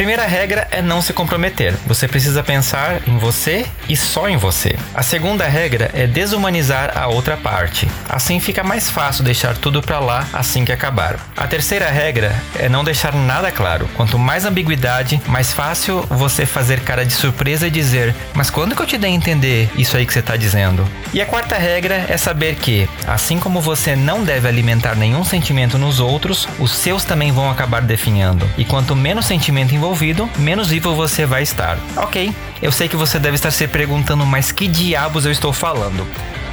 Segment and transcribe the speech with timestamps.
[0.00, 1.74] primeira regra é não se comprometer.
[1.86, 4.74] Você precisa pensar em você e só em você.
[4.94, 7.86] A segunda regra é desumanizar a outra parte.
[8.08, 11.20] Assim fica mais fácil deixar tudo para lá assim que acabar.
[11.36, 13.90] A terceira regra é não deixar nada claro.
[13.94, 18.80] Quanto mais ambiguidade, mais fácil você fazer cara de surpresa e dizer: "Mas quando que
[18.80, 20.82] eu te dei a entender isso aí que você está dizendo?".
[21.12, 25.76] E a quarta regra é saber que, assim como você não deve alimentar nenhum sentimento
[25.76, 28.48] nos outros, os seus também vão acabar definhando.
[28.56, 31.78] E quanto menos sentimento envolvido, menos vivo você vai estar.
[31.96, 36.06] Ok, eu sei que você deve estar se perguntando, mas que diabos eu estou falando?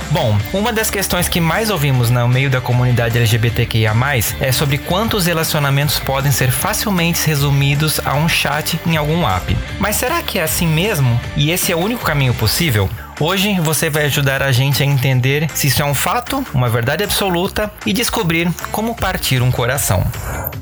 [0.10, 3.92] Bom, uma das questões que mais ouvimos no meio da comunidade LGBTQIA,
[4.40, 9.56] é sobre quantos relacionamentos podem ser facilmente resumidos a um chat em algum app.
[9.80, 11.20] Mas será que é assim mesmo?
[11.36, 12.90] E esse é o único caminho possível?
[13.20, 17.04] Hoje você vai ajudar a gente a entender se isso é um fato, uma verdade
[17.04, 20.06] absoluta e descobrir como partir um coração.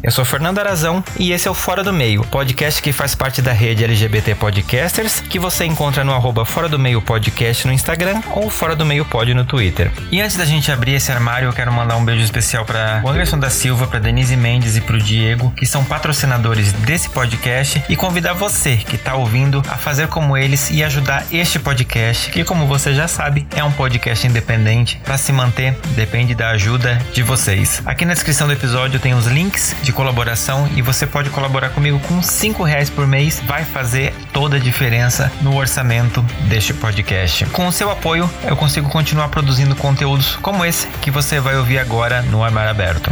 [0.02, 3.42] Eu sou Fernando Arazão e esse é o Fora do Meio, podcast que faz parte
[3.42, 8.22] da rede LGBT Podcasters, que você encontra no arroba Fora do Meio Podcast no Instagram
[8.32, 9.92] ou Fora do Meio Pod no Twitter.
[10.10, 13.10] E antes da gente abrir esse armário, eu quero mandar um beijo especial para o
[13.10, 17.84] Anderson da Silva, para Denise Mendes e para o Diego, que são patrocinadores desse podcast,
[17.90, 22.45] e convidar você que está ouvindo a fazer como eles e ajudar este podcast, que
[22.46, 25.02] como você já sabe, é um podcast independente.
[25.04, 27.82] Para se manter, depende da ajuda de vocês.
[27.86, 32.00] Aqui na descrição do episódio tem os links de colaboração e você pode colaborar comigo
[32.02, 33.42] com 5 reais por mês.
[33.46, 37.46] Vai fazer toda a diferença no orçamento deste podcast.
[37.48, 41.80] Com o seu apoio, eu consigo continuar produzindo conteúdos como esse que você vai ouvir
[41.80, 43.12] agora no Armário Aberto.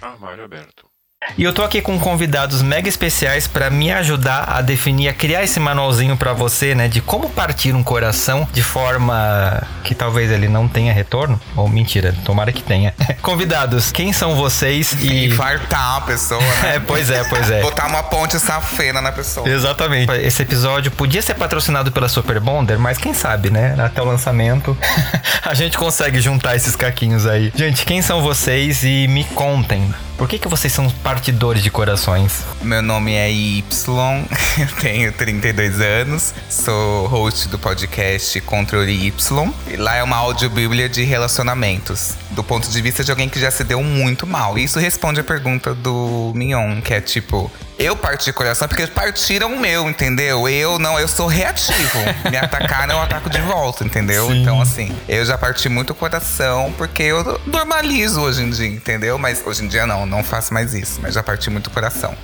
[0.00, 0.91] Armário Aberto.
[1.36, 5.42] E eu tô aqui com convidados mega especiais para me ajudar a definir, a criar
[5.42, 10.48] esse manualzinho para você, né, de como partir um coração de forma que talvez ele
[10.48, 12.94] não tenha retorno, ou mentira, tomara que tenha.
[13.22, 16.76] convidados, quem são vocês e fartar a pessoa, né?
[16.76, 17.62] é, pois é, pois é.
[17.62, 19.48] Botar uma ponte safena na pessoa.
[19.48, 20.12] Exatamente.
[20.12, 24.76] Esse episódio podia ser patrocinado pela Super Bonder, mas quem sabe, né, até o lançamento
[25.42, 27.52] a gente consegue juntar esses caquinhos aí.
[27.54, 32.44] Gente, quem são vocês e me contem por que, que vocês são partidores de corações?
[32.62, 33.62] Meu nome é Y,
[34.58, 39.52] eu tenho 32 anos, sou host do podcast Controle Y.
[39.68, 43.50] E lá é uma audiobíblia de relacionamentos, do ponto de vista de alguém que já
[43.50, 44.58] se deu muito mal.
[44.58, 49.58] Isso responde a pergunta do Mignon, que é tipo, eu parti coração porque partiram o
[49.58, 50.48] meu, entendeu?
[50.48, 51.98] Eu não, eu sou reativo.
[52.30, 54.28] Me atacaram, eu ataco de volta, entendeu?
[54.28, 54.42] Sim.
[54.42, 59.18] Então, assim, eu já parti muito coração porque eu normalizo hoje em dia, entendeu?
[59.18, 62.14] Mas hoje em dia não, não faço mais isso, mas já parti muito coração.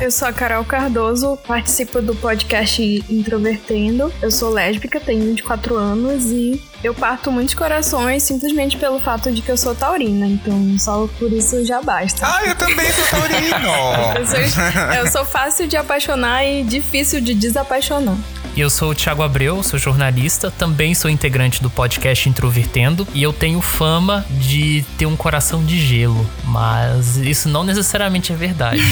[0.00, 4.12] Eu sou a Carol Cardoso, participo do podcast Introvertendo.
[4.20, 9.42] Eu sou lésbica, tenho 24 anos e eu parto muitos corações simplesmente pelo fato de
[9.42, 12.26] que eu sou taurina, então só por isso já basta.
[12.26, 13.68] Ah, eu também sou taurino!
[14.18, 14.62] eu, sou,
[14.96, 18.16] eu sou fácil de apaixonar e difícil de desapaixonar.
[18.56, 23.32] Eu sou o Thiago Abreu, sou jornalista, também sou integrante do podcast Introvertendo e eu
[23.32, 28.82] tenho fama de ter um coração de gelo, mas isso não necessariamente é verdade.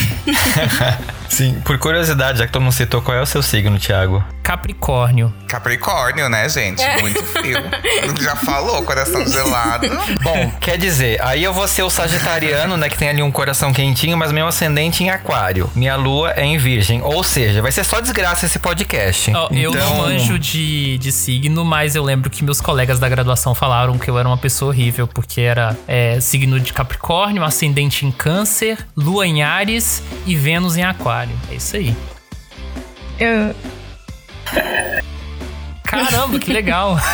[1.29, 4.25] Sim, por curiosidade, já que todo mundo citou, qual é o seu signo, Thiago?
[4.49, 5.31] Capricórnio.
[5.47, 6.81] Capricórnio, né, gente?
[6.81, 7.03] É.
[7.03, 7.59] Muito frio.
[8.19, 9.87] Já falou, coração gelado.
[10.25, 13.75] Bom, quer dizer, aí eu vou ser o sagitariano, né, que tem ali um coração
[13.75, 15.71] quentinho, mas meu ascendente em aquário.
[15.75, 17.03] Minha lua é em virgem.
[17.03, 19.31] Ou seja, vai ser só desgraça esse podcast.
[19.35, 19.59] Oh, então...
[19.59, 23.55] Eu não então- manjo de, de signo, mas eu lembro que meus colegas da graduação
[23.55, 28.11] falaram que eu era uma pessoa horrível, porque era é, signo de Capricórnio, ascendente em
[28.11, 31.37] câncer, lua em Ares e Vênus em aquário.
[31.51, 31.95] É isso aí.
[33.21, 33.55] Eu,
[34.55, 35.01] Yeah.
[35.89, 36.99] Caramba, que legal.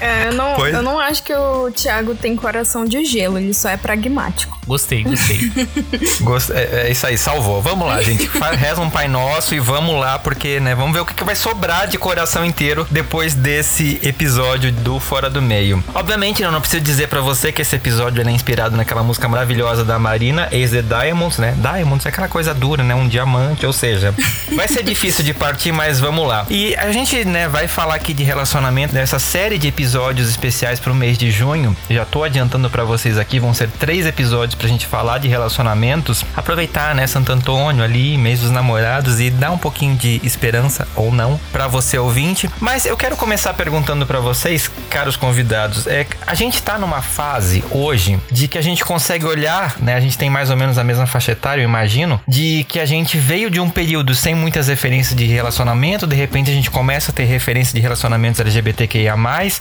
[0.00, 3.68] É, eu, não, eu não acho que o Thiago tem coração de gelo, ele só
[3.68, 4.58] é pragmático.
[4.66, 5.52] Gostei, gostei.
[6.22, 6.50] Gost...
[6.50, 7.60] É, é, isso aí, salvou.
[7.60, 8.28] Vamos lá, gente.
[8.56, 11.34] Reza um Pai Nosso e vamos lá, porque, né, vamos ver o que, que vai
[11.34, 15.82] sobrar de coração inteiro depois desse episódio do Fora do Meio.
[15.94, 19.84] Obviamente, eu não preciso dizer para você que esse episódio é inspirado naquela música maravilhosa
[19.84, 21.54] da Marina, Ace the Diamonds, né?
[21.58, 22.94] Diamonds é aquela coisa dura, né?
[22.94, 24.14] Um diamante, ou seja,
[24.54, 26.46] vai ser difícil de partir, mas vamos lá.
[26.48, 30.92] E a gente, né, vai falar aqui de relacionamento nessa série de episódios especiais para
[30.92, 31.76] o mês de junho.
[31.90, 36.24] Já tô adiantando para vocês aqui, vão ser três episódios pra gente falar de relacionamentos.
[36.36, 41.12] Aproveitar, né, Santo Antônio ali, mês dos namorados e dar um pouquinho de esperança ou
[41.12, 42.48] não para você ouvinte.
[42.60, 47.64] Mas eu quero começar perguntando para vocês, caros convidados, é a gente tá numa fase
[47.70, 50.84] hoje de que a gente consegue olhar, né, a gente tem mais ou menos a
[50.84, 54.68] mesma faixa etária, eu imagino, de que a gente veio de um período sem muitas
[54.68, 59.16] referências de relacionamento, de repente a gente começa a ter referência de relacionamentos LGBTQIA+,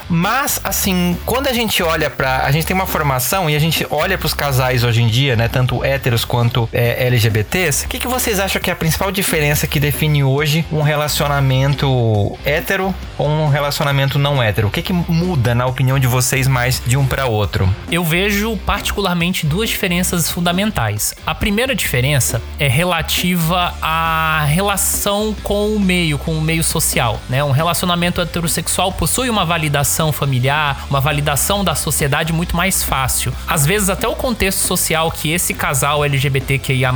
[0.09, 3.87] mas assim, quando a gente olha para, a gente tem uma formação e a gente
[3.89, 7.97] olha para os casais hoje em dia, né, tanto héteros quanto é, LGBTs, o que,
[7.97, 13.27] que vocês acham que é a principal diferença que define hoje um relacionamento hétero ou
[13.29, 14.67] um relacionamento não hétero?
[14.67, 17.73] O que, que muda na opinião de vocês mais de um para outro?
[17.89, 21.15] Eu vejo particularmente duas diferenças fundamentais.
[21.25, 27.43] A primeira diferença é relativa à relação com o meio, com o meio social, né?
[27.43, 33.31] Um relacionamento heterossexual possui uma validação familiar, uma validação da sociedade muito mais fácil.
[33.47, 36.91] Às vezes até o contexto social que esse casal LGBTQIA+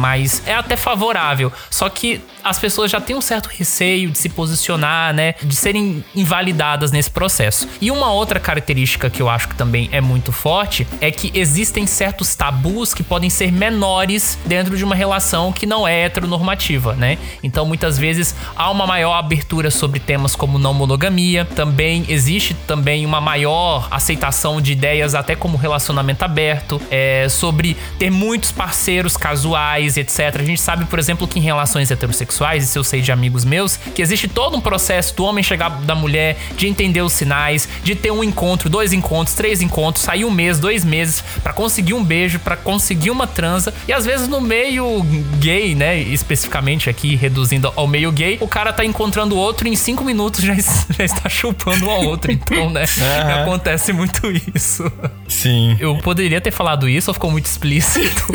[0.46, 5.14] é até favorável, só que as pessoas já têm um certo receio de se posicionar,
[5.14, 7.68] né, de serem invalidadas nesse processo.
[7.80, 11.88] E uma outra característica que eu acho que também é muito forte é que existem
[11.88, 17.18] certos tabus que podem ser menores dentro de uma relação que não é heteronormativa, né?
[17.42, 23.06] Então muitas vezes há uma maior abertura sobre temas como não monogamia, também existe também
[23.06, 29.98] uma maior aceitação de ideias até como relacionamento aberto, é, sobre ter muitos parceiros casuais,
[29.98, 30.36] etc.
[30.40, 33.78] A gente sabe, por exemplo, que em relações heterossexuais, isso eu sei de amigos meus,
[33.78, 37.96] que existe todo um processo do homem chegar da mulher, de entender os sinais, de
[37.96, 42.04] ter um encontro, dois encontros, três encontros, sair um mês, dois meses para conseguir um
[42.04, 43.74] beijo, para conseguir uma transa.
[43.88, 45.02] E às vezes no meio
[45.40, 49.72] gay, né, especificamente aqui reduzindo ao meio gay, o cara tá encontrando o outro e
[49.72, 50.54] em cinco minutos já,
[50.98, 52.32] já está chupando o outro.
[52.32, 53.44] Então, né, uhum.
[53.44, 54.92] acontece muito isso.
[55.28, 55.78] Sim.
[55.80, 58.26] Eu poderia ter falado isso ou ficou muito explícito?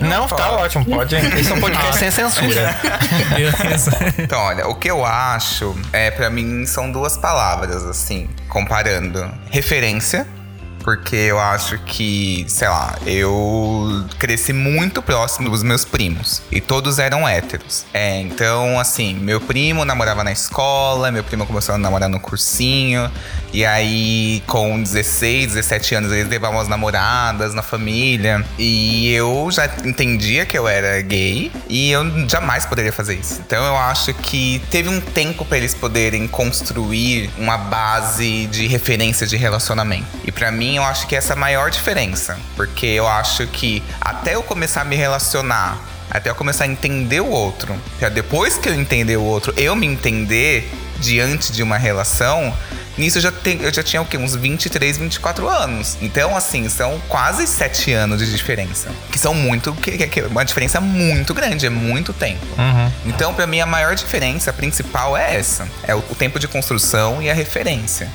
[0.00, 1.14] Não, tá ótimo, pode.
[1.14, 2.76] Esse é um podcast sem censura.
[4.18, 9.30] então, olha, o que eu acho, é para mim, são duas palavras, assim, comparando.
[9.50, 10.26] Referência
[10.84, 16.98] porque eu acho que, sei lá, eu cresci muito próximo dos meus primos e todos
[16.98, 17.86] eram héteros.
[17.92, 23.10] É, então, assim, meu primo namorava na escola, meu primo começou a namorar no cursinho,
[23.50, 29.64] e aí com 16, 17 anos eles levavam as namoradas na família, e eu já
[29.84, 33.40] entendia que eu era gay e eu jamais poderia fazer isso.
[33.46, 39.26] Então, eu acho que teve um tempo para eles poderem construir uma base de referência
[39.26, 40.04] de relacionamento.
[40.26, 42.38] E para mim, eu acho que essa é a maior diferença.
[42.56, 45.78] Porque eu acho que até eu começar a me relacionar,
[46.10, 49.74] até eu começar a entender o outro, pra depois que eu entender o outro, eu
[49.74, 52.54] me entender diante de uma relação,
[52.96, 54.16] Nisso eu já, te, eu já tinha o quê?
[54.16, 55.98] Uns 23, 24 anos.
[56.00, 58.88] Então, assim, são quase 7 anos de diferença.
[59.10, 59.72] Que são muito.
[59.74, 62.46] Que, que, uma diferença muito grande, é muito tempo.
[62.56, 62.92] Uhum.
[63.06, 67.20] Então, para mim, a maior diferença principal é essa: é o, o tempo de construção
[67.20, 68.08] e a referência.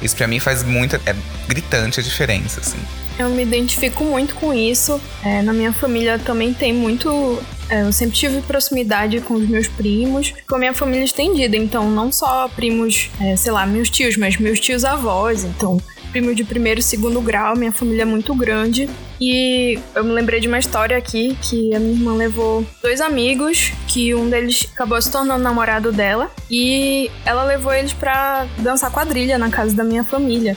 [0.00, 1.00] Isso para mim faz muita.
[1.06, 1.14] É
[1.48, 2.78] gritante a diferença, assim.
[3.18, 5.00] Eu me identifico muito com isso.
[5.24, 7.42] É, na minha família também tem muito.
[7.68, 11.56] É, eu sempre tive proximidade com os meus primos, com a minha família estendida.
[11.56, 15.44] Então, não só primos, é, sei lá, meus tios, mas meus tios avós.
[15.44, 15.80] Então,
[16.10, 18.88] primo de primeiro e segundo grau, minha família é muito grande.
[19.20, 23.72] E eu me lembrei de uma história aqui que a minha irmã levou dois amigos,
[23.86, 29.38] que um deles acabou se tornando namorado dela, e ela levou eles para dançar quadrilha
[29.38, 30.56] na casa da minha família.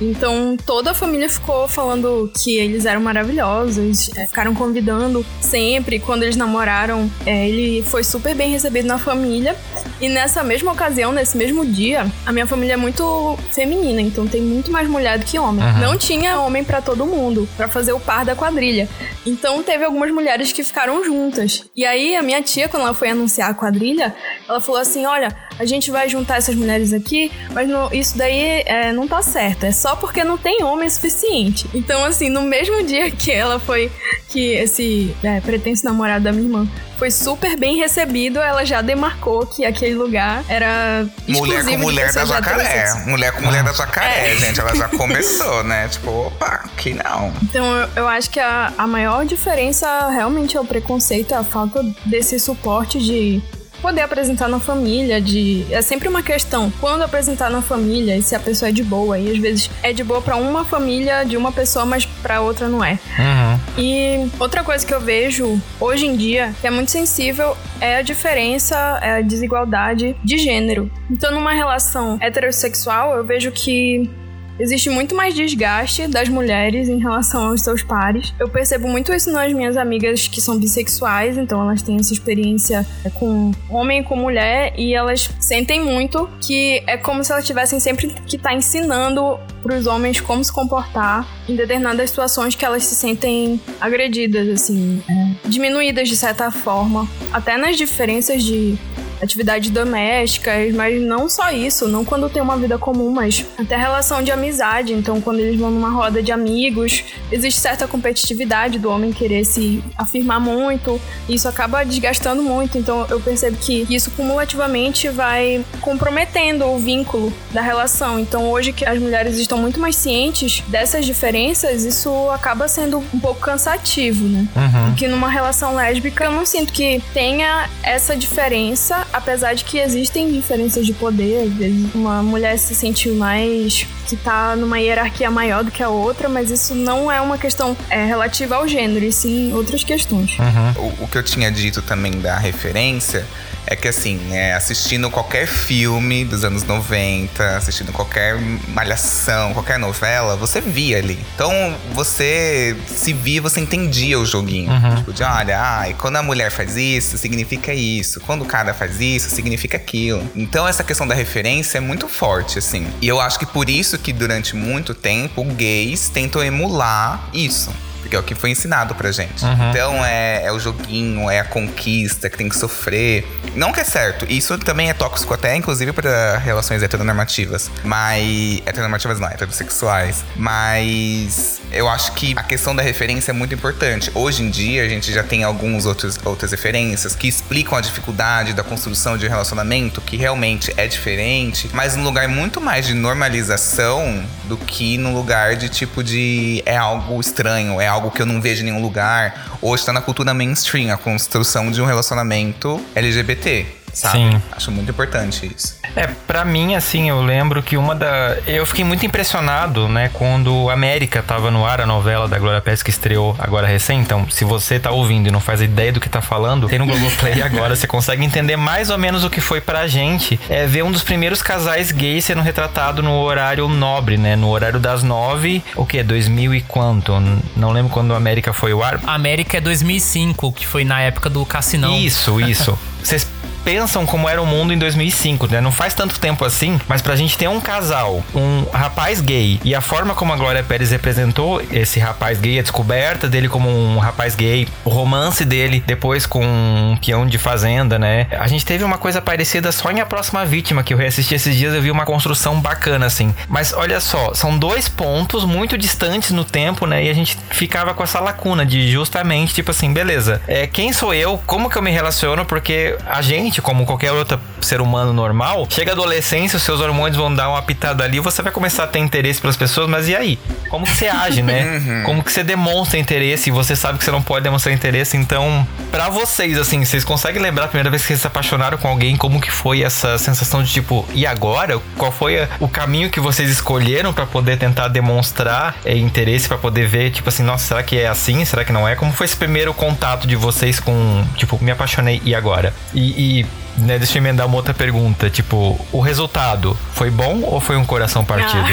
[0.00, 5.98] Então toda a família ficou falando que eles eram maravilhosos, é, ficaram convidando sempre.
[5.98, 9.56] Quando eles namoraram, é, ele foi super bem recebido na família.
[10.00, 14.40] E nessa mesma ocasião, nesse mesmo dia, a minha família é muito feminina, então tem
[14.40, 15.64] muito mais mulher do que homem.
[15.64, 15.78] Uhum.
[15.78, 18.88] Não tinha homem para todo mundo, para fazer o par da quadrilha.
[19.26, 21.64] Então teve algumas mulheres que ficaram juntas.
[21.74, 24.14] E aí a minha tia, quando ela foi anunciar a quadrilha,
[24.48, 28.62] ela falou assim: olha, a gente vai juntar essas mulheres aqui, mas não, isso daí
[28.66, 29.64] é, não tá certo.
[29.64, 31.68] É só porque não tem homem suficiente.
[31.74, 33.90] Então, assim, no mesmo dia que ela foi,
[34.28, 36.68] que esse é, pretenso namorado da minha irmã
[36.98, 42.24] foi super bem recebido, ela já demarcou que aquele lugar era Mulher com mulher da
[42.24, 42.94] jacaré.
[43.06, 44.36] Mulher com mulher da jacaré, é.
[44.36, 44.60] gente.
[44.60, 45.86] Ela já começou, né?
[45.88, 47.32] Tipo, opa, que não.
[47.42, 51.84] Então, eu, eu acho que a, a maior diferença realmente é o preconceito, a falta
[52.04, 53.40] desse suporte de
[53.80, 58.34] poder apresentar na família, de é sempre uma questão quando apresentar na família e se
[58.34, 59.18] a pessoa é de boa.
[59.18, 62.68] E às vezes é de boa para uma família de uma pessoa, mas para outra
[62.68, 62.98] não é.
[63.18, 63.60] Uhum.
[63.78, 68.02] E outra coisa que eu vejo hoje em dia que é muito sensível é a
[68.02, 70.90] diferença, é a desigualdade de gênero.
[71.10, 74.10] Então, numa relação heterossexual, eu vejo que
[74.58, 78.34] Existe muito mais desgaste das mulheres em relação aos seus pares.
[78.38, 82.84] Eu percebo muito isso nas minhas amigas que são bissexuais, então elas têm essa experiência
[83.14, 87.78] com homem e com mulher e elas sentem muito que é como se elas tivessem
[87.78, 92.64] sempre que estar tá ensinando para os homens como se comportar em determinadas situações que
[92.64, 98.78] elas se sentem agredidas, assim, é, diminuídas de certa forma, até nas diferenças de
[99.22, 104.22] atividades domésticas, mas não só isso, não quando tem uma vida comum, mas até relação
[104.22, 104.92] de amizade.
[104.92, 109.82] Então, quando eles vão numa roda de amigos, existe certa competitividade do homem querer se
[109.96, 112.78] afirmar muito, e isso acaba desgastando muito.
[112.78, 118.18] Então, eu percebo que isso cumulativamente vai comprometendo o vínculo da relação.
[118.18, 123.18] Então, hoje que as mulheres estão muito mais cientes dessas diferenças, isso acaba sendo um
[123.18, 124.46] pouco cansativo, né?
[124.54, 124.94] Uhum.
[124.94, 130.30] Que numa relação lésbica, eu não sinto que tenha essa diferença apesar de que existem
[130.30, 135.62] diferenças de poder, às vezes uma mulher se sente mais que tá numa hierarquia maior
[135.62, 139.12] do que a outra, mas isso não é uma questão é, relativa ao gênero, e
[139.12, 140.38] sim outras questões.
[140.38, 140.84] Uhum.
[141.00, 143.26] O, o que eu tinha dito também da referência
[143.70, 148.36] é que assim, é, assistindo qualquer filme dos anos 90, assistindo qualquer
[148.68, 151.18] malhação, qualquer novela, você via ali.
[151.34, 151.52] Então
[151.92, 154.72] você se via, você entendia o joguinho.
[154.72, 154.96] Uhum.
[154.96, 158.20] Tipo, de olha, e quando a mulher faz isso, significa isso.
[158.20, 160.26] Quando o cara faz isso, significa aquilo.
[160.34, 162.86] Então essa questão da referência é muito forte, assim.
[163.02, 167.70] E eu acho que por isso que durante muito tempo gays tentam emular isso
[168.00, 169.44] porque é o que foi ensinado pra gente.
[169.44, 169.70] Uhum.
[169.70, 173.26] Então é, é, o joguinho, é a conquista que tem que sofrer.
[173.54, 177.70] Não que é certo, isso também é tóxico até, inclusive, para relações heteronormativas.
[177.84, 178.62] Mas.
[178.66, 180.24] Heteronormativas não, heterossexuais.
[180.36, 184.10] Mas eu acho que a questão da referência é muito importante.
[184.14, 188.52] Hoje em dia a gente já tem algumas outros, outras referências que explicam a dificuldade
[188.52, 192.94] da construção de um relacionamento, que realmente é diferente, mas num lugar muito mais de
[192.94, 198.26] normalização do que num lugar de tipo de é algo estranho, é algo que eu
[198.26, 199.58] não vejo em nenhum lugar.
[199.60, 204.18] Hoje tá na cultura mainstream a construção de um relacionamento LGBT sabe?
[204.18, 204.42] Sim.
[204.52, 205.76] Acho muito importante isso.
[205.96, 208.36] É, pra mim, assim, eu lembro que uma da.
[208.46, 212.82] Eu fiquei muito impressionado, né, quando América tava no ar, a novela da Glória Pérez
[212.82, 214.00] que estreou agora recém.
[214.00, 216.86] Então, se você tá ouvindo e não faz ideia do que tá falando, tem no
[216.86, 220.38] Globoplay agora, você consegue entender mais ou menos o que foi pra gente.
[220.48, 224.36] É ver um dos primeiros casais gays sendo retratado no horário nobre, né?
[224.36, 226.02] No horário das nove, o que?
[226.02, 227.12] 2000 e quanto?
[227.56, 229.00] Não lembro quando a América foi o ar.
[229.06, 231.96] A América é 2005, que foi na época do Cassinão.
[231.96, 232.78] Isso, isso.
[233.02, 233.26] Vocês
[233.64, 235.60] pensam como era o mundo em 2005, né?
[235.60, 239.74] Não faz tanto tempo assim, mas pra gente ter um casal, um rapaz gay e
[239.74, 243.98] a forma como a Glória Pérez representou esse rapaz gay, a descoberta dele como um
[243.98, 248.26] rapaz gay, o romance dele depois com um peão de fazenda, né?
[248.38, 251.56] A gente teve uma coisa parecida só em A Próxima Vítima, que eu reassisti esses
[251.56, 253.34] dias, eu vi uma construção bacana, assim.
[253.48, 257.04] Mas olha só, são dois pontos muito distantes no tempo, né?
[257.04, 261.12] E a gente ficava com essa lacuna de justamente, tipo assim, beleza, é, quem sou
[261.14, 261.40] eu?
[261.46, 262.44] Como que eu me relaciono?
[262.44, 267.16] Porque a gente como qualquer outro ser humano normal, chega a adolescência, os seus hormônios
[267.16, 270.16] vão dar uma pitada ali, você vai começar a ter interesse pelas pessoas, mas e
[270.16, 270.38] aí?
[270.68, 271.58] Como que você age, né?
[271.78, 272.02] Uhum.
[272.04, 275.66] Como que você demonstra interesse e você sabe que você não pode demonstrar interesse, então,
[275.90, 279.16] para vocês, assim, vocês conseguem lembrar a primeira vez que vocês se apaixonaram com alguém,
[279.16, 281.80] como que foi essa sensação de tipo, e agora?
[281.96, 286.58] Qual foi a, o caminho que vocês escolheram para poder tentar demonstrar é, interesse, para
[286.58, 288.44] poder ver, tipo assim, nossa, será que é assim?
[288.44, 288.96] Será que não é?
[288.96, 292.74] Como foi esse primeiro contato de vocês com, tipo, me apaixonei e agora?
[292.94, 293.46] E, e
[293.80, 295.30] né, deixa eu emendar uma outra pergunta.
[295.30, 298.68] Tipo, o resultado foi bom ou foi um coração partido?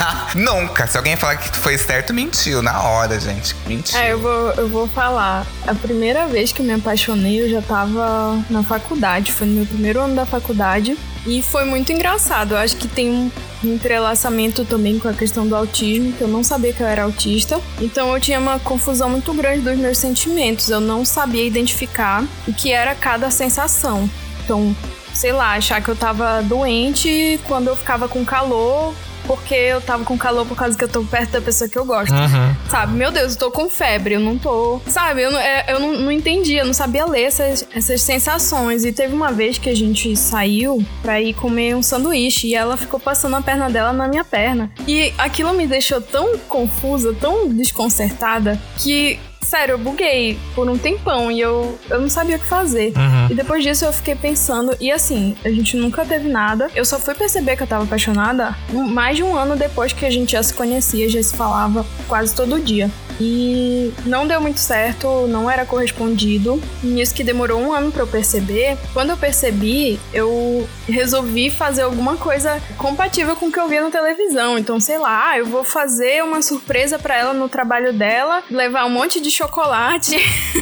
[0.00, 0.28] Ah.
[0.34, 0.86] Nunca.
[0.86, 3.54] Se alguém falar que foi certo, mentiu na hora, gente.
[3.66, 3.98] Mentiu.
[3.98, 5.46] É, eu vou, eu vou falar.
[5.66, 9.32] A primeira vez que eu me apaixonei, eu já tava na faculdade.
[9.32, 10.96] Foi no meu primeiro ano da faculdade.
[11.26, 12.52] E foi muito engraçado.
[12.52, 13.30] Eu acho que tem um
[13.62, 17.60] entrelaçamento também com a questão do autismo, que eu não sabia que eu era autista.
[17.80, 20.70] Então eu tinha uma confusão muito grande dos meus sentimentos.
[20.70, 24.08] Eu não sabia identificar o que era cada sensação.
[24.44, 24.74] Então,
[25.12, 28.94] sei lá, achar que eu tava doente quando eu ficava com calor,
[29.30, 31.84] porque eu tava com calor por causa que eu tô perto da pessoa que eu
[31.84, 32.12] gosto.
[32.12, 32.68] Uhum.
[32.68, 32.94] Sabe?
[32.94, 34.80] Meu Deus, eu tô com febre, eu não tô.
[34.88, 35.22] Sabe?
[35.22, 38.84] Eu, não, é, eu não, não entendi, eu não sabia ler essas, essas sensações.
[38.84, 42.76] E teve uma vez que a gente saiu pra ir comer um sanduíche e ela
[42.76, 44.68] ficou passando a perna dela na minha perna.
[44.84, 51.30] E aquilo me deixou tão confusa, tão desconcertada, que sério, eu buguei por um tempão
[51.30, 52.92] e eu, eu não sabia o que fazer.
[52.96, 53.28] Uhum.
[53.30, 56.70] E depois disso eu fiquei pensando, e assim, a gente nunca teve nada.
[56.74, 60.10] Eu só fui perceber que eu tava apaixonada mais de um ano depois que a
[60.10, 62.90] gente já se conhecia, já se falava quase todo dia.
[63.20, 66.60] E não deu muito certo, não era correspondido.
[66.82, 68.78] Nisso que demorou um ano para eu perceber.
[68.94, 73.90] Quando eu percebi, eu resolvi fazer alguma coisa compatível com o que eu via na
[73.90, 74.58] televisão.
[74.58, 78.90] Então, sei lá, eu vou fazer uma surpresa para ela no trabalho dela, levar um
[78.90, 80.16] monte de chocolate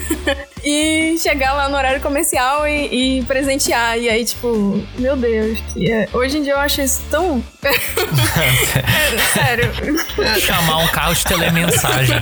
[0.65, 3.99] e chegar lá no horário comercial e, e, presentear.
[3.99, 6.09] E aí, tipo, meu Deus, é...
[6.13, 7.43] hoje em dia eu acho isso tão.
[7.65, 9.73] é, sério.
[10.41, 12.17] Chamar um carro de telemensagem.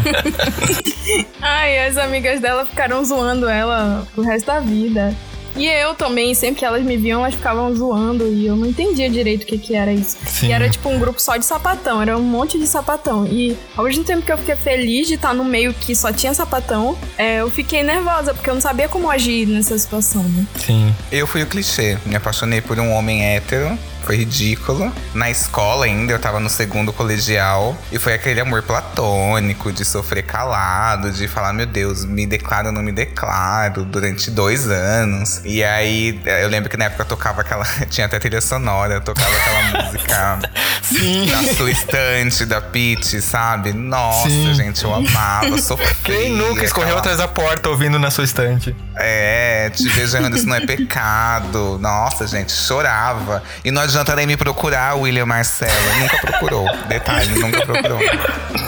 [1.41, 5.15] Ai, as amigas dela ficaram zoando ela o resto da vida.
[5.57, 9.09] E eu também, sempre que elas me viam, elas ficavam zoando e eu não entendia
[9.09, 10.17] direito o que, que era isso.
[10.27, 10.49] Sim.
[10.49, 13.27] E era tipo um grupo só de sapatão, era um monte de sapatão.
[13.27, 16.35] E ao mesmo tempo que eu fiquei feliz de estar no meio que só tinha
[16.35, 20.47] sapatão, é, eu fiquei nervosa, porque eu não sabia como agir nessa situação, né?
[20.65, 20.95] Sim.
[21.11, 24.93] Eu fui o clichê, me apaixonei por um homem hétero foi ridículo.
[25.13, 27.77] Na escola ainda, eu tava no segundo colegial.
[27.91, 32.73] E foi aquele amor platônico, de sofrer calado, de falar, meu Deus, me declaro ou
[32.73, 35.41] não me declaro, durante dois anos.
[35.47, 37.65] E aí, eu lembro que na época eu tocava aquela.
[37.89, 40.39] Tinha até trilha sonora, eu tocava aquela música.
[40.83, 41.27] Sim.
[41.31, 43.73] Na sua estante da Pete, sabe?
[43.73, 44.55] Nossa, Sim.
[44.55, 45.97] gente, eu amava, sofria.
[46.03, 47.01] Quem nunca escorreu aquela...
[47.01, 48.75] atrás da porta ouvindo na sua estante?
[48.97, 51.79] É, te beijando, isso não é pecado.
[51.81, 53.43] Nossa, gente, chorava.
[53.65, 55.73] E não adianta nem me procurar, William Marcelo.
[56.01, 56.67] Nunca procurou.
[56.89, 58.01] Detalhe, nunca procurou.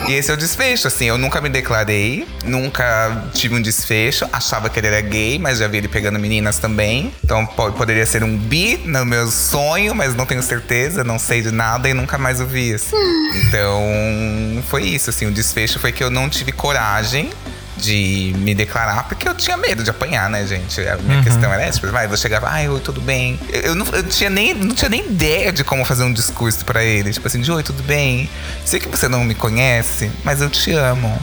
[0.09, 1.07] E esse é o desfecho, assim.
[1.07, 4.27] Eu nunca me declarei, nunca tive um desfecho.
[4.33, 6.68] Achava que ele era gay, mas já vi ele pegando meninas também.
[7.25, 11.51] Então poderia ser um bi no meu sonho, mas não tenho certeza, não sei de
[11.51, 12.75] nada e nunca mais o vi.
[12.75, 12.97] Assim.
[13.47, 13.83] Então
[14.69, 15.27] foi isso, assim.
[15.27, 17.31] O desfecho foi que eu não tive coragem
[17.79, 20.81] de me declarar, porque eu tinha medo de apanhar, né, gente?
[20.81, 21.25] A minha uhum.
[21.25, 23.39] questão era essa, vai, vou chegar, ai, oi, tudo bem.
[23.51, 26.83] Eu, não, eu tinha nem, não tinha nem ideia de como fazer um discurso para
[26.83, 28.29] ele, tipo assim, de oi, tudo bem.
[28.65, 31.19] Sei que você não me conhece, mas eu te amo.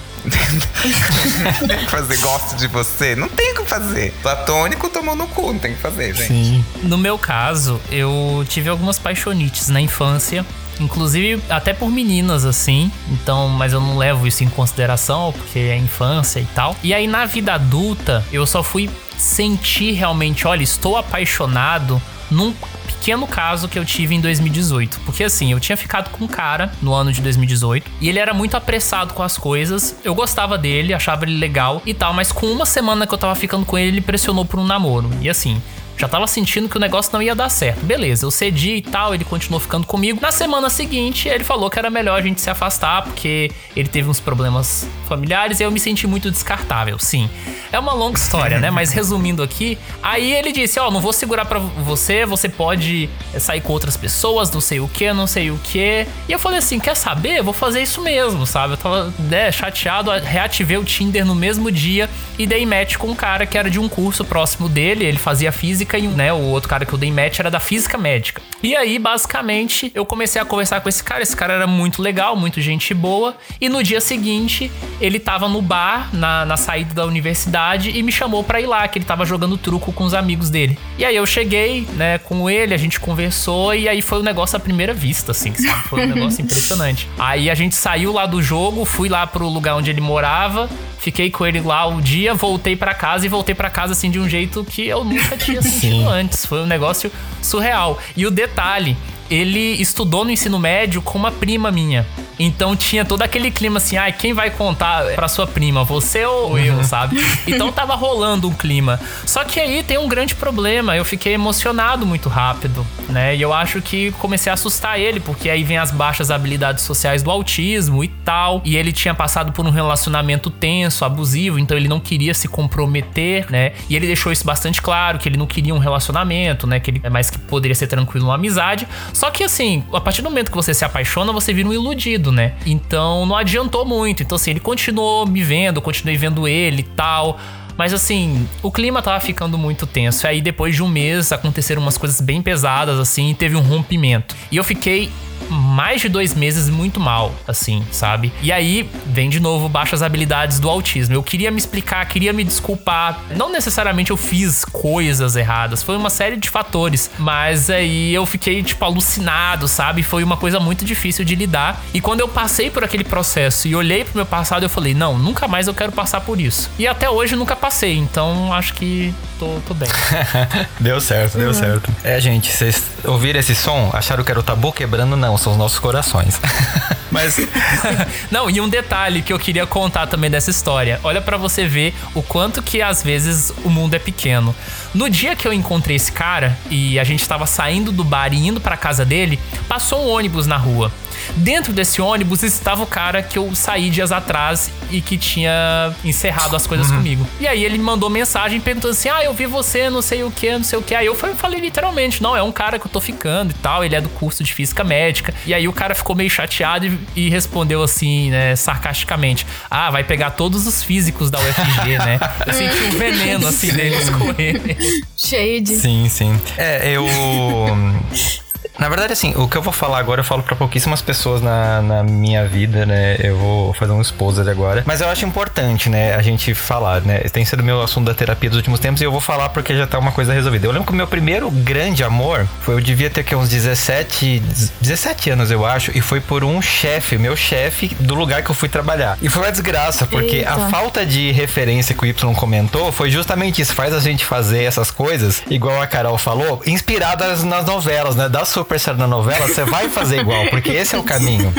[1.67, 3.15] Tem que fazer gosto de você.
[3.15, 4.13] Não tem o que fazer.
[4.21, 6.27] Platônico tomou no cu, não tem que fazer, gente.
[6.27, 6.65] Sim.
[6.83, 10.45] No meu caso, eu tive algumas paixonites na infância.
[10.79, 12.91] Inclusive, até por meninas, assim.
[13.09, 16.75] Então, mas eu não levo isso em consideração, porque é infância e tal.
[16.83, 22.53] E aí, na vida adulta, eu só fui sentir realmente, olha, estou apaixonado num
[22.87, 25.01] pequeno caso que eu tive em 2018.
[25.05, 28.33] Porque assim, eu tinha ficado com um cara no ano de 2018 e ele era
[28.33, 29.95] muito apressado com as coisas.
[30.03, 33.35] Eu gostava dele, achava ele legal e tal, mas com uma semana que eu tava
[33.35, 35.09] ficando com ele, ele pressionou por um namoro.
[35.21, 35.61] E assim,
[35.97, 37.85] já tava sentindo que o negócio não ia dar certo.
[37.85, 40.19] Beleza, eu cedi e tal, ele continuou ficando comigo.
[40.21, 44.09] Na semana seguinte, ele falou que era melhor a gente se afastar, porque ele teve
[44.09, 46.99] uns problemas familiares e eu me senti muito descartável.
[46.99, 47.29] Sim,
[47.71, 48.69] é uma longa história, né?
[48.69, 53.09] Mas resumindo aqui, aí ele disse: Ó, oh, não vou segurar para você, você pode
[53.39, 56.05] sair com outras pessoas, não sei o que, não sei o que.
[56.27, 57.41] E eu falei assim: quer saber?
[57.41, 58.73] Vou fazer isso mesmo, sabe?
[58.73, 63.15] Eu tava né, chateado, reativei o Tinder no mesmo dia e dei match com um
[63.15, 66.41] cara que era de um curso próximo dele, ele fazia física física e né, o
[66.41, 68.41] outro cara que eu dei match era da física médica.
[68.61, 71.21] E aí, basicamente, eu comecei a conversar com esse cara.
[71.21, 73.37] Esse cara era muito legal, muito gente boa.
[73.61, 78.11] E no dia seguinte, ele tava no bar, na, na saída da universidade, e me
[78.11, 80.77] chamou pra ir lá, que ele tava jogando truco com os amigos dele.
[80.97, 84.57] E aí eu cheguei, né, com ele, a gente conversou, e aí foi um negócio
[84.57, 85.83] à primeira vista, assim, sabe?
[85.83, 87.07] Foi um negócio impressionante.
[87.19, 90.69] Aí a gente saiu lá do jogo, fui lá pro lugar onde ele morava,
[91.05, 94.19] Fiquei com ele lá o dia, voltei para casa e voltei para casa assim de
[94.19, 96.45] um jeito que eu nunca tinha sentido antes.
[96.45, 97.11] Foi um negócio
[97.41, 97.99] surreal.
[98.15, 98.97] E o detalhe,
[99.29, 102.05] ele estudou no ensino médio com uma prima minha.
[102.37, 106.25] Então tinha todo aquele clima assim, ai, ah, quem vai contar pra sua prima, você
[106.25, 106.57] ou uhum.
[106.57, 107.17] eu, sabe?
[107.47, 108.99] Então tava rolando um clima.
[109.25, 113.35] Só que aí tem um grande problema, eu fiquei emocionado muito rápido, né?
[113.35, 117.23] E eu acho que comecei a assustar ele, porque aí vem as baixas habilidades sociais
[117.23, 118.61] do autismo e tal.
[118.65, 123.49] E ele tinha passado por um relacionamento tenso, abusivo, então ele não queria se comprometer,
[123.49, 123.73] né?
[123.89, 126.79] E ele deixou isso bastante claro, que ele não queria um relacionamento, né?
[126.79, 128.87] Que ele, mas que poderia ser tranquilo uma amizade.
[129.15, 132.25] Só que assim, a partir do momento que você se apaixona, você vira um iludido
[132.31, 132.53] né?
[132.65, 134.21] Então não adiantou muito.
[134.21, 137.39] Então, assim, ele continuou me vendo, continuei vendo ele e tal.
[137.77, 140.25] Mas assim, o clima tava ficando muito tenso.
[140.25, 143.61] E aí, depois de um mês, aconteceram umas coisas bem pesadas, assim, e teve um
[143.61, 144.35] rompimento.
[144.51, 145.11] E eu fiquei
[145.49, 148.31] mais de dois meses muito mal, assim, sabe?
[148.41, 151.15] E aí vem de novo baixas habilidades do autismo.
[151.15, 153.19] Eu queria me explicar, queria me desculpar.
[153.35, 157.09] Não necessariamente eu fiz coisas erradas, foi uma série de fatores.
[157.17, 160.03] Mas aí eu fiquei, tipo, alucinado, sabe?
[160.03, 161.81] Foi uma coisa muito difícil de lidar.
[161.93, 165.17] E quando eu passei por aquele processo e olhei pro meu passado, eu falei, não,
[165.17, 166.69] nunca mais eu quero passar por isso.
[166.77, 169.89] E até hoje nunca passei, então acho que tô, tô bem.
[170.79, 171.53] deu certo, deu uhum.
[171.53, 171.91] certo.
[172.03, 173.89] É, gente, vocês ouviram esse som?
[173.93, 175.15] Acharam que era o tabu quebrando?
[175.15, 176.39] Não, são os nossos corações.
[177.11, 177.37] Mas.
[178.29, 180.99] Não, e um detalhe que eu queria contar também dessa história.
[181.03, 184.55] Olha para você ver o quanto que às vezes o mundo é pequeno.
[184.93, 188.47] No dia que eu encontrei esse cara e a gente tava saindo do bar e
[188.47, 190.91] indo pra casa dele, passou um ônibus na rua.
[191.35, 196.55] Dentro desse ônibus estava o cara que eu saí dias atrás e que tinha encerrado
[196.55, 196.97] as coisas uhum.
[196.97, 197.27] comigo.
[197.39, 200.31] E aí ele me mandou mensagem perguntando assim: Ah, eu vi você, não sei o
[200.31, 200.95] que, não sei o que.
[200.95, 203.83] Aí eu falei literalmente: Não, é um cara que eu tô ficando e tal.
[203.83, 205.33] Ele é do curso de física médica.
[205.45, 210.03] E aí o cara ficou meio chateado e, e respondeu assim, né, sarcasticamente: Ah, vai
[210.03, 212.19] pegar todos os físicos da UFG, né?
[212.45, 214.77] Eu senti um veneno assim nele escorrer.
[215.17, 215.75] Cheio de.
[215.75, 216.39] Sim, sim.
[216.57, 217.05] É, eu.
[218.77, 221.81] Na verdade, assim, o que eu vou falar agora eu falo para pouquíssimas pessoas na,
[221.81, 223.17] na minha vida, né?
[223.19, 224.83] Eu vou fazer um exposed agora.
[224.85, 227.19] Mas eu acho importante, né, a gente falar, né?
[227.31, 229.87] Tem sido meu assunto da terapia dos últimos tempos e eu vou falar porque já
[229.87, 230.67] tá uma coisa resolvida.
[230.67, 234.41] Eu lembro que o meu primeiro grande amor foi, eu devia ter que uns 17,
[234.81, 238.55] 17 anos, eu acho, e foi por um chefe, meu chefe do lugar que eu
[238.55, 239.17] fui trabalhar.
[239.21, 240.53] E foi uma desgraça, porque Eita.
[240.53, 244.63] a falta de referência que o Y comentou foi justamente isso, faz a gente fazer
[244.63, 248.27] essas coisas, igual a Carol falou, inspiradas nas novelas, né?
[248.27, 251.53] Da percebe na novela, você vai fazer igual, porque esse é o caminho.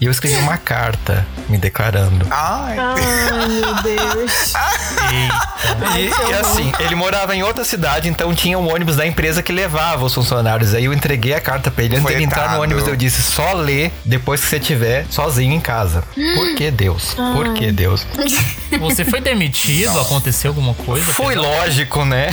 [0.00, 2.26] E eu escrevi uma carta me declarando.
[2.30, 4.54] Ai, Ai meu Deus.
[5.12, 9.52] E, e, assim, ele morava em outra cidade, então tinha um ônibus da empresa que
[9.52, 10.74] levava os funcionários.
[10.74, 11.96] Aí eu entreguei a carta pra ele.
[11.96, 15.60] Antes de entrar no ônibus, eu disse: só lê depois que você estiver sozinho em
[15.60, 16.02] casa.
[16.34, 17.14] Por que Deus?
[17.14, 18.06] Por que Deus?
[18.80, 20.00] Você foi demitido?
[20.00, 21.04] Aconteceu alguma coisa?
[21.12, 22.30] Foi lógico, né?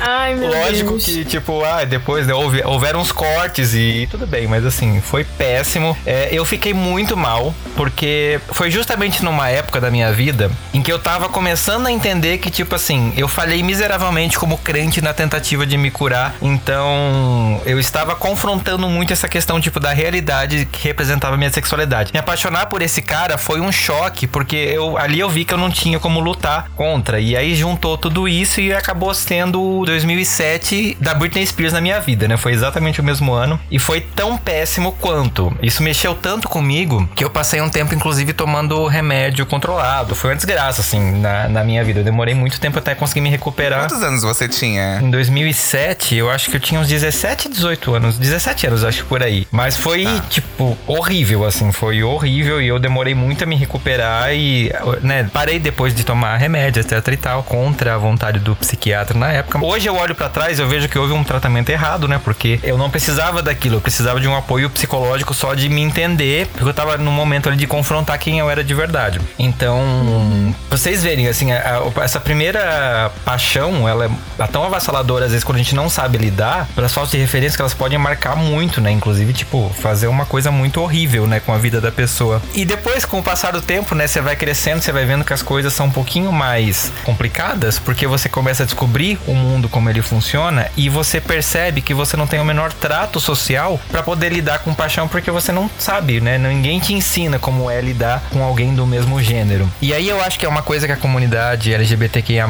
[0.00, 1.04] Ai, meu lógico Deus.
[1.04, 5.24] que, tipo, ah, depois né, houve, houveram uns cortes e tudo bem, mas assim, foi
[5.24, 5.96] péssimo.
[6.04, 10.92] É, eu fiquei muito mal, porque foi justamente numa época da minha vida em que
[10.92, 15.66] eu tava começando a entender que, tipo assim, eu falhei miseravelmente como crente na tentativa
[15.66, 16.34] de me curar.
[16.42, 22.12] Então, eu estava confrontando muito essa questão, tipo, da realidade que representava minha sexualidade.
[22.12, 25.58] Me apaixonar por esse cara foi um choque, porque eu ali eu vi que eu
[25.58, 27.20] não tinha como lutar contra.
[27.20, 32.26] E aí juntou tudo isso e acabou sendo 2007 da Britney Spears na minha vida,
[32.26, 32.36] né?
[32.36, 35.54] Foi exatamente o mesmo ano e foi tão péssimo quanto.
[35.62, 40.14] Isso mexeu tanto comigo que eu passei um tempo, inclusive, tomando remédio controlado.
[40.14, 42.00] Foi uma desgraça, assim, na, na minha vida.
[42.00, 43.80] Eu demorei muito tempo até conseguir me recuperar.
[43.80, 45.00] Quantos anos você tinha?
[45.02, 48.18] Em 2007, eu acho que eu tinha uns 17, 18 anos.
[48.18, 49.46] 17 anos, acho que por aí.
[49.50, 50.24] Mas foi, tá.
[50.28, 51.70] tipo, horrível, assim.
[51.72, 54.72] Foi horrível e eu demorei muito a me recuperar e,
[55.02, 59.32] né, parei depois de tomar remédio, etc e tal, contra a vontade do psiquiatra na
[59.32, 59.64] época.
[59.64, 62.20] Hoje eu olho para trás, eu vejo que houve um tratamento errado, né?
[62.22, 65.80] Porque eu não precisava precisava daquilo, eu precisava de um apoio psicológico só de me
[65.80, 69.20] entender, porque eu tava no momento ali de confrontar quem eu era de verdade.
[69.38, 75.44] Então, vocês verem, assim, a, a, essa primeira paixão, ela é tão avassaladora, às vezes,
[75.44, 78.80] quando a gente não sabe lidar, pelas faltas de referência que elas podem marcar muito,
[78.80, 78.90] né?
[78.90, 82.40] Inclusive, tipo, fazer uma coisa muito horrível, né, com a vida da pessoa.
[82.54, 85.32] E depois, com o passar do tempo, né, você vai crescendo, você vai vendo que
[85.32, 89.90] as coisas são um pouquinho mais complicadas, porque você começa a descobrir o mundo como
[89.90, 94.32] ele funciona e você percebe que você não tem o menor trato social para poder
[94.32, 96.38] lidar com paixão, porque você não sabe, né?
[96.38, 99.70] Ninguém te ensina como é lidar com alguém do mesmo gênero.
[99.80, 102.46] E aí eu acho que é uma coisa que a comunidade LGBTQIA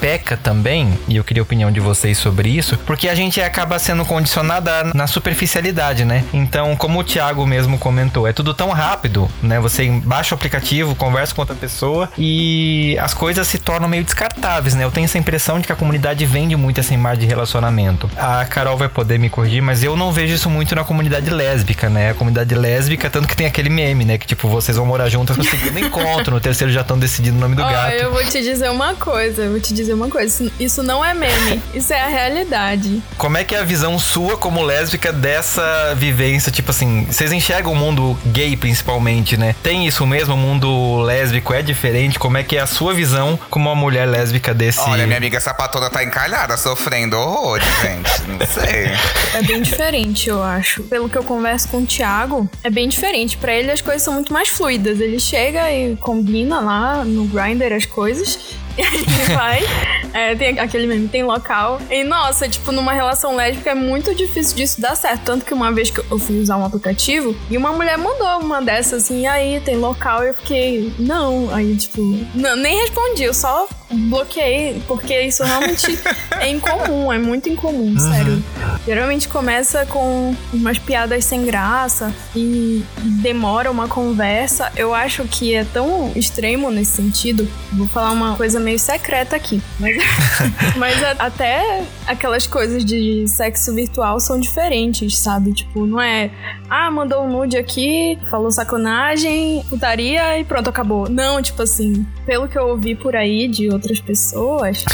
[0.00, 3.78] peca também, e eu queria a opinião de vocês sobre isso, porque a gente acaba
[3.78, 6.24] sendo condicionada na superficialidade, né?
[6.32, 9.60] Então, como o Thiago mesmo comentou, é tudo tão rápido, né?
[9.60, 14.74] Você baixa o aplicativo, conversa com outra pessoa e as coisas se tornam meio descartáveis,
[14.74, 14.84] né?
[14.84, 18.10] Eu tenho essa impressão de que a comunidade vende muito essa imagem de relacionamento.
[18.16, 21.90] A Carol vai poder me corrigir, mas eu não vejo isso muito na comunidade lésbica,
[21.90, 22.10] né?
[22.10, 24.18] A comunidade lésbica, tanto que tem aquele meme, né?
[24.18, 27.40] Que tipo, vocês vão morar juntas no segundo encontro, no terceiro já estão decidindo o
[27.40, 27.92] nome do oh, gato.
[27.92, 30.50] Eu vou te dizer uma coisa, eu vou te dizer uma coisa.
[30.58, 33.02] Isso não é meme, isso é a realidade.
[33.18, 36.50] Como é que é a visão sua como lésbica dessa vivência?
[36.50, 39.54] Tipo assim, vocês enxergam o mundo gay principalmente, né?
[39.62, 40.34] Tem isso mesmo?
[40.34, 42.18] O mundo lésbico é diferente?
[42.18, 44.80] Como é que é a sua visão como uma mulher lésbica desse.
[44.80, 48.22] Olha, minha amiga sapatona tá encalhada, sofrendo horrores, gente.
[48.28, 48.90] Não sei.
[49.34, 50.84] É bem diferente diferente, eu acho.
[50.84, 53.36] Pelo que eu converso com o Thiago, é bem diferente.
[53.36, 55.00] Para ele as coisas são muito mais fluidas.
[55.00, 58.38] Ele chega e combina lá no Grindr as coisas.
[58.74, 59.60] E aí ele vai
[60.14, 61.80] É, tem aquele meme, tem local.
[61.90, 65.22] E nossa, tipo, numa relação lésbica é muito difícil disso dar certo.
[65.24, 68.60] Tanto que uma vez que eu fui usar um aplicativo e uma mulher mandou uma
[68.60, 71.52] dessas assim, e aí tem local, e eu fiquei, não.
[71.52, 72.02] Aí, tipo,
[72.34, 75.98] não, nem respondi, eu só bloqueei, porque isso realmente
[76.40, 77.98] é incomum, é muito incomum, uhum.
[77.98, 78.44] sério.
[78.86, 82.82] Geralmente começa com umas piadas sem graça e
[83.22, 84.72] demora uma conversa.
[84.76, 87.48] Eu acho que é tão extremo nesse sentido.
[87.72, 89.96] Vou falar uma coisa meio secreta aqui, mas,
[90.76, 95.52] mas até aquelas coisas de sexo virtual são diferentes, sabe?
[95.52, 96.30] Tipo, não é,
[96.68, 101.08] ah, mandou um nude aqui, falou sacanagem, putaria e pronto, acabou.
[101.08, 104.84] Não, tipo assim, pelo que eu ouvi por aí de outras pessoas,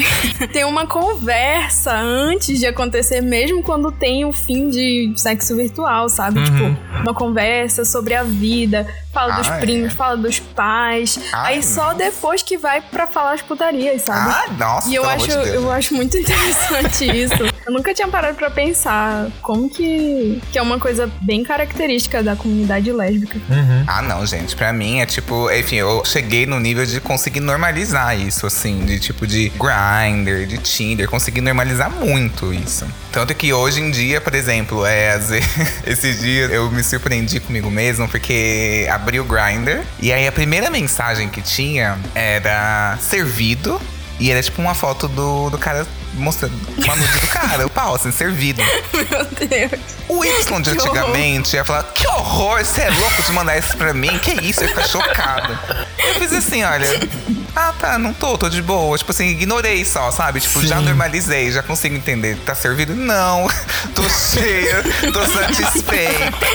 [0.52, 6.08] tem uma conversa antes de acontecer, mesmo quando tem o um fim de sexo virtual,
[6.08, 6.38] sabe?
[6.38, 6.44] Uhum.
[6.44, 9.58] Tipo, uma conversa sobre a vida, fala ah, dos é.
[9.58, 11.18] primos, fala dos pais.
[11.32, 14.34] Ai, aí só depois que vai para falar as putarias, sabe?
[14.34, 17.42] Ah, nossa, E eu acho, de eu acho muito interessante isso.
[17.66, 22.36] Eu nunca tinha parado para pensar como que, que é uma coisa bem característica da
[22.36, 23.38] comunidade lésbica.
[23.50, 23.84] Uhum.
[23.86, 24.54] Ah, não, gente.
[24.54, 28.98] Pra mim é tipo, enfim, eu cheguei no nível de conseguir normalizar isso, assim, de
[28.98, 32.86] tipo de grinder, de Tinder, conseguir normalizar muito isso.
[33.12, 35.18] Tanto que hoje em dia, por exemplo, é,
[36.20, 41.28] dias eu me surpreendi comigo mesmo, porque abri o Grinder e aí a primeira mensagem
[41.28, 43.80] que tinha era servido.
[44.20, 47.94] E era tipo uma foto do, do cara mostrando uma nude do cara, o pau,
[47.94, 48.62] assim, servido.
[48.92, 49.80] Meu Deus.
[50.08, 53.92] O Y de antigamente ia falar: Que horror, você é louco de mandar isso pra
[53.92, 54.18] mim?
[54.18, 54.60] Que isso?
[54.60, 55.58] Eu ia ficar chocado.
[55.98, 56.86] Eu fiz assim: olha,
[57.54, 58.96] ah, tá, não tô, tô de boa.
[58.96, 60.40] Tipo assim, ignorei só, sabe?
[60.40, 60.68] Tipo, Sim.
[60.68, 62.36] já normalizei, já consigo entender.
[62.44, 62.94] Tá servido?
[62.94, 63.48] Não.
[63.94, 66.46] tô cheia, tô satisfeita.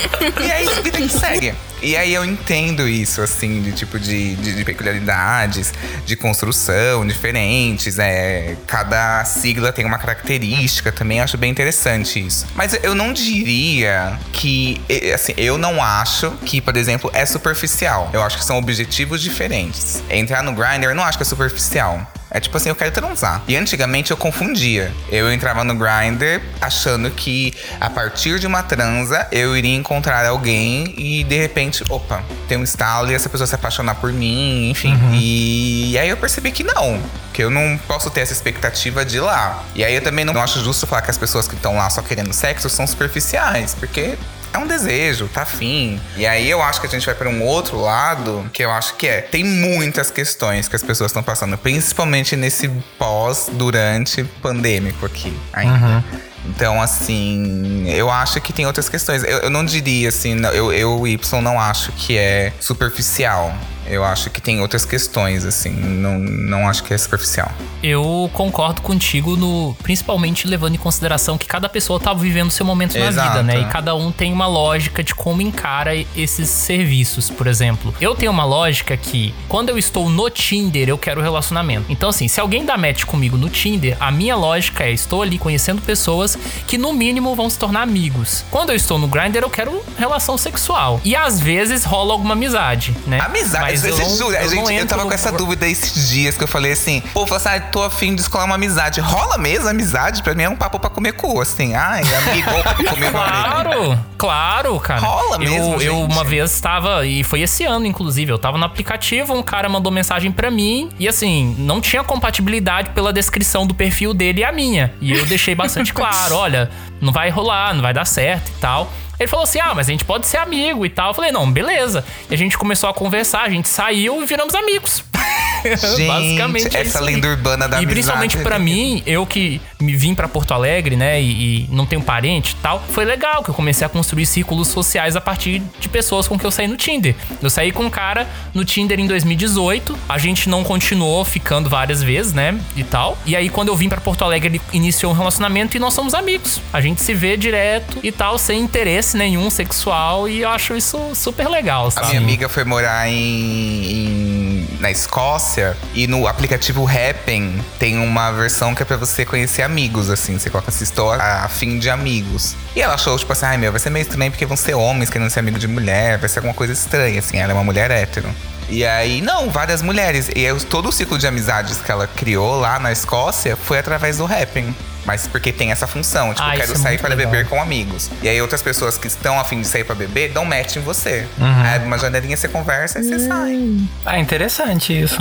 [0.42, 1.54] E aí, vida que segue.
[1.82, 5.74] E aí eu entendo isso, assim, de tipo de, de, de, peculiaridades,
[6.06, 8.00] de construção diferentes.
[8.00, 12.48] É, cada sigla tem uma característica também, acho bem interessante isso.
[12.56, 14.82] Mas eu não diria que,
[15.14, 18.10] assim, eu não acho que, por exemplo, é superficial.
[18.14, 20.02] Eu acho que são objetivos diferentes.
[20.10, 22.10] Entrar no Grindr eu não acho que é superficial.
[22.34, 23.44] É tipo assim, eu quero transar.
[23.48, 24.92] E antigamente eu confundia.
[25.10, 30.96] Eu entrava no Grindr achando que a partir de uma transa eu iria encontrar alguém
[30.98, 34.96] e de repente, opa, tem um estalo e essa pessoa se apaixonar por mim, enfim.
[34.96, 35.14] Uhum.
[35.14, 35.92] E...
[35.92, 37.00] e aí eu percebi que não.
[37.32, 39.64] Que eu não posso ter essa expectativa de ir lá.
[39.76, 42.02] E aí eu também não acho justo falar que as pessoas que estão lá só
[42.02, 43.76] querendo sexo são superficiais.
[43.80, 44.18] Porque
[44.54, 46.00] é um desejo, tá afim.
[46.16, 48.96] E aí eu acho que a gente vai para um outro lado, que eu acho
[48.96, 49.20] que é.
[49.20, 55.88] Tem muitas questões que as pessoas estão passando, principalmente nesse pós, durante pandêmico aqui ainda.
[55.88, 56.04] Uhum.
[56.46, 59.24] Então, assim, eu acho que tem outras questões.
[59.24, 63.56] Eu, eu não diria assim, eu, eu, Y, não acho que é superficial.
[63.88, 65.72] Eu acho que tem outras questões, assim.
[65.72, 67.52] Não, não acho que é superficial.
[67.82, 72.98] Eu concordo contigo, no, principalmente levando em consideração que cada pessoa tá vivendo seu momento
[72.98, 73.16] Exato.
[73.16, 73.62] na vida, né?
[73.62, 77.94] E cada um tem uma lógica de como encara esses serviços, por exemplo.
[78.00, 81.86] Eu tenho uma lógica que, quando eu estou no Tinder, eu quero relacionamento.
[81.90, 85.38] Então, assim, se alguém dá match comigo no Tinder, a minha lógica é: estou ali
[85.38, 88.46] conhecendo pessoas que, no mínimo, vão se tornar amigos.
[88.50, 91.02] Quando eu estou no Grindr, eu quero relação sexual.
[91.04, 93.20] E às vezes rola alguma amizade, né?
[93.20, 93.64] Amizade?
[93.64, 96.72] Mas eu, não, eu, gente, eu tava com essa dúvida esses dias que eu falei
[96.72, 99.00] assim, pô, assim, ah, tô afim de escolar uma amizade.
[99.00, 100.22] Rola mesmo amizade?
[100.22, 101.76] Pra mim é um papo pra comer cu, assim.
[101.76, 105.02] Ai, amigo, pra comer Claro, claro, cara.
[105.02, 108.66] Rola mesmo, eu, eu uma vez tava, e foi esse ano, inclusive, eu tava no
[108.66, 113.74] aplicativo, um cara mandou mensagem pra mim, e assim, não tinha compatibilidade pela descrição do
[113.74, 114.94] perfil dele e a minha.
[115.02, 116.70] E eu deixei bastante claro, olha,
[117.02, 118.92] não vai rolar, não vai dar certo e tal.
[119.20, 121.10] Ele falou assim: ah, mas a gente pode ser amigo e tal.
[121.10, 122.06] Eu falei: não, beleza.
[122.30, 125.04] E a gente começou a conversar, a gente saiu e viramos amigos.
[125.64, 126.78] Gente, Basicamente.
[126.78, 130.96] Essa lenda urbana da E principalmente para mim, eu que me vim para Porto Alegre,
[130.96, 134.26] né, e, e, não tenho parente e tal, foi legal que eu comecei a construir
[134.26, 137.16] círculos sociais a partir de pessoas com que eu saí no Tinder.
[137.42, 142.02] Eu saí com um cara no Tinder em 2018, a gente não continuou ficando várias
[142.02, 143.18] vezes, né, e tal.
[143.26, 146.14] E aí quando eu vim para Porto Alegre, ele iniciou um relacionamento e nós somos
[146.14, 146.62] amigos.
[146.72, 151.00] A gente se vê direto e tal, sem interesse nenhum sexual e eu acho isso
[151.14, 152.08] super legal, sabe?
[152.08, 154.43] A minha amiga foi morar em, em
[154.80, 160.10] na Escócia e no aplicativo Happn tem uma versão que é para você conhecer amigos,
[160.10, 160.38] assim.
[160.38, 162.56] Você coloca essa história a fim de amigos.
[162.76, 165.10] E ela achou, tipo assim, ai meu, vai ser meio estranho porque vão ser homens
[165.10, 167.38] querendo ser amigo de mulher, vai ser alguma coisa estranha, assim.
[167.38, 168.30] Ela é uma mulher hétero.
[168.70, 170.30] E aí, não, várias mulheres.
[170.36, 174.18] E aí, todo o ciclo de amizades que ela criou lá na Escócia foi através
[174.18, 174.74] do Happn.
[175.06, 176.34] Mas porque tem essa função.
[176.34, 178.10] Tipo, Ah, eu quero é sair muito para beber com amigos.
[178.22, 181.26] E aí outras pessoas que estão afim de sair para beber dão match em você.
[181.38, 181.46] Uhum.
[181.64, 183.78] Aí uma janelinha você conversa e você sai.
[184.06, 185.18] Ah, interessante isso.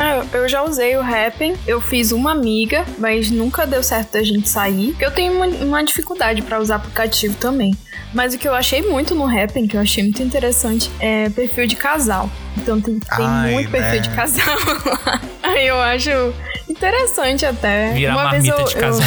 [0.00, 4.22] Ah, eu já usei o Happn, eu fiz uma amiga, mas nunca deu certo da
[4.22, 4.88] gente sair.
[4.90, 7.74] Porque eu tenho uma, uma dificuldade pra usar aplicativo também.
[8.14, 11.66] Mas o que eu achei muito no Happn, que eu achei muito interessante, é perfil
[11.66, 12.30] de casal.
[12.56, 13.98] Então tem, tem Ai, muito perfil né?
[13.98, 14.46] de casal
[15.04, 15.20] lá.
[15.42, 16.10] Aí eu acho
[16.76, 17.92] interessante até.
[17.92, 19.06] Vira uma vez marmita eu, de eu- casal.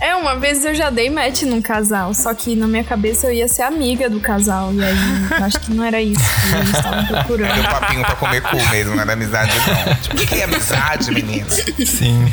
[0.00, 3.32] É, uma vez eu já dei match num casal, só que na minha cabeça eu
[3.32, 4.72] ia ser amiga do casal.
[4.72, 4.96] E aí
[5.38, 7.60] eu acho que não era isso que eles estavam Era procurando.
[7.60, 9.94] um papinho pra comer cu mesmo, não era amizade não.
[9.96, 11.46] Tipo, o que que é amizade, menina?
[11.50, 12.32] Sim.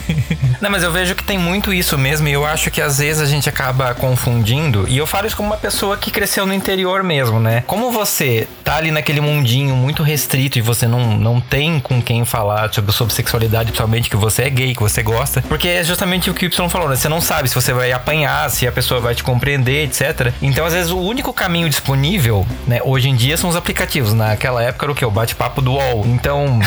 [0.63, 3.21] Não, mas eu vejo que tem muito isso mesmo, e eu acho que às vezes
[3.21, 7.03] a gente acaba confundindo, e eu falo isso como uma pessoa que cresceu no interior
[7.03, 7.65] mesmo, né?
[7.67, 12.23] Como você tá ali naquele mundinho muito restrito e você não, não tem com quem
[12.23, 16.29] falar sobre, sobre sexualidade, principalmente que você é gay, que você gosta, porque é justamente
[16.29, 16.95] o que o Y falou, né?
[16.95, 20.31] Você não sabe se você vai apanhar, se a pessoa vai te compreender, etc.
[20.41, 24.13] Então, às vezes, o único caminho disponível, né, hoje em dia são os aplicativos.
[24.13, 25.03] Naquela época era o quê?
[25.03, 26.05] O bate-papo do UOL.
[26.05, 26.57] Então,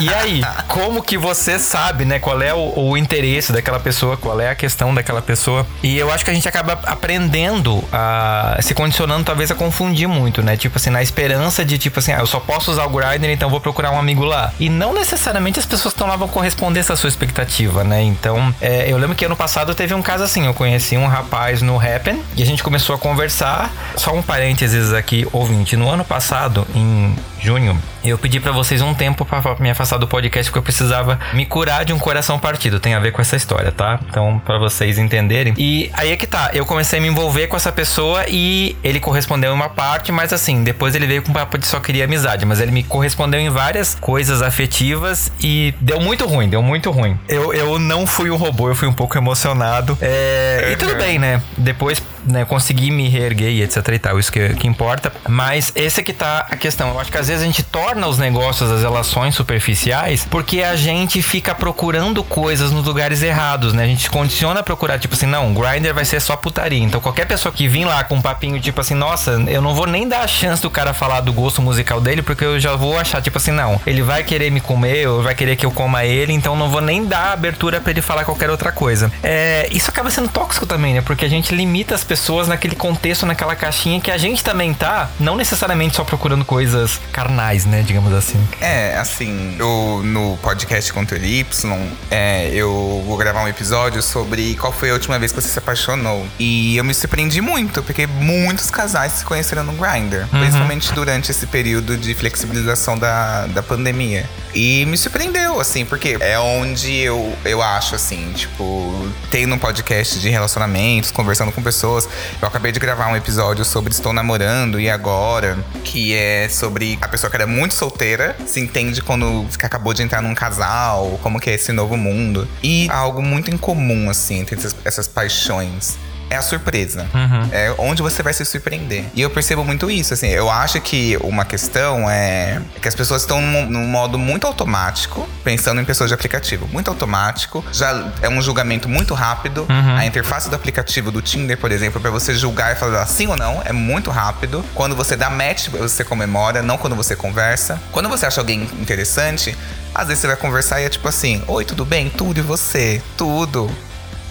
[0.00, 0.42] e aí?
[0.66, 4.54] Como que você sabe, né, qual é o, o interesse daquela pessoa, qual é a
[4.54, 5.66] questão daquela pessoa?
[5.82, 10.42] E eu acho que a gente acaba aprendendo a se condicionando, talvez, a confundir muito,
[10.42, 10.56] né?
[10.56, 13.50] Tipo assim, na esperança de, tipo assim, ah, eu só posso usar o Grindr, então
[13.50, 14.52] vou procurar um amigo lá.
[14.58, 18.02] E não necessariamente as pessoas estão lá vão corresponder essa sua expectativa, né?
[18.02, 21.62] Então, é, eu lembro que ano passado teve um caso assim, eu conheci um rapaz
[21.62, 23.70] no Happen e a gente começou a conversar.
[23.96, 25.76] Só um parênteses aqui, ouvinte.
[25.76, 30.06] No ano passado, em junho, eu pedi pra vocês um tempo pra me afastar do
[30.06, 32.80] podcast porque eu precisava me curar de um coração partido.
[32.80, 33.98] Tem a ver com essa história, tá?
[34.08, 35.54] Então, pra vocês entenderem.
[35.56, 36.50] E aí é que tá.
[36.52, 40.32] Eu comecei a me envolver com essa pessoa e ele correspondeu em uma parte, mas
[40.32, 42.46] assim, depois ele veio com um papo de só queria amizade.
[42.46, 47.18] Mas ele me correspondeu em várias coisas afetivas e deu muito ruim, deu muito ruim.
[47.28, 49.96] Eu, eu não fui um robô, eu fui um pouco emocionado.
[50.00, 51.42] É, e tudo bem, né?
[51.56, 55.12] Depois, né, consegui me reerguer e etc e tal, isso que, que importa.
[55.28, 56.90] Mas esse que tá a questão.
[56.90, 60.76] Eu acho que às vezes a gente torna os negócios, as relações superficiais, porque a
[60.76, 63.84] gente fica procurando coisas nos lugares errados, né?
[63.84, 66.82] A gente condiciona a procurar, tipo assim, não, Grindr vai ser só putaria.
[66.82, 69.86] Então qualquer pessoa que vir lá com um papinho, tipo assim, nossa, eu não vou
[69.86, 72.98] nem dar a chance do cara falar do gosto musical dele, porque eu já vou
[72.98, 76.04] achar, tipo assim, não, ele vai querer me comer, ou vai querer que eu coma
[76.04, 79.10] ele, então não vou nem dar abertura pra ele falar qualquer outra coisa.
[79.22, 81.00] É, isso acaba sendo tóxico também, né?
[81.00, 85.10] Porque a gente limita as pessoas naquele contexto, naquela caixinha que a gente também tá,
[85.18, 87.82] não necessariamente só procurando coisas carnais, né?
[87.86, 88.38] Digamos assim.
[88.60, 94.72] É, assim, eu no podcast Controle Y, é, eu vou gravar um episódio sobre qual
[94.72, 96.26] foi a última vez que você se apaixonou.
[96.38, 101.46] E eu me surpreendi muito, porque muitos casais se conheceram no Grindr, principalmente durante esse
[101.46, 104.28] período de flexibilização da, da pandemia.
[104.54, 110.18] E me surpreendeu, assim, porque é onde eu, eu acho, assim, tipo, tem no podcast
[110.20, 112.08] de relacionamentos, conversando com pessoas.
[112.40, 117.08] Eu acabei de gravar um episódio sobre Estou Namorando e Agora, que é sobre a
[117.08, 121.50] pessoa que era muito solteira, se entende quando acabou de entrar num casal, como que
[121.50, 122.46] é esse novo mundo.
[122.62, 125.98] E algo muito incomum, assim, entre essas, essas paixões.
[126.34, 127.06] É a surpresa.
[127.52, 129.04] É onde você vai se surpreender.
[129.14, 130.28] E eu percebo muito isso, assim.
[130.28, 135.28] Eu acho que uma questão é que as pessoas estão num, num modo muito automático,
[135.44, 136.66] pensando em pessoas de aplicativo.
[136.72, 137.64] Muito automático.
[137.72, 139.64] Já é um julgamento muito rápido.
[139.96, 143.36] A interface do aplicativo do Tinder, por exemplo, pra você julgar e falar sim ou
[143.36, 144.64] não, é muito rápido.
[144.74, 147.80] Quando você dá match, você comemora, não quando você conversa.
[147.92, 149.56] Quando você acha alguém interessante,
[149.94, 152.10] às vezes você vai conversar e é tipo assim: Oi, tudo bem?
[152.10, 153.00] Tudo e você?
[153.16, 153.70] Tudo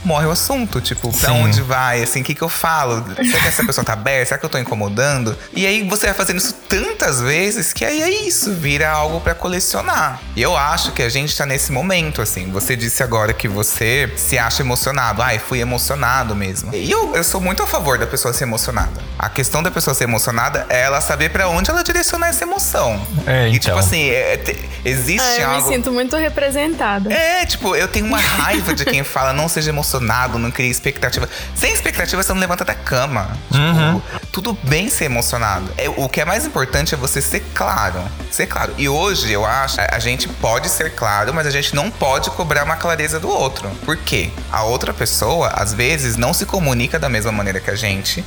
[0.03, 0.81] morre o assunto.
[0.81, 1.43] Tipo, pra Sim.
[1.43, 2.03] onde vai?
[2.03, 3.03] Assim, o que, que eu falo?
[3.15, 4.25] Será que essa pessoa tá aberta?
[4.29, 5.37] Será que eu tô incomodando?
[5.53, 9.33] E aí você vai fazendo isso tantas vezes que aí é isso, vira algo pra
[9.35, 10.19] colecionar.
[10.35, 12.51] E eu acho que a gente tá nesse momento, assim.
[12.51, 15.21] Você disse agora que você se acha emocionado.
[15.21, 16.73] Ai, fui emocionado mesmo.
[16.73, 19.01] E eu, eu sou muito a favor da pessoa ser emocionada.
[19.17, 23.01] A questão da pessoa ser emocionada é ela saber pra onde ela direcionar essa emoção.
[23.25, 23.77] É, E tipo então.
[23.77, 25.67] assim, é- te- existe Ah, eu me algo.
[25.71, 27.11] sinto muito representada.
[27.13, 31.27] É, tipo, eu tenho uma raiva de quem fala não seja emocionado, não crie expectativa.
[31.55, 33.37] Sem expectativa, você não levanta da cama.
[33.51, 34.01] Tipo,
[34.31, 35.69] tudo bem ser emocionado.
[35.77, 38.01] É, o que é mais importante é você ser claro.
[38.31, 38.73] Ser claro.
[38.77, 42.29] E hoje, eu acho, a, a gente pode ser claro, mas a gente não pode
[42.31, 43.69] cobrar uma clareza do outro.
[43.85, 44.29] Por quê?
[44.51, 48.23] A outra pessoa, às vezes, não se comunica da mesma maneira que a gente.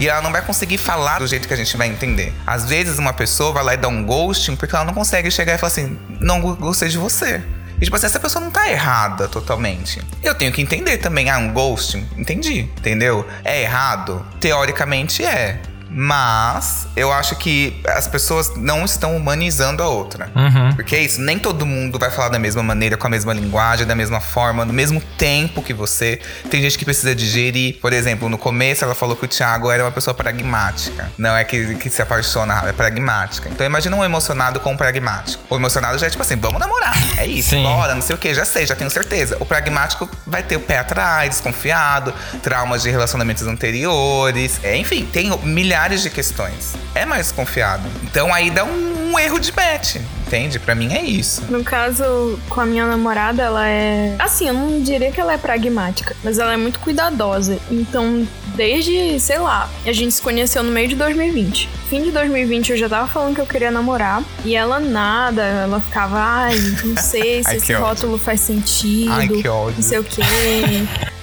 [0.00, 2.32] E ela não vai conseguir falar do jeito que a gente vai entender.
[2.46, 5.54] Às vezes, uma pessoa vai lá e dá um ghosting porque ela não consegue chegar
[5.54, 7.42] e falar assim: não gostei de você.
[7.82, 10.00] E tipo assim, essa pessoa não tá errada totalmente.
[10.22, 12.08] Eu tenho que entender também, ah, um ghosting.
[12.16, 13.26] Entendi, entendeu?
[13.42, 14.24] É errado?
[14.38, 15.60] Teoricamente é.
[15.94, 20.30] Mas eu acho que as pessoas não estão humanizando a outra.
[20.34, 20.74] Uhum.
[20.74, 23.86] Porque é isso, nem todo mundo vai falar da mesma maneira, com a mesma linguagem,
[23.86, 26.20] da mesma forma, no mesmo tempo que você.
[26.50, 27.78] Tem gente que precisa digerir.
[27.80, 31.10] Por exemplo, no começo ela falou que o Thiago era uma pessoa pragmática.
[31.18, 33.48] Não é que, que se apaixona, é pragmática.
[33.48, 35.42] Então imagina um emocionado com um pragmático.
[35.50, 36.92] O emocionado já é tipo assim, vamos namorar.
[37.18, 37.62] É isso, Sim.
[37.62, 39.36] bora, não sei o que, já sei, já tenho certeza.
[39.40, 44.60] O pragmático vai ter o pé atrás, desconfiado, traumas de relacionamentos anteriores.
[44.62, 46.74] É, enfim, tem milhares de questões.
[46.94, 47.88] É mais desconfiado.
[48.04, 49.96] Então aí dá um, um erro de match,
[50.32, 50.58] entende?
[50.58, 51.42] Pra mim é isso.
[51.50, 54.16] No caso, com a minha namorada, ela é.
[54.18, 57.58] Assim, eu não diria que ela é pragmática, mas ela é muito cuidadosa.
[57.70, 61.68] Então, desde, sei lá, a gente se conheceu no meio de 2020.
[61.90, 64.22] Fim de 2020 eu já tava falando que eu queria namorar.
[64.44, 67.84] E ela nada, ela ficava, ai, não sei se Ai, esse ódio.
[67.86, 69.12] rótulo faz sentido.
[69.12, 69.74] Ai, que ódio.
[69.76, 70.22] Não sei o quê.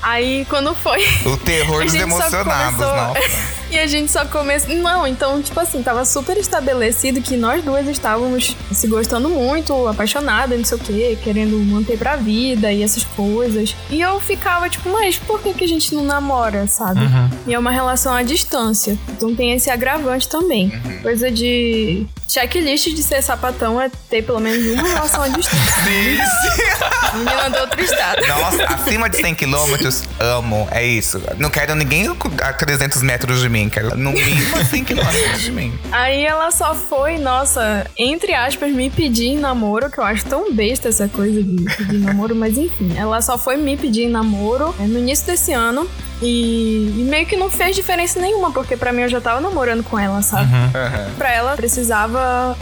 [0.02, 1.04] Aí quando foi.
[1.26, 3.60] O terror dos emocionados, começou- nossa.
[3.72, 4.74] E a gente só começou.
[4.78, 10.58] Não, então, tipo assim, tava super estabelecido que nós duas estávamos se gostando muito, apaixonadas,
[10.58, 13.74] não sei o quê, querendo manter pra vida e essas coisas.
[13.90, 17.00] E eu ficava, tipo, mas por que, que a gente não namora, sabe?
[17.48, 18.98] E é uma relação à distância.
[19.10, 20.70] Então tem esse agravante também.
[21.02, 22.06] Coisa de.
[22.30, 25.60] Checklist de ser sapatão é ter pelo menos uma relação à distância.
[25.84, 27.18] Sim, sim.
[27.18, 28.28] Menina do outro estado.
[28.28, 30.68] Nossa, acima de 100 quilômetros, amo.
[30.70, 31.20] É isso.
[31.40, 32.06] Não quero ninguém
[32.44, 33.68] a 300 metros de mim.
[33.68, 35.74] Quero no mínimo 100 quilômetros de mim.
[35.92, 40.54] Aí ela só foi, nossa, entre aspas, me pedir em namoro, que eu acho tão
[40.54, 44.76] besta essa coisa de pedir namoro, mas enfim, ela só foi me pedir em namoro
[44.80, 45.90] é, no início desse ano.
[46.22, 49.84] E, e meio que não fez diferença nenhuma, porque pra mim eu já tava namorando
[49.84, 50.54] com ela, sabe?
[50.54, 51.12] Aham.
[51.18, 52.58] Pra ela precisava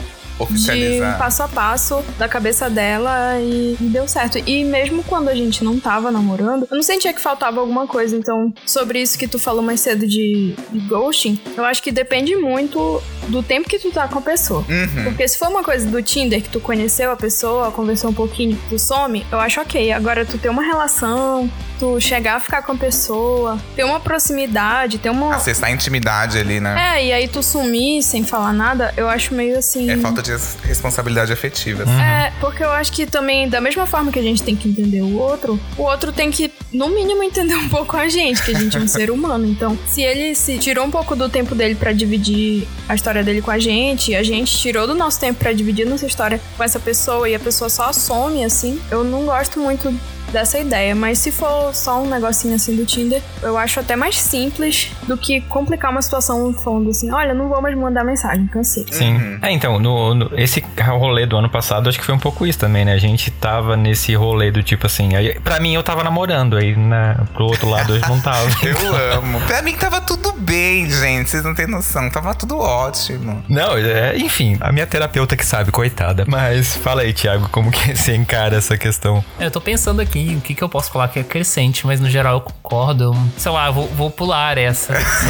[0.45, 4.37] de um passo a passo da cabeça dela e, e deu certo.
[4.45, 8.15] E mesmo quando a gente não tava namorando, eu não sentia que faltava alguma coisa.
[8.15, 12.35] Então, sobre isso que tu falou mais cedo de, de ghosting, eu acho que depende
[12.35, 14.63] muito do tempo que tu tá com a pessoa.
[14.69, 15.03] Uhum.
[15.05, 18.57] Porque se for uma coisa do Tinder que tu conheceu a pessoa, conversou um pouquinho,
[18.69, 19.91] tu some, eu acho ok.
[19.91, 21.49] Agora tu ter uma relação,
[21.79, 25.35] tu chegar a ficar com a pessoa, ter uma proximidade, ter uma.
[25.35, 26.97] Acessar a intimidade ali, né?
[26.97, 29.89] É, e aí tu sumir sem falar nada, eu acho meio assim.
[29.89, 31.83] É, falta de res- responsabilidade afetiva.
[32.01, 35.01] É, porque eu acho que também, da mesma forma que a gente tem que entender
[35.01, 38.59] o outro, o outro tem que, no mínimo, entender um pouco a gente, que a
[38.59, 39.45] gente é um ser humano.
[39.45, 43.41] Então, se ele se tirou um pouco do tempo dele pra dividir a história dele
[43.41, 46.63] com a gente, e a gente tirou do nosso tempo pra dividir nossa história com
[46.63, 49.93] essa pessoa e a pessoa só some assim, eu não gosto muito
[50.31, 54.19] dessa ideia, mas se for só um negocinho assim do Tinder, eu acho até mais
[54.21, 58.85] simples do que complicar uma situação falando assim, olha, não vou mais mandar mensagem, cansei.
[58.91, 59.17] Sim.
[59.41, 62.59] É, então, no, no- esse rolê do ano passado, acho que foi um pouco isso
[62.59, 62.93] também, né?
[62.93, 65.15] A gente tava nesse rolê do tipo assim.
[65.15, 68.47] Aí, pra mim, eu tava namorando, aí na, pro outro lado eu não tava.
[68.67, 69.39] Eu amo.
[69.41, 71.29] Pra mim tava tudo bem, gente.
[71.29, 72.09] Vocês não têm noção.
[72.09, 73.43] Tava tudo ótimo.
[73.47, 76.25] Não, é, enfim, a minha terapeuta que sabe, coitada.
[76.27, 79.23] Mas fala aí, Thiago, como que você encara essa questão?
[79.39, 81.99] É, Eu tô pensando aqui o que, que eu posso falar que é crescente, mas
[81.99, 83.03] no geral eu concordo.
[83.05, 84.93] Eu, sei lá, vou, vou pular essa.
[84.93, 85.27] assim.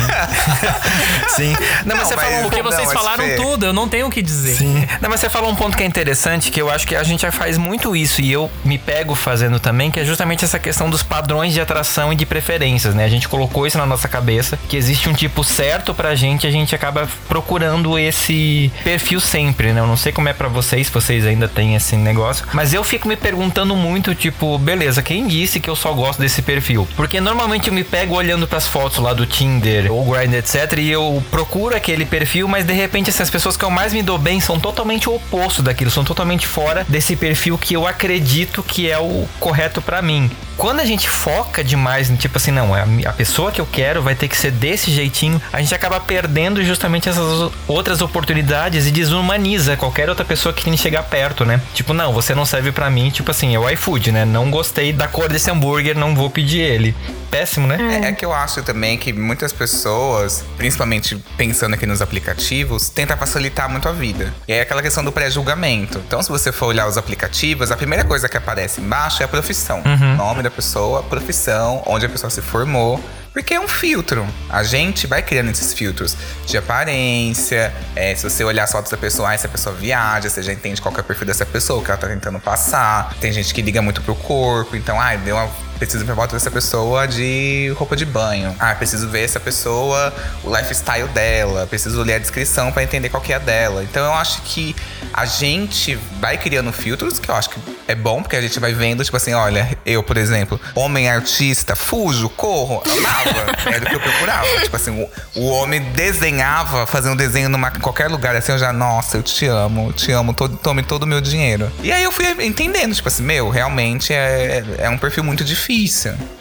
[1.35, 1.53] Sim.
[1.85, 3.73] Não, mas Não, você mas- falou um Porque Não, vocês mas falaram Fê- tudo, eu
[3.73, 4.55] não tenho o que dizer.
[4.57, 4.87] Sim.
[5.01, 7.21] Não, mas você falou um ponto que é interessante, que eu acho que a gente
[7.21, 10.89] já faz muito isso, e eu me pego fazendo também, que é justamente essa questão
[10.89, 13.03] dos padrões de atração e de preferências, né?
[13.05, 16.51] A gente colocou isso na nossa cabeça, que existe um tipo certo pra gente, a
[16.51, 19.81] gente acaba procurando esse perfil sempre, né?
[19.81, 22.83] Eu não sei como é pra vocês, se vocês ainda têm esse negócio, mas eu
[22.83, 26.87] fico me perguntando muito, tipo, beleza, quem disse que eu só gosto desse perfil?
[26.95, 30.89] Porque normalmente eu me pego olhando pras fotos lá do Tinder ou Grindr, etc, e
[30.91, 34.39] eu procuro aquele perfil, mas de repente essas pessoas que eu mais me dou bem
[34.39, 38.97] são totalmente o oposto daquilo, são totalmente fora desse perfil que eu acredito que é
[38.99, 40.29] o correto pra mim.
[40.57, 43.65] Quando a gente foca demais, em tipo assim, não, a, mi- a pessoa que eu
[43.71, 48.87] quero vai ter que ser desse jeitinho, a gente acaba perdendo justamente essas outras oportunidades
[48.87, 51.61] e desumaniza qualquer outra pessoa que tente chegar perto, né?
[51.75, 54.25] Tipo, não, você não serve pra mim, tipo assim, é o iFood, né?
[54.25, 56.95] Não gostei da cor desse hambúrguer, não vou pedir ele.
[57.29, 57.99] Péssimo, né?
[58.03, 63.17] É, é que eu acho também que muitas pessoas, principalmente pensando aqui nos aplicativos, tentam
[63.17, 64.33] facilitar muito a vida.
[64.47, 66.01] E aí é aquela questão do pré-julgamento.
[66.07, 69.27] Então, se você for olhar os aplicativos, a primeira coisa que aparece embaixo é a
[69.27, 69.81] profissão.
[70.15, 73.03] Nome da pessoa, profissão, onde a pessoa se formou.
[73.37, 74.27] Porque é um filtro.
[74.49, 76.17] A gente vai criando esses filtros
[76.47, 77.71] de aparência.
[77.95, 80.51] é, se você olhar as fotos da pessoa, ah, se a pessoa viaja, você já
[80.51, 83.15] entende qual é o perfil dessa pessoa, o que ela tá tentando passar.
[83.21, 86.51] Tem gente que liga muito pro corpo, então, ah, deu uma preciso ver foto dessa
[86.51, 88.55] pessoa de roupa de banho.
[88.59, 90.13] Ah, preciso ver essa pessoa,
[90.43, 91.65] o lifestyle dela.
[91.67, 93.83] Preciso ler a descrição pra entender qual que é a dela.
[93.83, 94.75] Então eu acho que
[95.13, 98.73] a gente vai criando filtros, que eu acho que é bom, porque a gente vai
[98.73, 102.83] vendo, tipo assim, olha, eu, por exemplo, homem artista, fujo, corro.
[102.85, 104.47] Ah, Era o que eu procurava.
[104.61, 108.73] Tipo assim, o, o homem desenhava, fazia um desenho numa qualquer lugar assim, eu já,
[108.73, 111.71] nossa, eu te amo, eu te amo, todo, tome todo o meu dinheiro.
[111.81, 115.66] E aí eu fui entendendo, tipo assim, meu, realmente é, é um perfil muito difícil.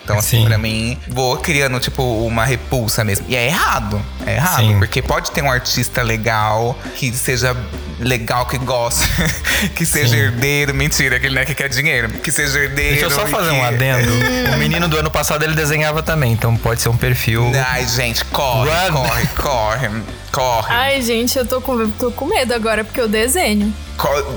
[0.05, 0.47] Então, assim, Sim.
[0.47, 3.27] pra mim, vou criando, tipo, uma repulsa mesmo.
[3.29, 4.01] E é errado.
[4.25, 4.59] É errado.
[4.59, 4.79] Sim.
[4.79, 7.57] Porque pode ter um artista legal que seja
[7.99, 9.05] legal que gosta,
[9.75, 10.17] que seja Sim.
[10.17, 10.75] herdeiro.
[10.75, 12.09] Mentira, aquele né, que quer dinheiro.
[12.09, 13.01] Que seja herdeiro.
[13.01, 13.57] Deixa eu só fazer que...
[13.57, 14.13] um adendo.
[14.55, 17.51] o menino do ano passado ele desenhava também, então pode ser um perfil.
[17.69, 18.93] Ai, gente, corre, Run.
[18.93, 19.91] corre, corre,
[20.37, 20.75] corre.
[20.75, 23.73] Ai, gente, eu tô com, tô com medo agora porque eu desenho.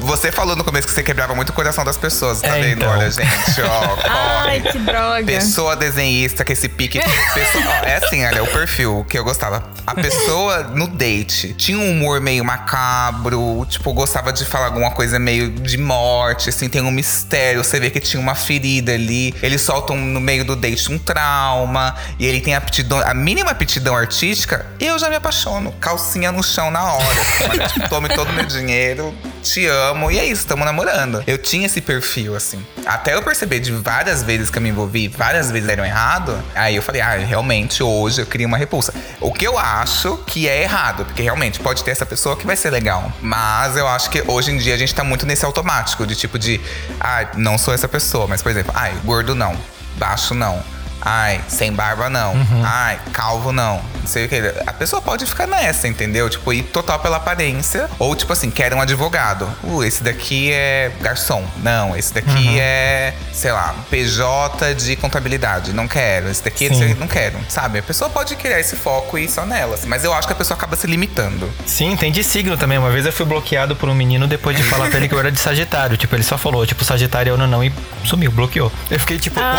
[0.03, 2.77] Você falou no começo que você quebrava muito o coração das pessoas, tá é, vendo?
[2.77, 2.89] Então.
[2.89, 3.97] Olha, gente, ó.
[4.07, 5.25] Ai, que droga.
[5.25, 6.99] Pessoa desenhista, que esse pique.
[7.35, 9.69] Pessoa, ó, é assim, olha, o perfil que eu gostava.
[9.85, 15.19] A pessoa no date tinha um humor meio macabro, tipo, gostava de falar alguma coisa
[15.19, 17.63] meio de morte, assim, tem um mistério.
[17.63, 19.35] Você vê que tinha uma ferida ali.
[19.43, 21.95] Eles soltam no meio do date um trauma.
[22.17, 25.73] E ele tem aptidão, a mínima aptidão artística, eu já me apaixono.
[25.89, 27.21] Calcinha no chão na hora.
[27.49, 29.11] Olha, tipo, tome todo o meu dinheiro
[29.41, 30.11] te amo.
[30.11, 31.23] E é isso, estamos namorando.
[31.25, 32.63] Eu tinha esse perfil, assim.
[32.85, 36.39] Até eu perceber de várias vezes que eu me envolvi, várias vezes deram errado.
[36.53, 38.93] Aí eu falei, ah, realmente hoje eu queria uma repulsa.
[39.19, 42.55] O que eu acho que é errado, porque realmente pode ter essa pessoa que vai
[42.55, 43.11] ser legal.
[43.21, 46.37] Mas eu acho que hoje em dia a gente tá muito nesse automático, de tipo
[46.37, 46.61] de,
[46.99, 48.27] ah, não sou essa pessoa.
[48.27, 49.57] Mas, por exemplo, ai, gordo não,
[49.97, 50.63] baixo não
[51.01, 52.33] Ai, sem barba não.
[52.33, 52.63] Uhum.
[52.63, 53.81] Ai, calvo não.
[53.99, 54.35] Não sei o que.
[54.65, 56.29] A pessoa pode ficar nessa, entendeu?
[56.29, 57.89] Tipo, ir total pela aparência.
[57.97, 59.49] Ou, tipo assim, quer um advogado.
[59.63, 61.43] Uh, esse daqui é garçom.
[61.57, 62.57] Não, esse daqui uhum.
[62.59, 65.73] é, sei lá, PJ de contabilidade.
[65.73, 66.29] Não quero.
[66.29, 66.95] Esse daqui Sim.
[66.95, 67.37] não quero.
[67.47, 67.79] Sabe?
[67.79, 69.75] A pessoa pode criar esse foco e ir só nela.
[69.75, 71.49] Assim, mas eu acho que a pessoa acaba se limitando.
[71.65, 72.77] Sim, tem de signo também.
[72.77, 75.19] Uma vez eu fui bloqueado por um menino depois de falar pra ele que eu
[75.19, 75.97] era de Sagitário.
[75.97, 77.71] Tipo, ele só falou, tipo, Sagitário não, não, e
[78.03, 78.71] sumiu, bloqueou.
[78.89, 79.57] Eu fiquei tipo, ah,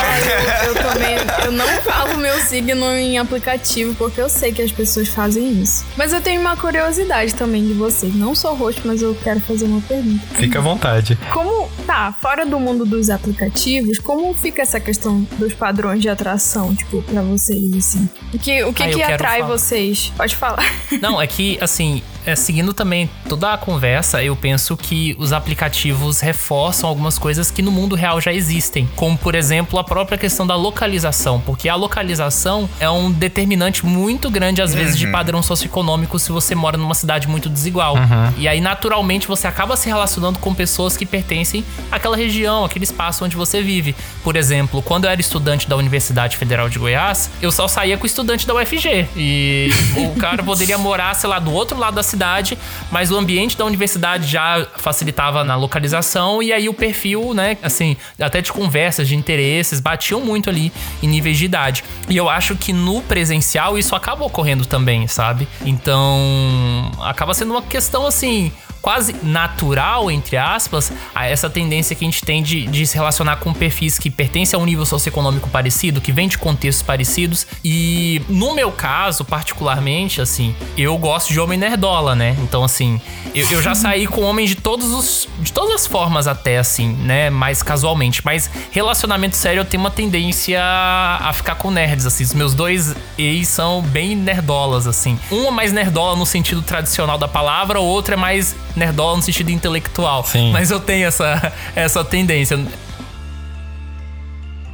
[0.65, 4.73] eu, eu também eu não falo meu signo em aplicativo porque eu sei que as
[4.73, 5.85] pessoas fazem isso.
[5.97, 8.15] Mas eu tenho uma curiosidade também de vocês.
[8.15, 10.27] Não sou host, mas eu quero fazer uma pergunta.
[10.35, 11.19] Fica à vontade.
[11.33, 16.75] Como, tá, fora do mundo dos aplicativos, como fica essa questão dos padrões de atração,
[16.75, 18.09] tipo, pra vocês, assim?
[18.33, 19.51] O que, o que, ah, que atrai falar.
[19.59, 20.13] vocês?
[20.17, 20.65] Pode falar.
[21.01, 26.21] Não, é que, assim, é, seguindo também toda a conversa, eu penso que os aplicativos
[26.21, 30.47] reforçam algumas coisas que no mundo real já existem, como por exemplo a própria questão
[30.47, 35.13] da localização, porque a localização é um determinante muito grande às vezes de uhum.
[35.13, 37.95] padrão socioeconômico se você mora numa cidade muito desigual.
[37.97, 38.33] Uhum.
[38.37, 43.25] E aí naturalmente você acaba se relacionando com pessoas que pertencem àquela região, aquele espaço
[43.25, 43.95] onde você vive.
[44.23, 48.07] Por exemplo, quando eu era estudante da Universidade Federal de Goiás, eu só saía com
[48.07, 52.59] estudante da UFG e o cara poderia morar, sei lá, do outro lado da cidade,
[52.91, 57.97] mas o ambiente da universidade já facilitava na localização e aí o perfil, né, assim,
[58.21, 61.85] até de conversas, de interesses, batiam muito ali em níveis de idade.
[62.09, 65.49] E eu acho que no presencial isso acaba ocorrendo também, sabe?
[65.65, 72.09] Então, acaba sendo uma questão assim, quase natural, entre aspas, a essa tendência que a
[72.09, 76.01] gente tem de, de se relacionar com perfis que pertencem a um nível socioeconômico parecido,
[76.01, 77.47] que vem de contextos parecidos.
[77.65, 82.37] E no meu caso, particularmente, assim, eu gosto de homem nerdola, né?
[82.41, 83.01] Então, assim,
[83.35, 85.29] eu, eu já saí com homens de todos os.
[85.41, 87.31] de todas as formas, até, assim, né?
[87.31, 88.23] Mais casualmente.
[88.25, 92.25] Mas relacionamento sério eu tenho uma tendência a ficar com nerds, assim.
[92.25, 95.19] Os meus dois ex são bem nerdolas, assim.
[95.31, 99.23] Um é mais nerdola no sentido tradicional da palavra, o outro é mais nerdola no
[99.23, 100.25] sentido intelectual.
[100.25, 100.53] Sim.
[100.53, 102.59] Mas eu tenho essa, essa tendência.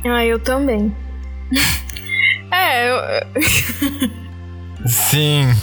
[0.05, 0.95] Ah, eu também.
[2.53, 2.97] é, eu.
[4.89, 5.55] Sim.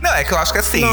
[0.00, 0.84] Não, é que eu acho que assim,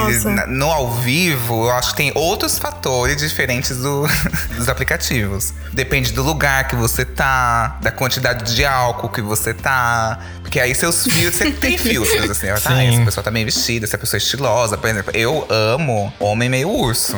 [0.47, 4.05] no ao vivo, eu acho que tem outros fatores diferentes do,
[4.57, 5.53] dos aplicativos.
[5.71, 10.19] Depende do lugar que você tá, da quantidade de álcool que você tá.
[10.41, 12.47] Porque aí seus fios, você tem filtros, assim.
[12.47, 14.77] Tá, essa pessoa tá bem vestida, essa pessoa é estilosa.
[14.77, 17.17] Por exemplo, eu amo homem meio urso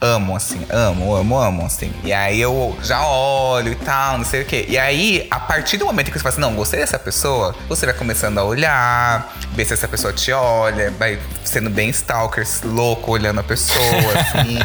[0.00, 1.92] amo, assim, amo, amo, amo, assim.
[2.04, 4.66] E aí eu já olho e tal, não sei o quê.
[4.68, 7.86] E aí, a partir do momento que você fala assim, não, gostei dessa pessoa, você
[7.86, 13.10] vai começando a olhar, ver se essa pessoa te olha, vai sendo bem stalker, louco,
[13.12, 13.78] olhando a pessoa,
[14.20, 14.58] assim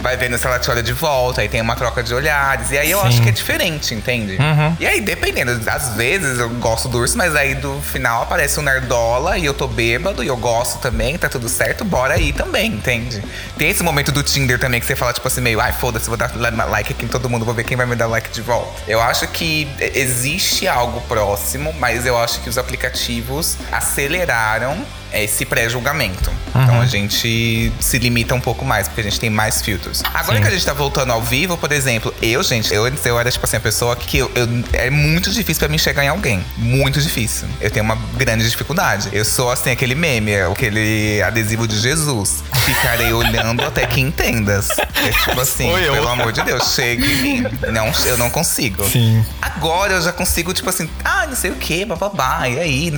[0.00, 2.70] vai vendo se ela te olha de volta, aí tem uma troca de olhares.
[2.70, 3.06] E aí eu Sim.
[3.06, 4.36] acho que é diferente, entende?
[4.36, 4.76] Uhum.
[4.80, 8.62] E aí, dependendo, às vezes eu gosto do urso, mas aí do final aparece um
[8.62, 12.72] nerdola e eu tô bêbado e eu gosto também, tá tudo certo, bora aí também,
[12.72, 13.22] entende?
[13.56, 16.16] Tem esse momento do Tinder também que você fala, tipo assim, meio, ai, foda-se, vou
[16.16, 16.30] dar
[16.68, 18.80] like aqui em todo mundo, vou ver quem vai me dar like de volta.
[18.88, 26.30] Eu acho que existe algo próximo, mas eu acho que os aplicativos aceleraram esse pré-julgamento.
[26.48, 30.02] Então a gente se limita um pouco mais, porque a gente tem mais filtros.
[30.12, 30.42] Agora Sim.
[30.42, 33.30] que a gente tá voltando ao vivo, por exemplo, eu, gente, eu antes eu era
[33.30, 36.44] tipo assim, a pessoa que eu, eu- é muito difícil pra mim chegar em alguém.
[36.56, 37.46] Muito difícil.
[37.60, 39.08] Eu tenho uma grande dificuldade.
[39.12, 42.42] Eu sou assim, aquele meme, aquele adesivo de Jesus.
[42.64, 44.70] Ficarei olhando até que entendas.
[44.78, 45.92] É tipo assim, Oi, eu.
[45.94, 47.42] pelo amor de Deus, chega em mim.
[47.72, 48.84] Não, eu não consigo.
[48.88, 49.24] Sim.
[49.40, 52.92] Agora eu já consigo, tipo assim, ah, não sei o que, bababá, e aí?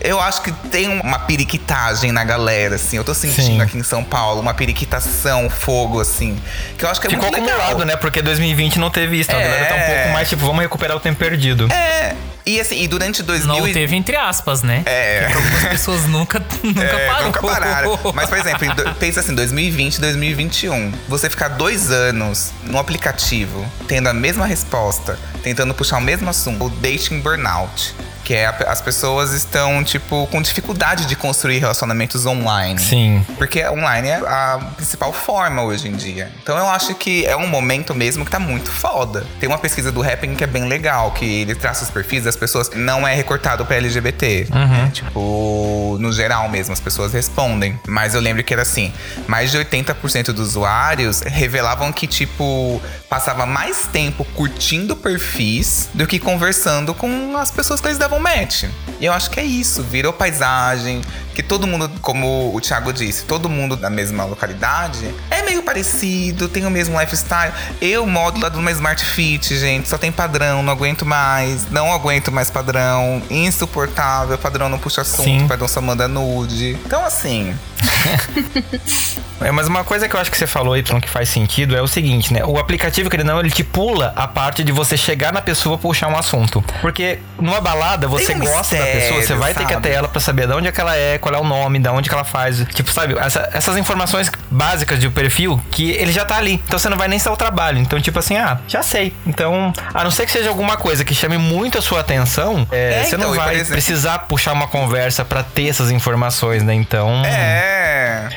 [0.00, 2.96] Eu acho que tem uma periquitagem na galera, assim.
[2.98, 3.60] Eu tô sentindo Sim.
[3.60, 6.38] aqui em São Paulo uma periquitação, fogo, assim.
[6.76, 7.56] Que eu acho que é Ficou muito legal.
[7.60, 7.96] acumulado, né?
[7.96, 9.30] Porque 2020 não teve isso.
[9.30, 9.94] Então a galera tá um É.
[9.96, 11.68] pouco mais, tipo, vamos recuperar o tempo perdido.
[11.72, 12.14] É.
[12.48, 14.82] E assim, e durante 2000 Não teve entre aspas, né?
[14.86, 15.20] É.
[15.26, 17.24] Porque algumas pessoas nunca, nunca É, parou.
[17.26, 17.98] nunca pararam.
[18.14, 20.92] Mas, por exemplo, do- pensa assim, 2020, 2021.
[21.08, 26.64] Você ficar dois anos no aplicativo, tendo a mesma resposta, tentando puxar o mesmo assunto,
[26.64, 27.94] o dating burnout.
[28.24, 32.78] Que é a- as pessoas estão, tipo, com dificuldade de construir relacionamentos online.
[32.78, 33.24] Sim.
[33.38, 36.30] Porque online é a principal forma hoje em dia.
[36.42, 39.26] Então eu acho que é um momento mesmo que tá muito foda.
[39.40, 42.36] Tem uma pesquisa do Rapping que é bem legal, que ele traça os perfis das
[42.38, 44.46] pessoas, não é recortado pra LGBT.
[44.50, 44.90] né?
[44.92, 47.78] Tipo, no geral mesmo, as pessoas respondem.
[47.86, 48.92] Mas eu lembro que era assim:
[49.26, 56.18] mais de 80% dos usuários revelavam que, tipo, passava mais tempo curtindo perfis do que
[56.18, 58.64] conversando com as pessoas que eles davam match.
[59.00, 61.00] E eu acho que é isso, virou paisagem,
[61.38, 66.48] que todo mundo, como o Thiago disse, todo mundo da mesma localidade é meio parecido,
[66.48, 67.52] tem o mesmo lifestyle.
[67.80, 71.92] Eu modo lá do meu Smart Fit, gente, só tem padrão, não aguento mais, não
[71.92, 75.46] aguento mais padrão, insuportável, padrão não puxa assunto, Sim.
[75.46, 76.76] padrão só manda nude.
[76.84, 77.56] Então, assim,
[79.40, 81.80] É, mas uma coisa que eu acho que você falou, Y, que faz sentido é
[81.80, 82.44] o seguinte, né?
[82.44, 85.76] O aplicativo, querendo ou não, ele te pula a parte de você chegar na pessoa
[85.76, 86.60] e puxar um assunto.
[86.80, 89.86] Porque numa balada, você um gosta da mistério, pessoa, você vai ter que sabe?
[89.86, 91.88] até ela pra saber de onde é que ela é, qual é o nome, de
[91.88, 92.66] onde que ela faz.
[92.74, 93.16] Tipo, sabe?
[93.16, 96.54] essa- essas informações básicas de perfil que ele já tá ali.
[96.66, 97.78] Então você não vai nem estar o trabalho.
[97.78, 99.14] Então, tipo assim, ah, já sei.
[99.24, 103.02] Então, a não ser que seja alguma coisa que chame muito a sua atenção, é,
[103.02, 106.64] É, você não então, por vai exemplo- precisar puxar uma conversa pra ter essas informações,
[106.64, 106.74] né?
[106.74, 107.22] Então.
[107.24, 107.67] é.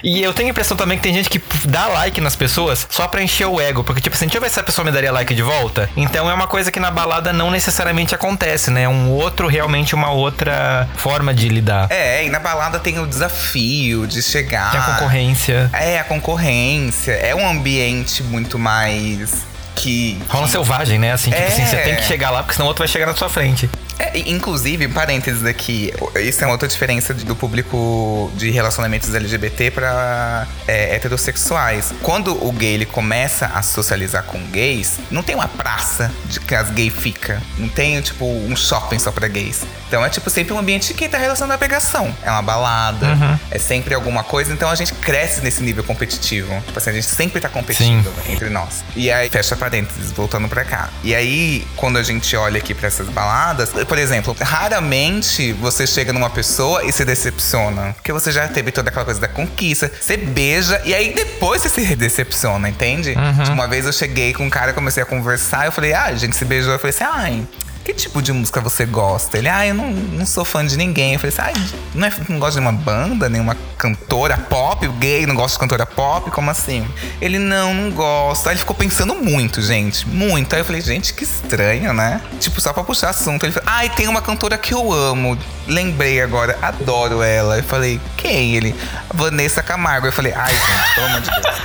[0.03, 3.07] E eu tenho a impressão também que tem gente que dá like nas pessoas só
[3.07, 3.83] pra encher o ego.
[3.83, 5.89] Porque, tipo assim, deixa eu ver se a pessoa me daria like de volta.
[5.95, 8.83] Então é uma coisa que na balada não necessariamente acontece, né?
[8.83, 11.87] É um outro, realmente uma outra forma de lidar.
[11.91, 14.71] É, e na balada tem o desafio de chegar.
[14.71, 15.69] Tem a concorrência.
[15.73, 17.11] É, a concorrência.
[17.13, 20.21] É um ambiente muito mais que.
[20.29, 21.11] Rola selvagem, né?
[21.13, 21.47] Assim, tipo É.
[21.47, 23.69] assim, você tem que chegar lá, porque senão o outro vai chegar na sua frente.
[24.01, 30.47] É, inclusive, parênteses aqui, isso é uma outra diferença do público de relacionamentos LGBT para
[30.67, 31.93] heterossexuais.
[32.01, 36.55] Quando o gay ele começa a socializar com gays, não tem uma praça de que
[36.55, 37.39] as gays ficam.
[37.59, 39.61] Não tem, tipo, um shopping só pra gays.
[39.87, 42.15] Então é tipo sempre um ambiente de quem tá relacionado à pegação.
[42.23, 43.07] É uma balada,
[43.51, 44.51] é sempre alguma coisa.
[44.51, 46.59] Então a gente cresce nesse nível competitivo.
[46.65, 48.83] Tipo assim, a gente sempre tá competindo entre nós.
[48.95, 50.89] E aí, fecha parênteses, voltando pra cá.
[51.03, 56.13] E aí, quando a gente olha aqui pra essas baladas, por exemplo, raramente você chega
[56.13, 57.91] numa pessoa e se decepciona.
[57.95, 61.67] Porque você já teve toda aquela coisa da conquista, você beija e aí depois você
[61.67, 63.13] se decepciona, entende?
[63.43, 66.15] Tipo, Uma vez eu cheguei com um cara, comecei a conversar, eu falei, ah, a
[66.15, 66.71] gente se beijou.
[66.71, 67.47] Eu falei assim, ai.
[67.83, 69.37] Que tipo de música você gosta?
[69.37, 71.13] Ele, ah, eu não, não sou fã de ninguém.
[71.13, 71.53] Eu falei assim, ai,
[71.95, 74.87] não, é, não gosta de uma banda, nenhuma cantora pop?
[74.87, 76.29] Gay não gosta de cantora pop?
[76.29, 76.87] Como assim?
[77.19, 78.49] Ele, não, não gosta.
[78.49, 80.07] Aí ele ficou pensando muito, gente.
[80.07, 80.53] Muito.
[80.53, 82.21] Aí eu falei, gente, que estranho, né?
[82.39, 83.45] Tipo, só pra puxar assunto.
[83.45, 85.37] Ele falou, ai, tem uma cantora que eu amo.
[85.67, 87.57] Lembrei agora, adoro ela.
[87.57, 88.55] Eu falei, quem?
[88.55, 88.75] Ele,
[89.11, 90.05] Vanessa Camargo.
[90.05, 91.55] Eu falei, ai, gente, pelo amor de Deus.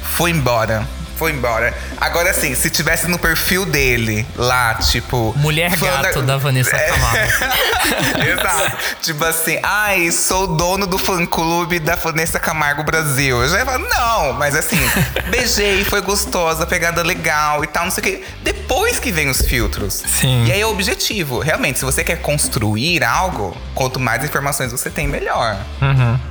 [0.14, 0.99] Foi embora.
[1.20, 1.76] Foi embora.
[1.98, 5.34] Agora sim, se tivesse no perfil dele lá, tipo.
[5.36, 7.32] Mulher gato da Vanessa Camargo.
[8.40, 8.76] Exato.
[9.02, 13.42] tipo assim, ai, sou dono do fã clube da Vanessa Camargo Brasil.
[13.42, 14.78] Eu já ia falar, não, mas assim,
[15.28, 18.24] beijei, foi gostosa, pegada legal e tal, não sei o quê.
[18.42, 20.02] Depois que vem os filtros.
[20.06, 20.46] Sim.
[20.46, 21.40] E aí é o objetivo.
[21.40, 25.58] Realmente, se você quer construir algo, quanto mais informações você tem, melhor.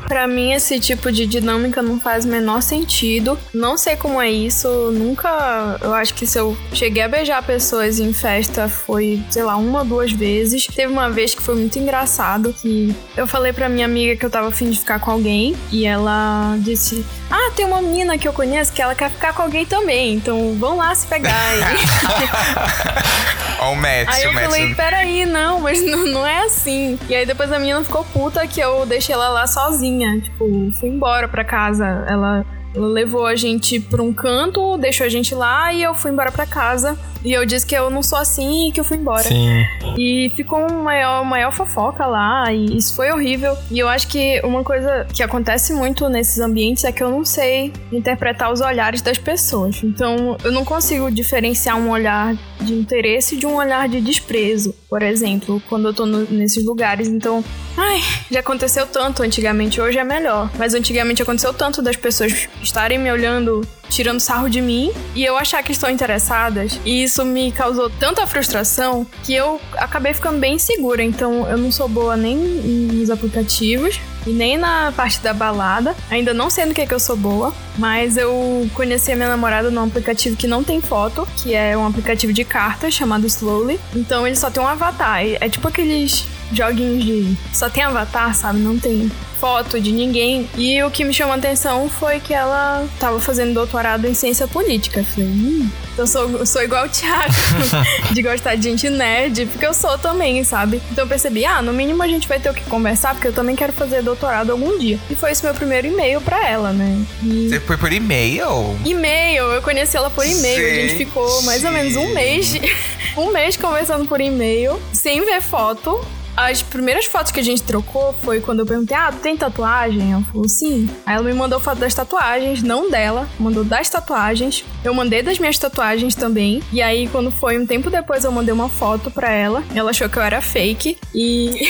[0.08, 3.38] Pra mim, esse tipo de dinâmica não faz o menor sentido.
[3.54, 4.79] Não sei como é isso.
[4.92, 5.78] Nunca.
[5.82, 9.80] Eu acho que se eu cheguei a beijar pessoas em festa foi, sei lá, uma
[9.80, 10.66] ou duas vezes.
[10.68, 12.54] Teve uma vez que foi muito engraçado.
[12.62, 15.56] Que eu falei pra minha amiga que eu tava afim de ficar com alguém.
[15.72, 19.44] E ela disse: Ah, tem uma menina que eu conheço que ela quer ficar com
[19.44, 20.16] alguém também.
[20.16, 21.30] Então vão lá se pegar.
[23.62, 24.46] Ó, o match, Aí eu match.
[24.46, 26.98] falei, peraí, não, mas não, não é assim.
[27.10, 30.20] E aí depois a menina ficou puta que eu deixei ela lá sozinha.
[30.22, 32.06] Tipo, fui embora pra casa.
[32.08, 32.46] Ela
[32.80, 36.46] levou a gente pra um canto, deixou a gente lá e eu fui embora pra
[36.46, 36.98] casa.
[37.24, 39.24] E eu disse que eu não sou assim e que eu fui embora.
[39.24, 39.66] Sim.
[39.98, 43.58] E ficou uma maior, maior fofoca lá, e isso foi horrível.
[43.70, 47.26] E eu acho que uma coisa que acontece muito nesses ambientes é que eu não
[47.26, 49.84] sei interpretar os olhares das pessoas.
[49.84, 52.36] Então, eu não consigo diferenciar um olhar
[52.70, 57.08] de interesse de um olhar de desprezo, por exemplo, quando eu tô no, nesses lugares.
[57.08, 57.44] Então,
[57.76, 58.00] ai,
[58.30, 60.50] já aconteceu tanto antigamente, hoje é melhor.
[60.58, 65.36] Mas antigamente aconteceu tanto das pessoas estarem me olhando tirando sarro de mim e eu
[65.36, 66.80] achar que estão interessadas.
[66.86, 71.02] E isso me causou tanta frustração que eu acabei ficando bem insegura.
[71.02, 74.00] Então eu não sou boa nem nos aplicativos
[74.30, 75.96] e nem na parte da balada.
[76.10, 79.30] Ainda não sei no que, é que eu sou boa, mas eu conheci a minha
[79.30, 83.80] namorada num aplicativo que não tem foto, que é um aplicativo de cartas chamado Slowly.
[83.96, 85.22] Então ele só tem um avatar.
[85.24, 87.38] É tipo aqueles joguinhos de.
[87.54, 88.60] Só tem avatar, sabe?
[88.60, 90.50] Não tem foto de ninguém.
[90.56, 94.48] E o que me chamou a atenção foi que ela tava fazendo doutorado em ciência
[94.48, 95.00] política.
[95.00, 97.34] Eu falei, hum, então sou, sou igual o Thiago,
[98.12, 100.82] de gostar de gente nerd, porque eu sou também, sabe?
[100.92, 103.34] Então eu percebi, ah, no mínimo a gente vai ter o que conversar, porque eu
[103.34, 105.00] também quero fazer doutorado algum dia.
[105.10, 107.02] E foi esse meu primeiro e-mail pra ela, né?
[107.24, 107.50] E...
[107.50, 108.78] Você foi por e-mail?
[108.86, 110.68] E-mail, eu conheci ela por e-mail.
[110.68, 112.54] A gente ficou mais ou menos um mês,
[113.16, 116.00] um mês conversando por e-mail, sem ver foto
[116.40, 120.14] as primeiras fotos que a gente trocou foi quando eu perguntei: Ah, tem tatuagem?
[120.14, 120.90] Ela falou sim.
[121.06, 124.64] Aí ela me mandou foto das tatuagens, não dela, mandou das tatuagens.
[124.84, 126.64] Eu mandei das minhas tatuagens também.
[126.72, 129.64] E aí, quando foi um tempo depois, eu mandei uma foto pra ela.
[129.76, 130.98] Ela achou que eu era fake.
[131.14, 131.52] E.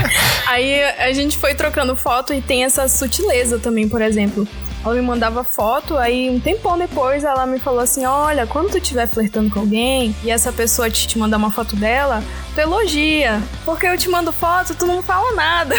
[0.46, 4.46] aí a gente foi trocando foto e tem essa sutileza também, por exemplo.
[4.84, 8.78] Ela me mandava foto, aí um tempão depois ela me falou assim: Olha, quando tu
[8.78, 12.22] estiver flertando com alguém e essa pessoa te, te mandar uma foto dela,
[12.54, 13.42] tu elogia.
[13.64, 15.74] Porque eu te mando foto, tu não fala nada.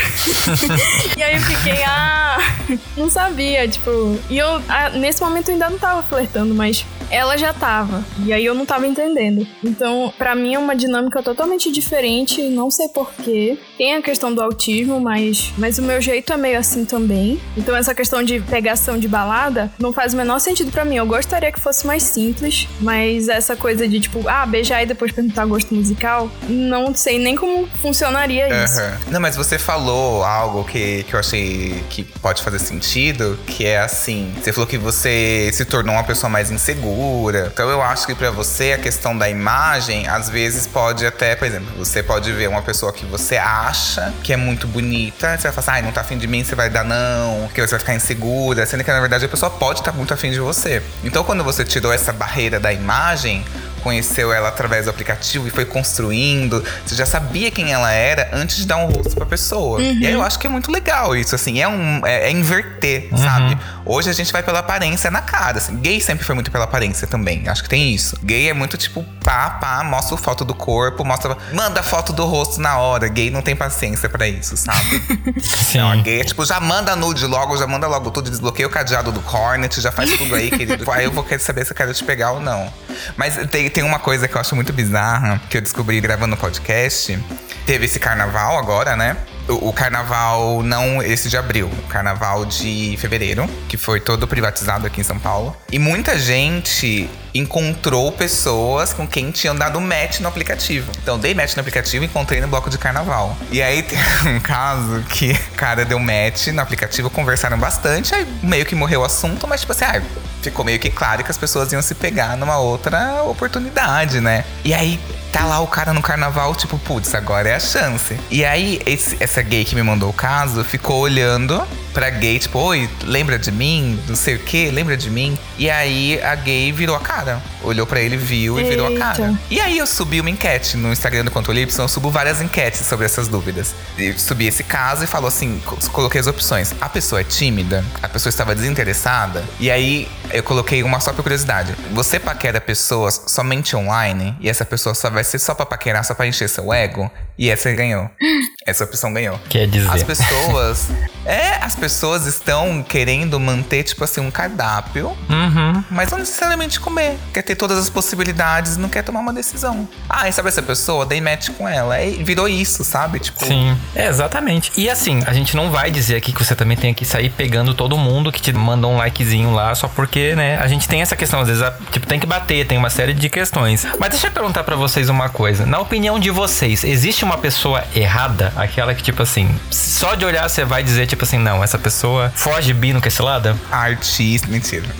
[1.17, 2.37] e aí eu fiquei, ah,
[2.95, 3.91] não sabia, tipo.
[4.29, 4.61] E eu,
[4.93, 8.03] nesse momento eu ainda não tava flertando, mas ela já tava.
[8.25, 9.45] E aí eu não tava entendendo.
[9.63, 13.57] Então, para mim é uma dinâmica totalmente diferente, não sei porquê.
[13.77, 17.39] Tem a questão do autismo, mas, mas o meu jeito é meio assim também.
[17.57, 20.95] Então, essa questão de pegação de balada não faz o menor sentido para mim.
[20.95, 25.11] Eu gostaria que fosse mais simples, mas essa coisa de tipo, ah, beijar e depois
[25.11, 28.79] perguntar gosto musical, não sei nem como funcionaria isso.
[28.79, 29.11] Uhum.
[29.11, 33.79] Não, mas você falou algo que, que eu achei que pode fazer sentido, que é
[33.79, 37.49] assim, você falou que você se tornou uma pessoa mais insegura.
[37.53, 41.47] Então eu acho que para você a questão da imagem, às vezes pode até, por
[41.47, 45.51] exemplo, você pode ver uma pessoa que você acha que é muito bonita, você vai
[45.51, 47.79] falar assim, ai, não tá afim de mim, você vai dar não, que você vai
[47.79, 50.81] ficar insegura, você que na verdade a pessoa pode estar muito afim de você.
[51.03, 53.43] Então quando você tirou essa barreira da imagem,
[53.81, 56.63] conheceu ela através do aplicativo e foi construindo.
[56.85, 59.79] Você já sabia quem ela era antes de dar um rosto pra pessoa.
[59.79, 59.99] Uhum.
[59.99, 61.59] E aí eu acho que é muito legal isso, assim.
[61.59, 63.17] É, um, é, é inverter, uhum.
[63.17, 63.57] sabe?
[63.85, 65.57] Hoje a gente vai pela aparência na cara.
[65.57, 65.75] Assim.
[65.77, 67.47] Gay sempre foi muito pela aparência também.
[67.47, 68.17] Acho que tem isso.
[68.23, 71.37] Gay é muito tipo, pá, pá, mostra foto do corpo, mostra.
[71.53, 73.07] Manda foto do rosto na hora.
[73.07, 75.01] Gay não tem paciência para isso, sabe?
[75.41, 75.79] Sim.
[75.79, 79.11] Não, gay é tipo, já manda nude logo, já manda logo tudo, desbloqueia o cadeado
[79.11, 80.89] do Hornet, já faz tudo aí, querido.
[80.91, 82.71] aí eu vou querer saber se eu quero te pegar ou não.
[83.17, 86.37] Mas tem, tem uma coisa que eu acho muito bizarra, que eu descobri gravando o
[86.37, 87.17] podcast.
[87.65, 89.17] Teve esse carnaval agora, né?
[89.47, 95.01] O, carnaval não esse de abril, o carnaval de fevereiro, que foi todo privatizado aqui
[95.01, 95.55] em São Paulo.
[95.71, 100.91] E muita gente encontrou pessoas com quem tinham dado match no aplicativo.
[101.01, 103.35] Então, dei match no aplicativo e encontrei no bloco de carnaval.
[103.51, 108.27] E aí tem um caso que o cara deu match no aplicativo, conversaram bastante, aí
[108.43, 110.01] meio que morreu o assunto, mas tipo assim, ah,
[110.41, 114.43] ficou meio que claro que as pessoas iam se pegar numa outra oportunidade, né?
[114.63, 114.99] E aí
[115.31, 118.19] tá lá o cara no carnaval, tipo, putz, agora é a chance.
[118.29, 121.61] E aí, esse, essa gay que me mandou o caso ficou olhando
[121.93, 123.99] pra gay, tipo, oi, lembra de mim?
[124.07, 125.37] Não sei o que, lembra de mim?
[125.57, 127.41] E aí a gay virou a cara.
[127.63, 128.69] Olhou para ele, viu e Eita.
[128.71, 129.33] virou a cara.
[129.49, 132.85] E aí eu subi uma enquete no Instagram do Controle Y, eu subo várias enquetes
[132.85, 133.75] sobre essas dúvidas.
[133.97, 135.61] Eu subi esse caso e falou assim:
[135.91, 136.73] coloquei as opções.
[136.81, 139.43] A pessoa é tímida, a pessoa estava desinteressada.
[139.59, 141.75] E aí eu coloquei uma só por curiosidade.
[141.91, 146.13] Você paquera pessoas somente online e essa pessoa só vai ser só pra paquerar, só
[146.13, 147.11] pra encher seu ego?
[147.41, 148.07] E essa ganhou.
[148.63, 149.39] Essa opção ganhou.
[149.49, 149.89] Quer dizer.
[149.89, 150.87] As pessoas.
[151.25, 155.83] é, as pessoas estão querendo manter, tipo assim, um cardápio, uhum.
[155.89, 157.17] mas não necessariamente comer.
[157.33, 159.89] Quer ter todas as possibilidades e não quer tomar uma decisão.
[160.07, 161.07] Ah, e sabe essa pessoa?
[161.07, 161.99] Dei match com ela.
[162.03, 163.19] E virou isso, sabe?
[163.19, 163.43] Tipo.
[163.43, 164.71] Sim, é, exatamente.
[164.77, 167.73] E assim, a gente não vai dizer aqui que você também tem que sair pegando
[167.73, 170.57] todo mundo que te mandou um likezinho lá só porque, né?
[170.57, 173.27] A gente tem essa questão, às vezes, tipo, tem que bater, tem uma série de
[173.27, 173.87] questões.
[173.99, 175.65] Mas deixa eu perguntar para vocês uma coisa.
[175.65, 178.51] Na opinião de vocês, existe uma pessoa errada?
[178.55, 182.31] Aquela que, tipo assim, só de olhar você vai dizer, tipo assim, não, essa pessoa
[182.35, 183.57] foge bino com esse lado?
[183.71, 184.85] Artista, mentira.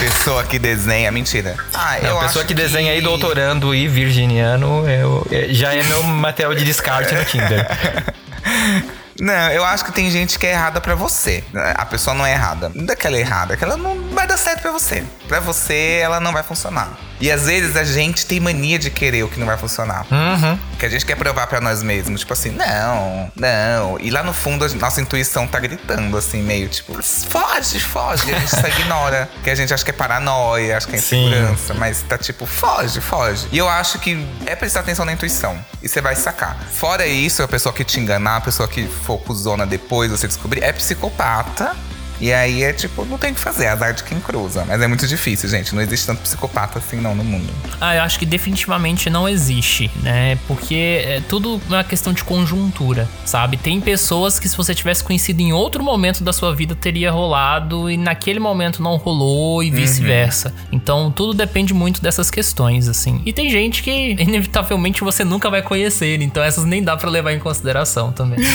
[0.00, 1.56] pessoa que desenha, mentira.
[1.72, 2.98] Ah, não, eu pessoa que desenha que...
[2.98, 7.66] aí doutorando e virginiano eu, é, já é meu material de descarte no Tinder.
[9.20, 11.44] Não, eu acho que tem gente que é errada para você.
[11.76, 12.70] A pessoa não é errada.
[12.74, 15.04] Não é é errada, que ela não vai dar certo para você.
[15.28, 16.98] Para você, ela não vai funcionar.
[17.24, 20.04] E às vezes a gente tem mania de querer o que não vai funcionar.
[20.10, 20.58] Uhum.
[20.78, 22.20] Que a gente quer provar para nós mesmos.
[22.20, 23.98] Tipo assim, não, não.
[23.98, 28.28] E lá no fundo, a nossa intuição tá gritando, assim, meio tipo, foge, foge.
[28.28, 29.30] E a gente só ignora.
[29.42, 31.72] Que a gente acha que é paranoia, acha que é insegurança.
[31.72, 31.78] Sim.
[31.78, 33.46] Mas tá tipo, foge, foge.
[33.50, 35.58] E eu acho que é prestar atenção na intuição.
[35.82, 36.58] E você vai sacar.
[36.72, 40.62] Fora isso, a pessoa que te enganar, a pessoa que for cuzona depois, você descobrir,
[40.62, 41.74] é psicopata
[42.20, 44.64] e aí é tipo, não tem o que fazer, é azar de quem cruza.
[44.66, 45.74] Mas é muito difícil, gente.
[45.74, 47.52] Não existe tanto psicopata assim não no mundo.
[47.80, 50.38] Ah, eu acho que definitivamente não existe, né?
[50.46, 53.56] Porque é tudo uma questão de conjuntura, sabe?
[53.56, 57.90] Tem pessoas que se você tivesse conhecido em outro momento da sua vida teria rolado
[57.90, 59.76] e naquele momento não rolou e uhum.
[59.76, 60.48] vice-versa.
[60.48, 60.68] Uhum.
[60.72, 63.20] Então tudo depende muito dessas questões, assim.
[63.26, 67.32] E tem gente que inevitavelmente você nunca vai conhecer, então essas nem dá para levar
[67.32, 68.38] em consideração também.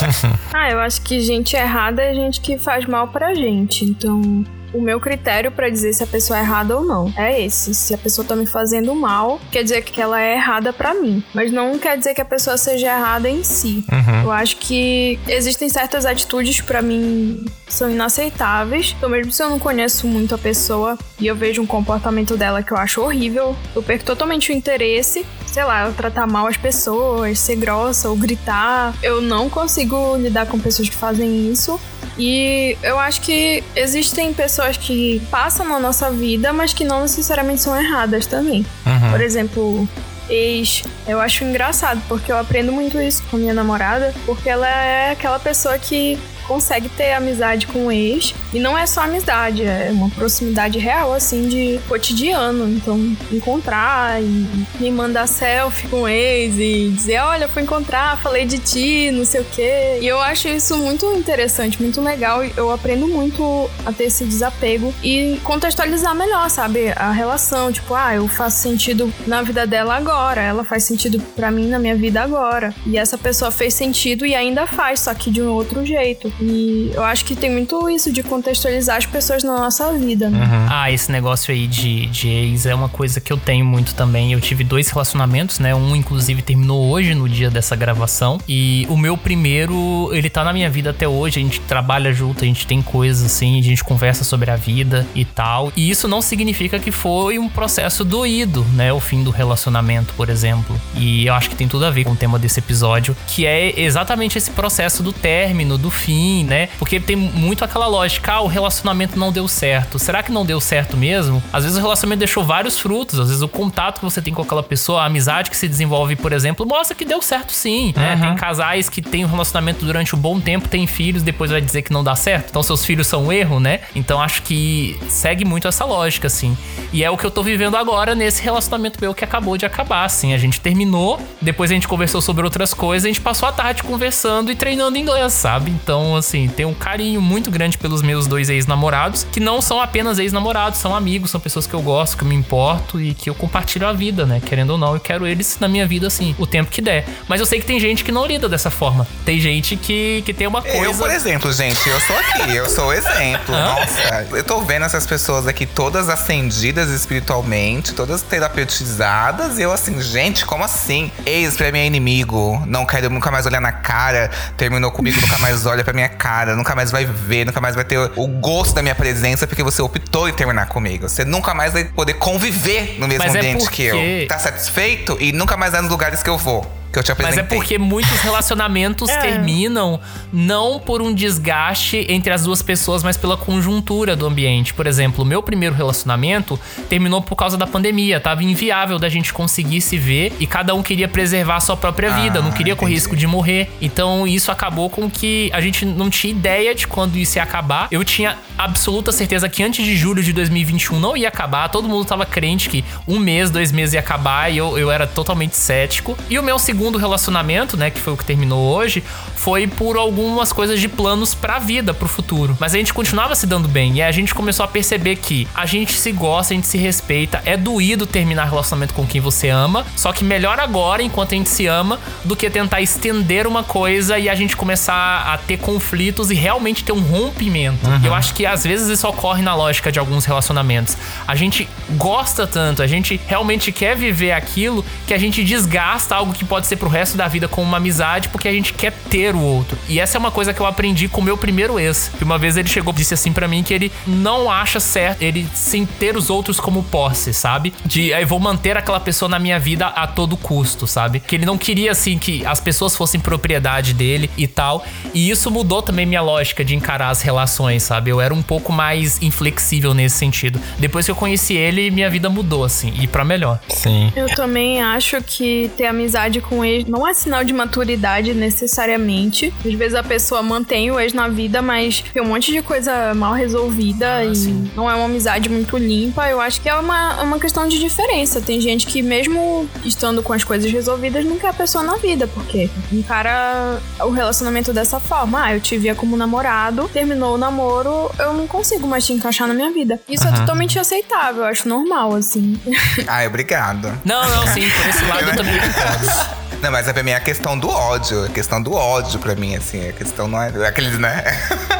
[0.52, 3.84] ah, eu acho que gente errada é gente que faz mal pra gente.
[3.84, 7.74] Então, o meu critério para dizer se a pessoa é errada ou não é esse.
[7.74, 11.22] Se a pessoa tá me fazendo mal, quer dizer que ela é errada para mim.
[11.34, 13.84] Mas não quer dizer que a pessoa seja errada em si.
[13.90, 14.22] Uhum.
[14.24, 18.94] Eu acho que existem certas atitudes para mim são inaceitáveis.
[18.96, 22.62] Então, mesmo se eu não conheço muito a pessoa e eu vejo um comportamento dela
[22.62, 25.24] que eu acho horrível, eu perco totalmente o interesse.
[25.46, 28.94] Sei lá, eu tratar mal as pessoas, ser grossa ou gritar.
[29.02, 31.80] Eu não consigo lidar com pessoas que fazem isso.
[32.18, 37.60] E eu acho que existem pessoas que passam na nossa vida, mas que não necessariamente
[37.60, 38.64] são erradas também.
[38.86, 39.10] Uhum.
[39.10, 39.88] Por exemplo,
[40.28, 40.84] ex.
[41.06, 45.38] Eu acho engraçado, porque eu aprendo muito isso com minha namorada, porque ela é aquela
[45.38, 46.18] pessoa que
[46.50, 48.34] consegue ter amizade com o ex.
[48.52, 52.68] E não é só amizade, é uma proximidade real, assim, de cotidiano.
[52.68, 52.98] Então,
[53.30, 58.58] encontrar e me mandar selfie com o ex e dizer: Olha, fui encontrar, falei de
[58.58, 59.98] ti, não sei o quê.
[60.00, 62.42] E eu acho isso muito interessante, muito legal.
[62.56, 66.90] Eu aprendo muito a ter esse desapego e contextualizar melhor, sabe?
[66.96, 67.70] A relação.
[67.70, 71.78] Tipo, ah, eu faço sentido na vida dela agora, ela faz sentido para mim na
[71.78, 72.74] minha vida agora.
[72.84, 76.32] E essa pessoa fez sentido e ainda faz, só que de um outro jeito.
[76.40, 80.38] E eu acho que tem muito isso de contextualizar as pessoas na nossa vida, né?
[80.38, 80.66] Uhum.
[80.70, 84.32] Ah, esse negócio aí de, de ex é uma coisa que eu tenho muito também.
[84.32, 85.74] Eu tive dois relacionamentos, né?
[85.74, 88.38] Um, inclusive, terminou hoje, no dia dessa gravação.
[88.48, 91.40] E o meu primeiro, ele tá na minha vida até hoje.
[91.40, 95.06] A gente trabalha junto, a gente tem coisas assim, a gente conversa sobre a vida
[95.14, 95.72] e tal.
[95.76, 98.92] E isso não significa que foi um processo doído, né?
[98.92, 100.80] O fim do relacionamento, por exemplo.
[100.96, 103.78] E eu acho que tem tudo a ver com o tema desse episódio, que é
[103.80, 106.68] exatamente esse processo do término, do fim né?
[106.78, 109.98] Porque tem muito aquela lógica, ah, o relacionamento não deu certo.
[109.98, 111.42] Será que não deu certo mesmo?
[111.52, 114.42] Às vezes o relacionamento deixou vários frutos, às vezes o contato que você tem com
[114.42, 118.14] aquela pessoa, a amizade que se desenvolve, por exemplo, mostra que deu certo sim, né?
[118.14, 118.20] Uhum.
[118.20, 121.82] Tem casais que têm um relacionamento durante um bom tempo, tem filhos, depois vai dizer
[121.82, 122.50] que não dá certo.
[122.50, 123.80] Então seus filhos são um erro, né?
[123.94, 126.56] Então acho que segue muito essa lógica, assim.
[126.92, 130.04] E é o que eu tô vivendo agora nesse relacionamento meu que acabou de acabar,
[130.04, 130.32] assim.
[130.32, 133.82] A gente terminou, depois a gente conversou sobre outras coisas, a gente passou a tarde
[133.82, 135.70] conversando e treinando inglês, sabe?
[135.70, 140.18] Então, assim, tenho um carinho muito grande pelos meus dois ex-namorados, que não são apenas
[140.18, 143.34] ex-namorados, são amigos, são pessoas que eu gosto, que eu me importo e que eu
[143.34, 144.40] compartilho a vida, né?
[144.44, 147.06] Querendo ou não, eu quero eles na minha vida, assim, o tempo que der.
[147.28, 149.06] Mas eu sei que tem gente que não lida dessa forma.
[149.24, 150.78] Tem gente que, que tem uma coisa.
[150.78, 153.54] Eu, por exemplo, gente, eu sou aqui, eu sou o exemplo.
[153.54, 160.00] Nossa, eu tô vendo essas pessoas aqui todas acendidas espiritualmente, todas terapeutizadas, e eu assim,
[160.00, 161.10] gente, como assim?
[161.24, 165.38] Ex pra mim é inimigo, não quero nunca mais olhar na cara, terminou comigo, nunca
[165.38, 168.74] mais olha pra minha cara, nunca mais vai ver, nunca mais vai ter o gosto
[168.74, 171.08] da minha presença porque você optou em terminar comigo.
[171.08, 173.90] Você nunca mais vai poder conviver no mesmo Mas é ambiente é porque...
[173.90, 174.28] que eu.
[174.28, 177.42] Tá satisfeito e nunca mais vai nos lugares que eu vou que eu te apresentei.
[177.42, 179.16] Mas é porque muitos relacionamentos é.
[179.18, 180.00] terminam
[180.32, 184.74] não por um desgaste entre as duas pessoas, mas pela conjuntura do ambiente.
[184.74, 188.20] Por exemplo, o meu primeiro relacionamento terminou por causa da pandemia.
[188.20, 192.10] Tava inviável da gente conseguir se ver e cada um queria preservar a sua própria
[192.10, 193.70] vida, ah, não queria correr risco de morrer.
[193.80, 197.88] Então isso acabou com que a gente não tinha ideia de quando isso ia acabar.
[197.90, 201.68] Eu tinha absoluta certeza que antes de julho de 2021 não ia acabar.
[201.68, 205.06] Todo mundo tava crente que um mês, dois meses ia acabar e eu, eu era
[205.06, 206.18] totalmente cético.
[206.28, 209.04] E o meu segundo segundo relacionamento, né, que foi o que terminou hoje,
[209.36, 212.56] foi por algumas coisas de planos pra vida, pro futuro.
[212.58, 215.66] Mas a gente continuava se dando bem e a gente começou a perceber que a
[215.66, 217.42] gente se gosta, a gente se respeita.
[217.44, 221.50] É doído terminar relacionamento com quem você ama, só que melhor agora, enquanto a gente
[221.50, 226.30] se ama, do que tentar estender uma coisa e a gente começar a ter conflitos
[226.30, 227.86] e realmente ter um rompimento.
[227.86, 228.06] Uhum.
[228.06, 230.96] Eu acho que às vezes isso ocorre na lógica de alguns relacionamentos.
[231.28, 236.32] A gente gosta tanto, a gente realmente quer viver aquilo que a gente desgasta algo
[236.32, 239.34] que pode ser pro resto da vida como uma amizade porque a gente quer ter
[239.34, 239.78] o outro.
[239.88, 242.10] E essa é uma coisa que eu aprendi com o meu primeiro ex.
[242.16, 245.22] Que uma vez ele chegou e disse assim para mim que ele não acha certo
[245.22, 247.72] ele sem ter os outros como posse, sabe?
[247.84, 251.20] De aí vou manter aquela pessoa na minha vida a todo custo, sabe?
[251.20, 254.84] Que ele não queria assim que as pessoas fossem propriedade dele e tal.
[255.12, 258.10] E isso mudou também minha lógica de encarar as relações, sabe?
[258.10, 260.60] Eu era um pouco mais inflexível nesse sentido.
[260.78, 263.60] Depois que eu conheci ele, minha vida mudou assim, e para melhor.
[263.68, 264.12] Sim.
[264.14, 269.52] Eu também acho que ter amizade com ex não é sinal de maturidade necessariamente.
[269.64, 273.14] Às vezes a pessoa mantém o ex na vida, mas tem um monte de coisa
[273.14, 274.70] mal resolvida ah, e sim.
[274.76, 276.28] não é uma amizade muito limpa.
[276.28, 278.40] Eu acho que é uma, uma questão de diferença.
[278.40, 282.26] Tem gente que, mesmo estando com as coisas resolvidas, não quer a pessoa na vida,
[282.28, 285.44] porque encara o relacionamento dessa forma.
[285.44, 289.48] Ah, eu te via como namorado, terminou o namoro, eu não consigo mais te encaixar
[289.48, 290.00] na minha vida.
[290.08, 290.34] Isso uhum.
[290.34, 292.60] é totalmente aceitável, eu acho normal, assim.
[293.06, 293.98] Ai, obrigado.
[294.04, 296.49] Não, não, sim, por esse lado eu também concordo.
[296.62, 298.24] Não, mas pra mim é a questão do ódio.
[298.24, 299.88] A questão do ódio pra mim, assim.
[299.88, 300.48] A questão não é.
[300.66, 301.24] Aqueles, né?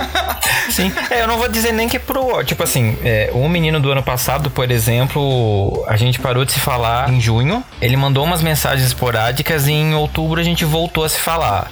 [0.70, 0.92] Sim.
[1.10, 2.42] É, eu não vou dizer nem que é pro.
[2.44, 7.10] Tipo assim, é, menino do ano passado, por exemplo, a gente parou de se falar
[7.10, 7.62] em junho.
[7.80, 11.70] Ele mandou umas mensagens esporádicas e em outubro a gente voltou a se falar.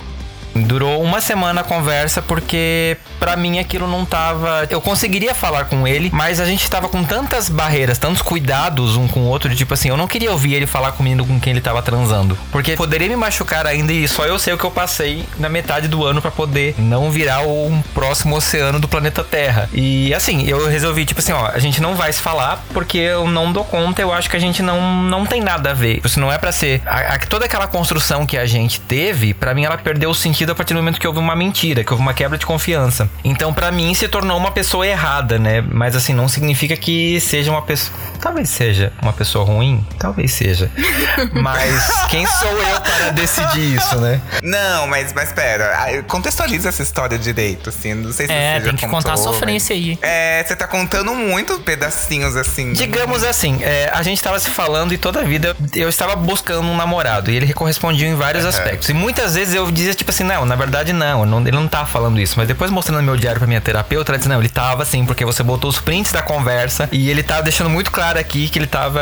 [0.62, 4.66] Durou uma semana a conversa porque para mim aquilo não tava.
[4.70, 9.08] Eu conseguiria falar com ele, mas a gente tava com tantas barreiras, tantos cuidados um
[9.08, 11.26] com o outro, de tipo assim, eu não queria ouvir ele falar com o menino
[11.26, 12.38] com quem ele tava transando.
[12.50, 15.88] Porque poderia me machucar ainda e só eu sei o que eu passei na metade
[15.88, 19.68] do ano para poder não virar um próximo oceano do planeta Terra.
[19.72, 23.26] E assim, eu resolvi, tipo assim, ó, a gente não vai se falar porque eu
[23.26, 26.00] não dou conta, eu acho que a gente não, não tem nada a ver.
[26.04, 26.82] Isso não é para ser.
[26.86, 30.47] A, a, toda aquela construção que a gente teve, para mim ela perdeu o sentido
[30.48, 33.08] a partir do momento que houve uma mentira, que houve uma quebra de confiança.
[33.24, 35.60] Então, para mim, se tornou uma pessoa errada, né?
[35.60, 37.96] Mas assim, não significa que seja uma pessoa.
[38.20, 40.70] Talvez seja uma pessoa ruim, talvez seja.
[41.32, 44.20] Mas quem sou eu para decidir isso, né?
[44.42, 47.94] Não, mas, mas pera, contextualiza essa história direito, assim.
[47.94, 49.84] Não sei se é, você tem que contou, contar a sofrência mas...
[49.84, 49.98] aí.
[50.02, 52.72] É, você tá contando muito pedacinhos, assim.
[52.72, 56.68] Digamos assim, é, a gente tava se falando e toda a vida eu estava buscando
[56.68, 58.50] um namorado e ele correspondia em vários uhum.
[58.50, 58.88] aspectos.
[58.88, 61.84] E muitas vezes eu dizia, tipo assim, não, na verdade não, não ele não tá
[61.84, 62.34] falando isso.
[62.36, 65.24] Mas depois mostrando meu diário pra minha terapeuta, ela disse, não, ele tava assim, porque
[65.24, 68.66] você botou os prints da conversa e ele tava deixando muito claro aqui que ele
[68.66, 69.00] tava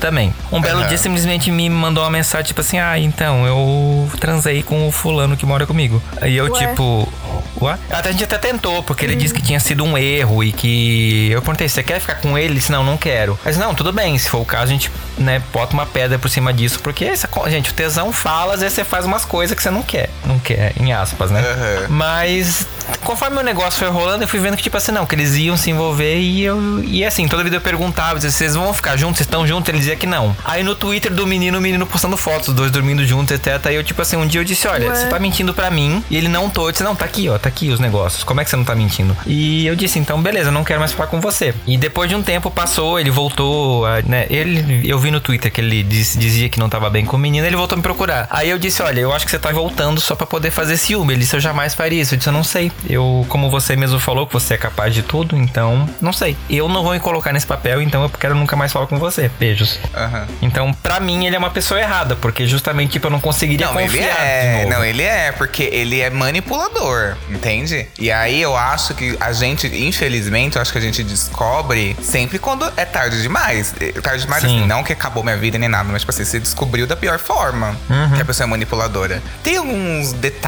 [0.00, 0.34] também.
[0.50, 0.88] Um belo uhum.
[0.88, 5.36] dia simplesmente me mandou uma mensagem, tipo assim, ah, então, eu transei com o fulano
[5.36, 6.02] que mora comigo.
[6.22, 6.66] E eu, Ué?
[6.66, 7.12] tipo,
[7.60, 7.78] Ué?
[7.90, 11.30] Até a gente até tentou, porque ele disse que tinha sido um erro e que.
[11.30, 12.48] Eu perguntei, você quer ficar com ele?
[12.48, 13.38] Ele disse, não, não quero.
[13.44, 16.28] Mas não, tudo bem, se for o caso, a gente, né, bota uma pedra por
[16.28, 19.62] cima disso, porque essa, gente, o tesão fala, às vezes você faz umas coisas que
[19.62, 20.10] você não quer.
[20.24, 21.40] Não quer, em aspas, né?
[21.40, 21.86] Uhum.
[21.90, 22.66] Mas
[23.02, 25.56] conforme o negócio foi rolando, eu fui vendo que, tipo assim, não, que eles iam
[25.56, 26.82] se envolver e eu.
[26.84, 29.18] E assim, toda vida eu perguntava, vocês vão ficar juntos?
[29.18, 29.68] Vocês estão juntos?
[29.68, 30.36] Ele dizia que não.
[30.44, 33.66] Aí no Twitter do menino, o menino postando fotos, os dois dormindo juntos, etc.
[33.66, 34.94] Aí eu, tipo assim, um dia eu disse, olha, Ué?
[34.94, 36.04] você tá mentindo pra mim.
[36.10, 36.68] E ele não tô.
[36.68, 38.24] Eu disse, não, tá aqui, ó, tá aqui os negócios.
[38.24, 39.16] Como é que você não tá mentindo?
[39.26, 41.54] E eu disse, então, beleza, não quero mais falar com você.
[41.66, 44.26] E depois de um tempo passou, ele voltou, a, né?
[44.30, 47.20] Ele, eu vi no Twitter que ele diz, dizia que não tava bem com o
[47.20, 48.26] menino, ele voltou a me procurar.
[48.30, 51.12] Aí eu disse, olha, eu acho que você tá voltando só pra poder fazer ciúme.
[51.12, 52.14] Ele disse, eu jamais faria isso.
[52.14, 52.72] Eu disse, eu não sei.
[52.88, 56.36] Eu, como você mesmo falou que você é capaz de tudo, então não sei.
[56.48, 59.30] Eu não vou me colocar nesse papel, então eu quero nunca mais falar com você.
[59.38, 59.78] Beijos.
[59.94, 60.26] Uhum.
[60.42, 63.74] Então, pra mim, ele é uma pessoa errada, porque justamente, tipo, eu não conseguiria não,
[63.74, 63.94] confiar.
[63.94, 67.86] Ele é, não, ele é, porque ele é manipulador, entende?
[67.98, 72.38] E aí eu acho que a gente, infelizmente, eu acho que a gente descobre sempre
[72.38, 73.74] quando é tarde demais.
[73.80, 74.58] É, tarde demais, Sim.
[74.58, 77.18] assim, não que acabou minha vida nem nada, mas tipo assim, você descobriu da pior
[77.18, 78.16] forma uhum.
[78.16, 79.22] que a pessoa é manipuladora.
[79.42, 80.45] Tem alguns detalhes,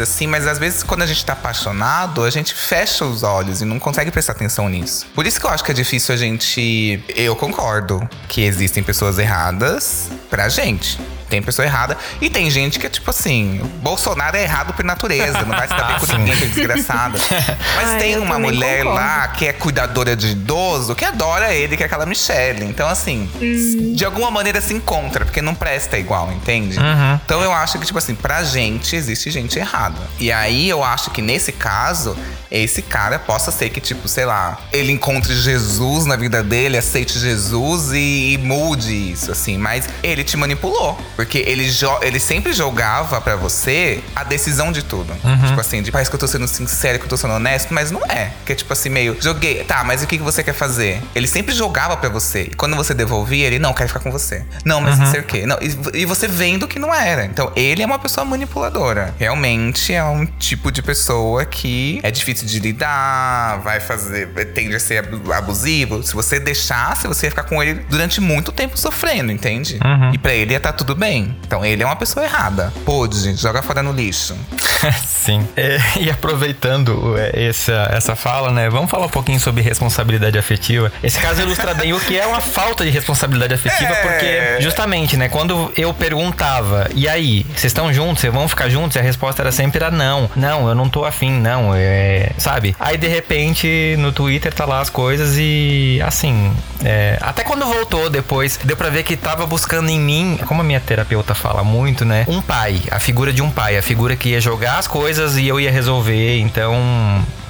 [0.00, 3.64] assim, mas às vezes quando a gente tá apaixonado, a gente fecha os olhos e
[3.64, 5.06] não consegue prestar atenção nisso.
[5.14, 7.02] Por isso que eu acho que é difícil a gente.
[7.08, 10.98] Eu concordo que existem pessoas erradas pra gente.
[11.30, 11.96] Tem pessoa errada.
[12.20, 15.74] E tem gente que é tipo assim: Bolsonaro é errado por natureza, não vai se
[15.74, 17.18] dar bem com ninguém, que é desgraçada.
[17.76, 19.00] Mas Ai, tem uma mulher concordo.
[19.00, 22.64] lá que é cuidadora de idoso que adora ele, que é aquela Michelle.
[22.64, 23.94] Então, assim, hum.
[23.94, 26.78] de alguma maneira se encontra, porque não presta igual, entende?
[26.78, 27.20] Uhum.
[27.24, 30.00] Então eu acho que, tipo assim, pra gente existe gente errada.
[30.18, 32.16] E aí eu acho que nesse caso,
[32.50, 37.18] esse cara possa ser que, tipo, sei lá, ele encontre Jesus na vida dele, aceite
[37.18, 39.56] Jesus e, e mude isso, assim.
[39.56, 40.98] Mas ele te manipulou.
[41.20, 45.12] Porque ele, ele sempre jogava para você a decisão de tudo.
[45.22, 45.46] Uhum.
[45.48, 47.90] Tipo assim, de parece que eu tô sendo sincero, que eu tô sendo honesto, mas
[47.90, 48.30] não é.
[48.46, 50.98] Que é tipo assim, meio, joguei, tá, mas o que, que você quer fazer?
[51.14, 52.44] Ele sempre jogava para você.
[52.44, 54.46] E quando você devolvia, ele, não, quero ficar com você.
[54.64, 55.04] Não, mas Uhum.
[55.04, 55.44] não sei o quê.
[55.44, 57.26] Não, e, e você vendo que não era.
[57.26, 59.14] Então, ele é uma pessoa manipuladora.
[59.18, 64.80] Realmente é um tipo de pessoa que é difícil de lidar, vai fazer, tende a
[64.80, 66.02] ser abu- abusivo.
[66.02, 69.78] Se você deixasse, você ia ficar com ele durante muito tempo sofrendo, entende?
[69.84, 70.14] Uhum.
[70.14, 71.09] E pra ele ia estar tudo bem.
[71.18, 72.72] Então, ele é uma pessoa errada.
[72.84, 74.34] Pode, joga fora no lixo.
[75.04, 75.46] Sim.
[75.56, 78.68] É, e aproveitando é, essa, essa fala, né?
[78.70, 80.90] Vamos falar um pouquinho sobre responsabilidade afetiva.
[81.02, 84.02] Esse caso ilustra bem o que é uma falta de responsabilidade afetiva, É.
[84.02, 85.28] porque justamente, né?
[85.28, 88.20] Quando eu perguntava, e aí, vocês estão juntos?
[88.20, 88.96] Vocês vão ficar juntos?
[88.96, 90.30] E a resposta era sempre era não.
[90.36, 91.72] Não, eu não tô afim, não.
[91.74, 92.74] É, sabe?
[92.80, 96.52] Aí de repente no Twitter tá lá as coisas e assim.
[96.84, 100.64] é, até quando voltou depois, deu pra ver que tava buscando em mim, como a
[100.64, 102.24] minha terapeuta fala muito, né?
[102.28, 105.46] Um pai, a figura de um pai, a figura que ia jogar as coisas e
[105.46, 106.38] eu ia resolver.
[106.38, 106.74] Então,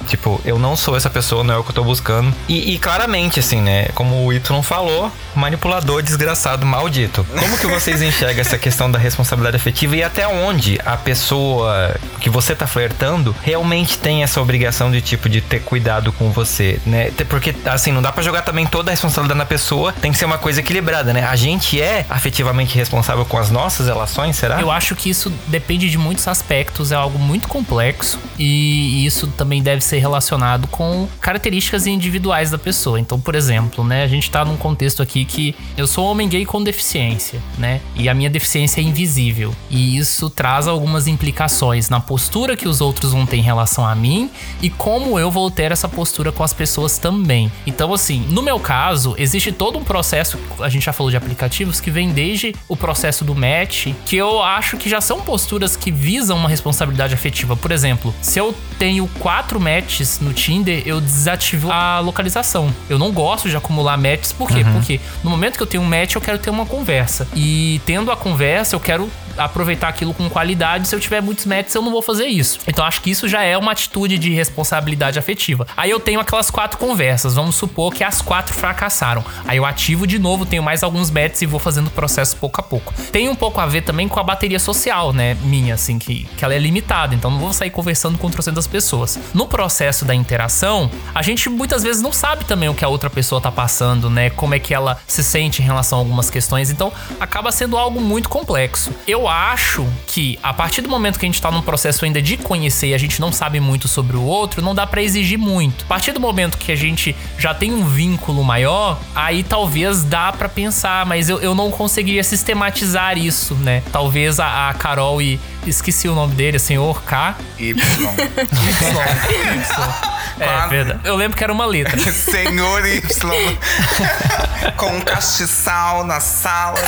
[0.07, 2.33] Tipo, eu não sou essa pessoa, não é o que eu tô buscando.
[2.47, 3.87] E, e claramente, assim, né?
[3.93, 7.25] Como o Y falou, manipulador, desgraçado, maldito.
[7.37, 12.29] Como que vocês enxergam essa questão da responsabilidade afetiva e até onde a pessoa que
[12.29, 17.11] você tá flertando realmente tem essa obrigação de, tipo, de ter cuidado com você, né?
[17.29, 20.25] Porque, assim, não dá pra jogar também toda a responsabilidade na pessoa, tem que ser
[20.25, 21.25] uma coisa equilibrada, né?
[21.25, 24.61] A gente é afetivamente responsável com as nossas relações, será?
[24.61, 29.61] Eu acho que isso depende de muitos aspectos, é algo muito complexo e isso também
[29.61, 32.99] deve ser relacionado com características individuais da pessoa.
[32.99, 36.45] Então, por exemplo, né, a gente tá num contexto aqui que eu sou homem gay
[36.45, 37.81] com deficiência, né?
[37.95, 39.53] E a minha deficiência é invisível.
[39.69, 43.95] E isso traz algumas implicações na postura que os outros vão ter em relação a
[43.95, 44.29] mim
[44.61, 47.51] e como eu vou ter essa postura com as pessoas também.
[47.65, 51.79] Então, assim, no meu caso, existe todo um processo, a gente já falou de aplicativos,
[51.79, 55.91] que vem desde o processo do match, que eu acho que já são posturas que
[55.91, 57.55] visam uma responsabilidade afetiva.
[57.55, 59.80] Por exemplo, se eu tenho quatro matches
[60.21, 62.73] no Tinder, eu desativo a localização.
[62.89, 64.63] Eu não gosto de acumular matches, por quê?
[64.73, 67.27] Porque no momento que eu tenho um match, eu quero ter uma conversa.
[67.35, 70.87] E tendo a conversa, eu quero aproveitar aquilo com qualidade.
[70.87, 72.59] Se eu tiver muitos matches, eu não vou fazer isso.
[72.67, 75.67] Então acho que isso já é uma atitude de responsabilidade afetiva.
[75.75, 77.35] Aí eu tenho aquelas quatro conversas.
[77.35, 79.23] Vamos supor que as quatro fracassaram.
[79.47, 82.59] Aí eu ativo de novo, tenho mais alguns matches e vou fazendo o processo pouco
[82.59, 82.93] a pouco.
[83.11, 85.35] Tem um pouco a ver também com a bateria social, né?
[85.43, 87.15] Minha, assim, que, que ela é limitada.
[87.15, 89.19] Então não vou sair conversando com trocentas pessoas.
[89.33, 93.09] No processo da interação, a gente muitas vezes não sabe também o que a outra
[93.09, 94.29] pessoa tá passando, né?
[94.29, 96.69] Como é que ela se sente em relação a algumas questões.
[96.69, 98.91] Então acaba sendo algo muito complexo.
[99.07, 102.37] Eu acho que a partir do momento que a gente tá num processo ainda de
[102.37, 105.85] conhecer e a gente não sabe muito sobre o outro, não dá pra exigir muito.
[105.85, 110.31] A partir do momento que a gente já tem um vínculo maior, aí talvez dá
[110.31, 113.83] pra pensar, mas eu, eu não conseguiria sistematizar isso, né?
[113.91, 115.39] Talvez a, a Carol e.
[115.65, 117.35] Esqueci o nome dele, senhor K.
[117.59, 117.75] Y.
[120.41, 120.99] É, verdade.
[121.03, 121.97] Eu lembro que era uma letra.
[122.11, 123.57] Senhor Y.
[124.77, 126.79] Com um castiçal na sala.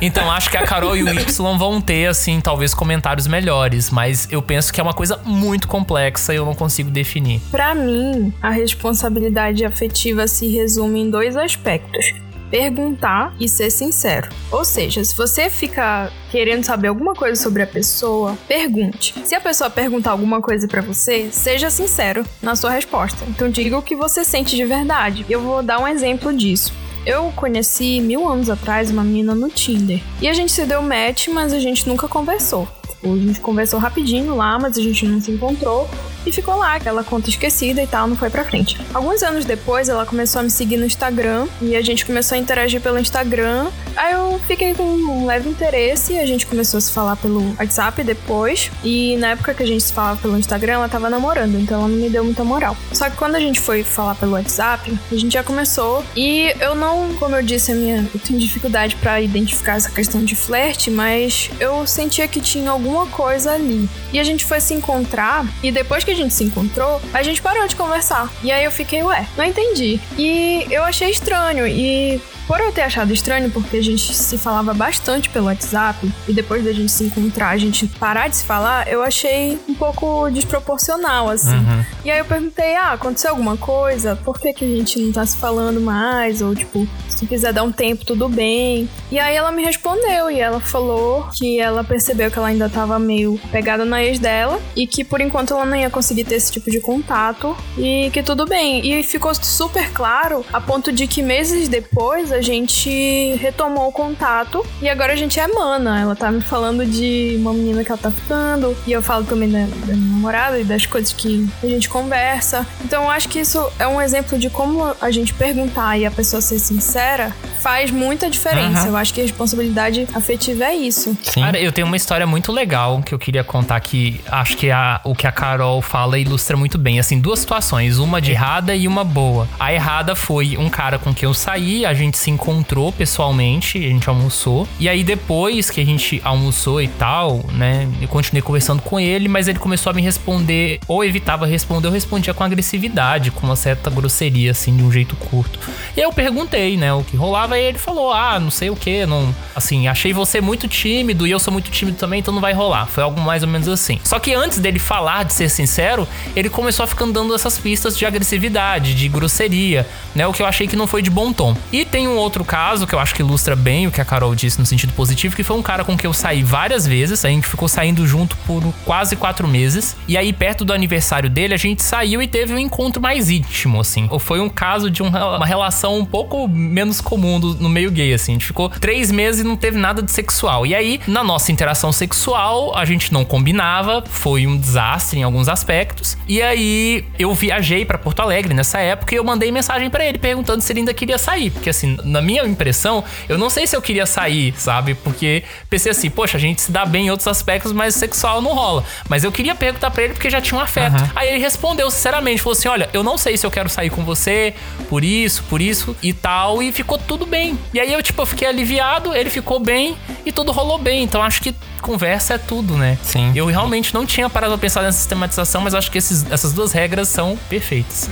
[0.00, 3.90] Então acho que a Carol e o Y vão ter, assim, talvez comentários melhores.
[3.90, 7.40] Mas eu penso que é uma coisa muito complexa e eu não consigo definir.
[7.50, 12.25] Pra mim, a responsabilidade afetiva se resume em dois aspectos.
[12.50, 14.28] Perguntar e ser sincero.
[14.50, 19.14] Ou seja, se você fica querendo saber alguma coisa sobre a pessoa, pergunte.
[19.24, 23.24] Se a pessoa perguntar alguma coisa pra você, seja sincero na sua resposta.
[23.28, 25.26] Então diga o que você sente de verdade.
[25.28, 26.72] Eu vou dar um exemplo disso.
[27.04, 30.02] Eu conheci mil anos atrás uma menina no Tinder.
[30.20, 32.68] E a gente se deu match, mas a gente nunca conversou.
[33.06, 35.88] Tipo, A gente conversou rapidinho lá, mas a gente não se encontrou.
[36.26, 38.76] E ficou lá, aquela conta esquecida e tal, não foi pra frente.
[38.92, 41.46] Alguns anos depois, ela começou a me seguir no Instagram.
[41.62, 43.68] E a gente começou a interagir pelo Instagram.
[43.94, 46.14] Aí eu fiquei com um leve interesse.
[46.14, 48.72] E a gente começou a se falar pelo WhatsApp depois.
[48.82, 51.60] E na época que a gente se falava pelo Instagram, ela tava namorando.
[51.60, 52.76] Então ela não me deu muita moral.
[52.92, 56.02] Só que quando a gente foi falar pelo WhatsApp, a gente já começou.
[56.16, 60.24] E eu não, como eu disse, a minha, eu tenho dificuldade pra identificar essa questão
[60.24, 60.90] de flerte.
[60.90, 63.88] Mas eu sentia que tinha alguma coisa ali.
[64.12, 65.44] E a gente foi se encontrar.
[65.62, 68.32] E depois que a gente se encontrou, a gente parou de conversar.
[68.42, 70.00] E aí eu fiquei, ué, não entendi.
[70.16, 71.66] E eu achei estranho.
[71.66, 76.32] E por eu ter achado estranho, porque a gente se falava bastante pelo WhatsApp, e
[76.32, 80.30] depois da gente se encontrar, a gente parar de se falar, eu achei um pouco
[80.30, 81.56] desproporcional, assim.
[82.04, 84.16] E aí eu perguntei, ah, aconteceu alguma coisa?
[84.16, 86.40] Por que, que a gente não tá se falando mais?
[86.40, 88.88] Ou, tipo, se quiser dar um tempo, tudo bem.
[89.10, 92.98] E aí ela me respondeu, e ela falou que ela percebeu que ela ainda tava
[92.98, 96.52] meio pegada na ex dela, e que por enquanto ela não ia conseguir ter esse
[96.52, 98.86] tipo de contato, e que tudo bem.
[98.86, 104.64] E ficou super claro, a ponto de que meses depois a gente retomou o contato
[104.80, 106.00] e agora a gente é mana.
[106.00, 109.50] Ela tá me falando de uma menina que ela tá ficando e eu falo também
[109.50, 112.66] da, da minha namorada e das coisas que a gente conversa.
[112.84, 116.10] Então eu acho que isso é um exemplo de como a gente perguntar e a
[116.10, 118.82] pessoa ser sincera faz muita diferença.
[118.82, 118.88] Uhum.
[118.88, 121.16] Eu acho que a responsabilidade afetiva é isso.
[121.22, 121.40] Sim.
[121.40, 125.00] Cara, eu tenho uma história muito legal que eu queria contar que acho que a,
[125.04, 126.98] o que a Carol fala ilustra muito bem.
[126.98, 129.48] Assim, duas situações, uma de errada e uma boa.
[129.58, 133.88] A errada foi um cara com quem eu saí, a gente se encontrou pessoalmente, a
[133.88, 134.66] gente almoçou.
[134.78, 139.28] E aí depois que a gente almoçou e tal, né, eu continuei conversando com ele,
[139.28, 143.56] mas ele começou a me responder, ou evitava responder, eu respondia com agressividade, com uma
[143.56, 145.58] certa grosseria, assim, de um jeito curto.
[145.96, 148.76] E aí eu perguntei, né, o que rolava, e ele falou, ah, não sei o
[148.76, 149.34] que, não.
[149.54, 152.86] Assim, achei você muito tímido e eu sou muito tímido também, então não vai rolar.
[152.86, 154.00] Foi algo mais ou menos assim.
[154.04, 157.96] Só que antes dele falar, de ser sincero, ele começou a ficar dando essas pistas
[157.96, 160.26] de agressividade, de grosseria, né?
[160.26, 161.56] O que eu achei que não foi de bom tom.
[161.72, 164.34] E tem um outro caso que eu acho que ilustra bem o que a Carol
[164.34, 167.24] disse no sentido positivo, que foi um cara com quem eu saí várias vezes.
[167.24, 169.96] A gente ficou saindo junto por quase quatro meses.
[170.08, 173.80] E aí, perto do aniversário dele, a gente saiu e teve um encontro mais íntimo,
[173.80, 174.08] assim.
[174.18, 178.12] Foi um caso de um- uma relação um pouco menos comum do- no meio gay,
[178.14, 178.32] assim.
[178.32, 180.66] A gente ficou três meses e não teve nada de sexual.
[180.66, 185.48] E aí, na nossa interação sexual, a gente não combinava, foi um desastre em alguns
[185.48, 186.16] aspectos.
[186.28, 190.18] E aí, eu viajei pra Porto Alegre nessa época e eu mandei mensagem pra ele
[190.18, 191.50] perguntando se ele ainda queria sair.
[191.50, 194.94] Porque, assim, na minha impressão, eu não sei se eu queria sair, sabe?
[194.94, 198.54] Porque pensei assim, poxa, a gente se dá bem em outros aspectos, mas sexual não
[198.54, 198.84] rola.
[199.08, 200.96] Mas eu queria perguntar pra ele porque já tinha um afeto.
[201.14, 204.04] Aí ele respondeu sinceramente, falou assim: olha, eu não sei se eu quero sair com
[204.04, 204.54] você,
[204.88, 206.62] por isso, por isso e tal.
[206.62, 207.58] E ficou tudo bem.
[207.74, 211.02] E aí eu, tipo, eu fiquei aliviado, ele ficou bem e tudo rolou bem.
[211.02, 212.98] Então acho que conversa é tudo, né?
[213.02, 213.30] Sim.
[213.34, 216.72] Eu realmente não tinha parado pra pensar nessa sistematização, mas acho que esses- essas duas
[216.72, 218.08] regras são perfeitas.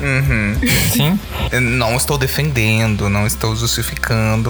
[0.92, 1.18] Sim.
[1.50, 3.83] Eu não estou defendendo, não estou justificando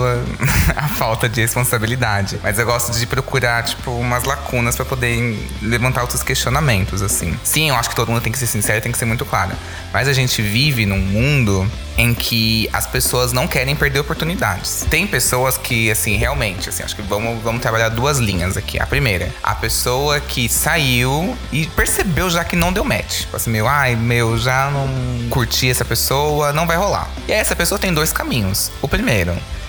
[0.02, 2.39] a, a falta de responsabilidade.
[2.43, 7.39] Mas eu gosto de procurar, tipo, umas lacunas pra poder levantar outros questionamentos, assim.
[7.43, 9.52] Sim, eu acho que todo mundo tem que ser sincero, tem que ser muito claro.
[9.93, 14.85] Mas a gente vive num mundo em que as pessoas não querem perder oportunidades.
[14.90, 18.81] Tem pessoas que, assim, realmente, assim, acho que vamos, vamos trabalhar duas linhas aqui.
[18.81, 23.20] A primeira, a pessoa que saiu e percebeu já que não deu match.
[23.20, 27.09] Tipo assim, meu, ai, meu, já não curti essa pessoa, não vai rolar.
[27.28, 28.70] E aí essa pessoa tem dois caminhos.
[28.82, 29.14] O primeiro,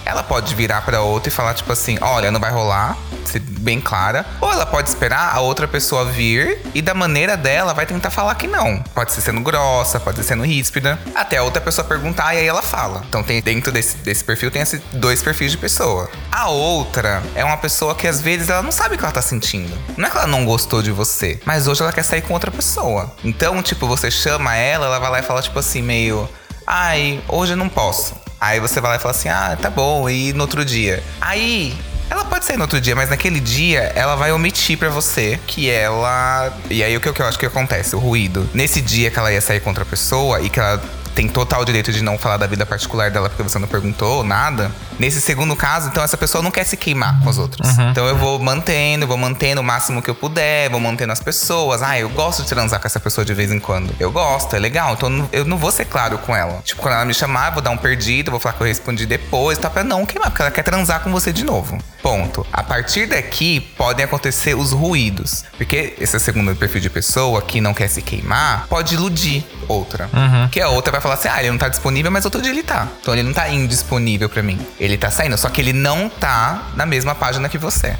[0.06, 2.96] ela pode virar pra outra e falar, tipo assim, olha, não vai rolar,
[3.26, 4.26] ser bem clara.
[4.40, 8.36] Ou ela pode esperar a outra pessoa vir e da maneira dela vai tentar falar
[8.36, 8.80] que não.
[8.94, 12.48] Pode ser sendo grossa, pode ser sendo ríspida, até a outra pessoa perguntar e aí
[12.48, 13.04] ela fala.
[13.10, 16.10] Então tem dentro desse, desse perfil tem esses dois perfis de pessoa.
[16.32, 19.24] A outra é uma pessoa que às vezes ela não sabe o que ela tá
[19.24, 19.76] sentindo.
[19.98, 22.52] Não é que ela não gostou de você, mas hoje ela quer sair com outra
[22.52, 23.12] pessoa.
[23.24, 26.30] Então, tipo, você chama ela, ela vai lá e fala tipo assim meio
[26.68, 28.25] Ai, hoje eu não posso.
[28.46, 31.04] Aí você vai lá e fala assim: ah, tá bom, e no outro dia?
[31.20, 31.76] Aí.
[32.08, 35.68] Ela pode sair no outro dia, mas naquele dia ela vai omitir pra você que
[35.68, 36.56] ela.
[36.70, 37.96] E aí o que, o que eu acho que acontece?
[37.96, 38.48] O ruído.
[38.54, 40.80] Nesse dia que ela ia sair com outra pessoa e que ela
[41.16, 44.72] tem total direito de não falar da vida particular dela porque você não perguntou nada.
[45.00, 47.68] Nesse segundo caso, então essa pessoa não quer se queimar com os outros.
[47.92, 51.82] Então eu vou mantendo, vou mantendo o máximo que eu puder, vou mantendo as pessoas.
[51.82, 53.94] Ah, eu gosto de transar com essa pessoa de vez em quando.
[54.00, 54.94] Eu gosto, é legal.
[54.94, 56.62] Então eu não- vou ser claro com ela.
[56.64, 59.06] Tipo, quando ela me chamar, eu vou dar um perdido, vou falar que eu respondi
[59.06, 59.70] depois, tá?
[59.70, 61.78] Pra não queimar, porque ela quer transar com você de novo.
[62.04, 62.46] Ponto.
[62.54, 65.44] A partir daqui podem acontecer os ruídos.
[65.58, 70.10] Porque esse é segundo perfil de pessoa que não quer se queimar, pode iludir outra.
[70.52, 72.64] Que a outra vai falar assim: ah, ele não tá disponível, mas outro dia ele
[72.64, 72.88] tá.
[73.02, 74.60] Então ele não tá indisponível pra mim.
[74.80, 77.95] Ele tá saindo, só que ele não tá na mesma página que você.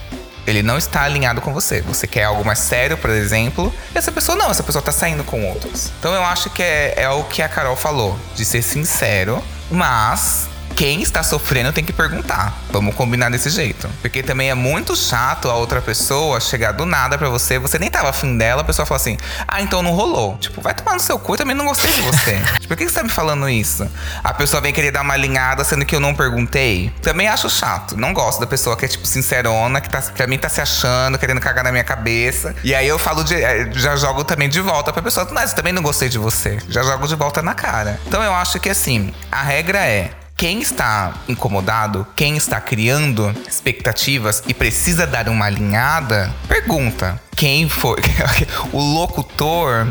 [0.48, 1.82] Ele não está alinhado com você.
[1.82, 3.74] Você quer algo mais sério, por exemplo.
[3.94, 5.92] Essa pessoa não, essa pessoa tá saindo com outros.
[6.00, 10.48] Então eu acho que é, é o que a Carol falou, de ser sincero, mas
[10.76, 12.54] quem está sofrendo tem que perguntar.
[12.70, 13.90] Vamos combinar desse jeito.
[14.02, 17.90] Porque também é muito chato a outra pessoa chegar do nada pra você, você nem
[17.90, 20.38] tava afim dela, a pessoa fala assim: ah, então não rolou.
[20.38, 22.40] Tipo, vai tomar no seu cu, eu também não gostei de você.
[22.60, 23.88] tipo, por que você tá me falando isso?
[24.24, 26.92] A pessoa vem querer dar uma alinhada sendo que eu não perguntei.
[27.02, 27.96] Também acho chato.
[27.98, 31.18] Não gosto da pessoa que é, tipo, sincerona, que tá, pra mim tá se achando,
[31.18, 32.54] querendo cagar na minha cabeça.
[32.64, 33.36] E aí eu falo de.
[33.36, 35.26] eh, Já jogo também de volta pra pessoa.
[35.32, 36.58] Mas eu também não gostei de você.
[36.68, 38.00] Já jogo de volta na cara.
[38.08, 40.12] Então eu acho que assim, a regra é.
[40.38, 47.22] Quem está incomodado, quem está criando expectativas e precisa dar uma alinhada, pergunta.
[47.38, 48.02] Quem foi?
[48.74, 49.88] O locutor,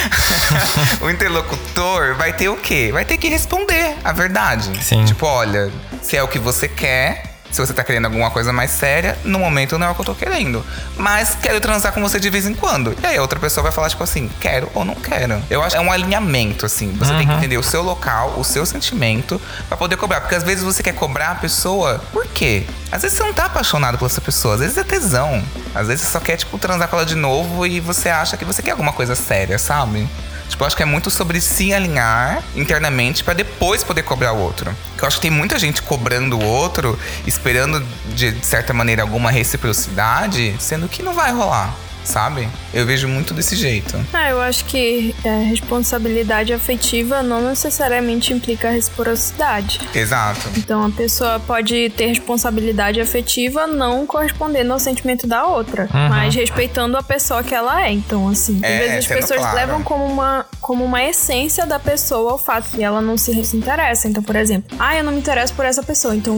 [1.02, 2.88] o interlocutor vai ter o quê?
[2.92, 4.70] Vai ter que responder a verdade.
[4.82, 5.04] Sim.
[5.04, 5.70] Tipo, olha,
[6.00, 9.38] se é o que você quer, Se você tá querendo alguma coisa mais séria, no
[9.38, 10.64] momento não é o que eu tô querendo.
[10.96, 12.94] Mas quero transar com você de vez em quando.
[13.02, 15.42] E aí a outra pessoa vai falar, tipo assim, quero ou não quero.
[15.48, 16.92] Eu acho que é um alinhamento, assim.
[16.92, 17.18] Você uhum.
[17.18, 20.20] tem que entender o seu local, o seu sentimento, para poder cobrar.
[20.20, 22.02] Porque às vezes você quer cobrar a pessoa.
[22.12, 22.66] Por quê?
[22.92, 25.42] Às vezes você não tá apaixonado por essa pessoa, às vezes é tesão.
[25.74, 28.44] Às vezes você só quer, tipo, transar com ela de novo e você acha que
[28.44, 30.08] você quer alguma coisa séria, sabe?
[30.48, 34.38] Tipo, eu acho que é muito sobre se alinhar internamente para depois poder cobrar o
[34.38, 34.74] outro.
[35.00, 37.84] Eu acho que tem muita gente cobrando o outro, esperando
[38.14, 41.74] de certa maneira alguma reciprocidade, sendo que não vai rolar
[42.08, 42.48] sabe?
[42.72, 43.98] Eu vejo muito desse jeito.
[44.12, 49.80] Ah, eu acho que é, responsabilidade afetiva não necessariamente implica reciprocidade.
[49.94, 50.48] Exato.
[50.56, 56.08] Então a pessoa pode ter responsabilidade afetiva não correspondendo ao sentimento da outra, uhum.
[56.08, 57.92] mas respeitando a pessoa que ela é.
[57.92, 59.56] Então, assim, é, às vezes as pessoas claro.
[59.56, 64.08] levam como uma, como uma essência da pessoa o fato que ela não se interessa.
[64.08, 66.34] Então, por exemplo, ah, eu não me interesso por essa pessoa, então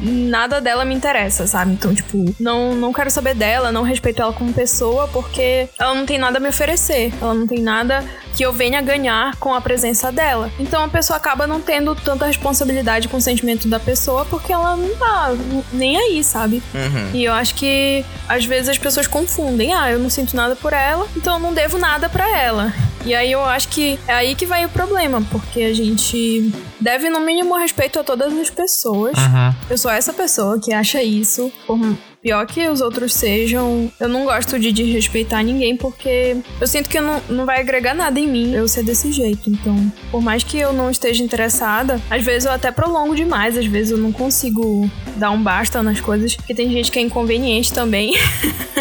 [0.00, 1.72] nada dela me interessa, sabe?
[1.72, 6.06] Então, tipo, não, não quero saber dela, não respeito ela como pessoa, porque ela não
[6.06, 7.12] tem nada a me oferecer.
[7.20, 8.04] Ela não tem nada
[8.36, 10.50] que eu venha ganhar com a presença dela.
[10.58, 14.76] Então a pessoa acaba não tendo tanta responsabilidade com o sentimento da pessoa, porque ela
[14.76, 15.32] não tá
[15.72, 16.62] nem aí, sabe?
[16.74, 17.10] Uhum.
[17.12, 19.72] E eu acho que às vezes as pessoas confundem.
[19.72, 22.72] Ah, eu não sinto nada por ela, então eu não devo nada para ela.
[23.04, 27.08] E aí eu acho que é aí que vai o problema, porque a gente deve,
[27.08, 29.16] no mínimo, respeito a todas as pessoas.
[29.16, 29.54] Uhum.
[29.70, 31.78] Eu sou essa pessoa que acha isso, por
[32.22, 37.00] pior que os outros sejam, eu não gosto de desrespeitar ninguém porque eu sinto que
[37.00, 39.48] não, não vai agregar nada em mim eu ser desse jeito.
[39.48, 43.66] Então, por mais que eu não esteja interessada, às vezes eu até prolongo demais, às
[43.66, 47.72] vezes eu não consigo dar um basta nas coisas, porque tem gente que é inconveniente
[47.72, 48.14] também.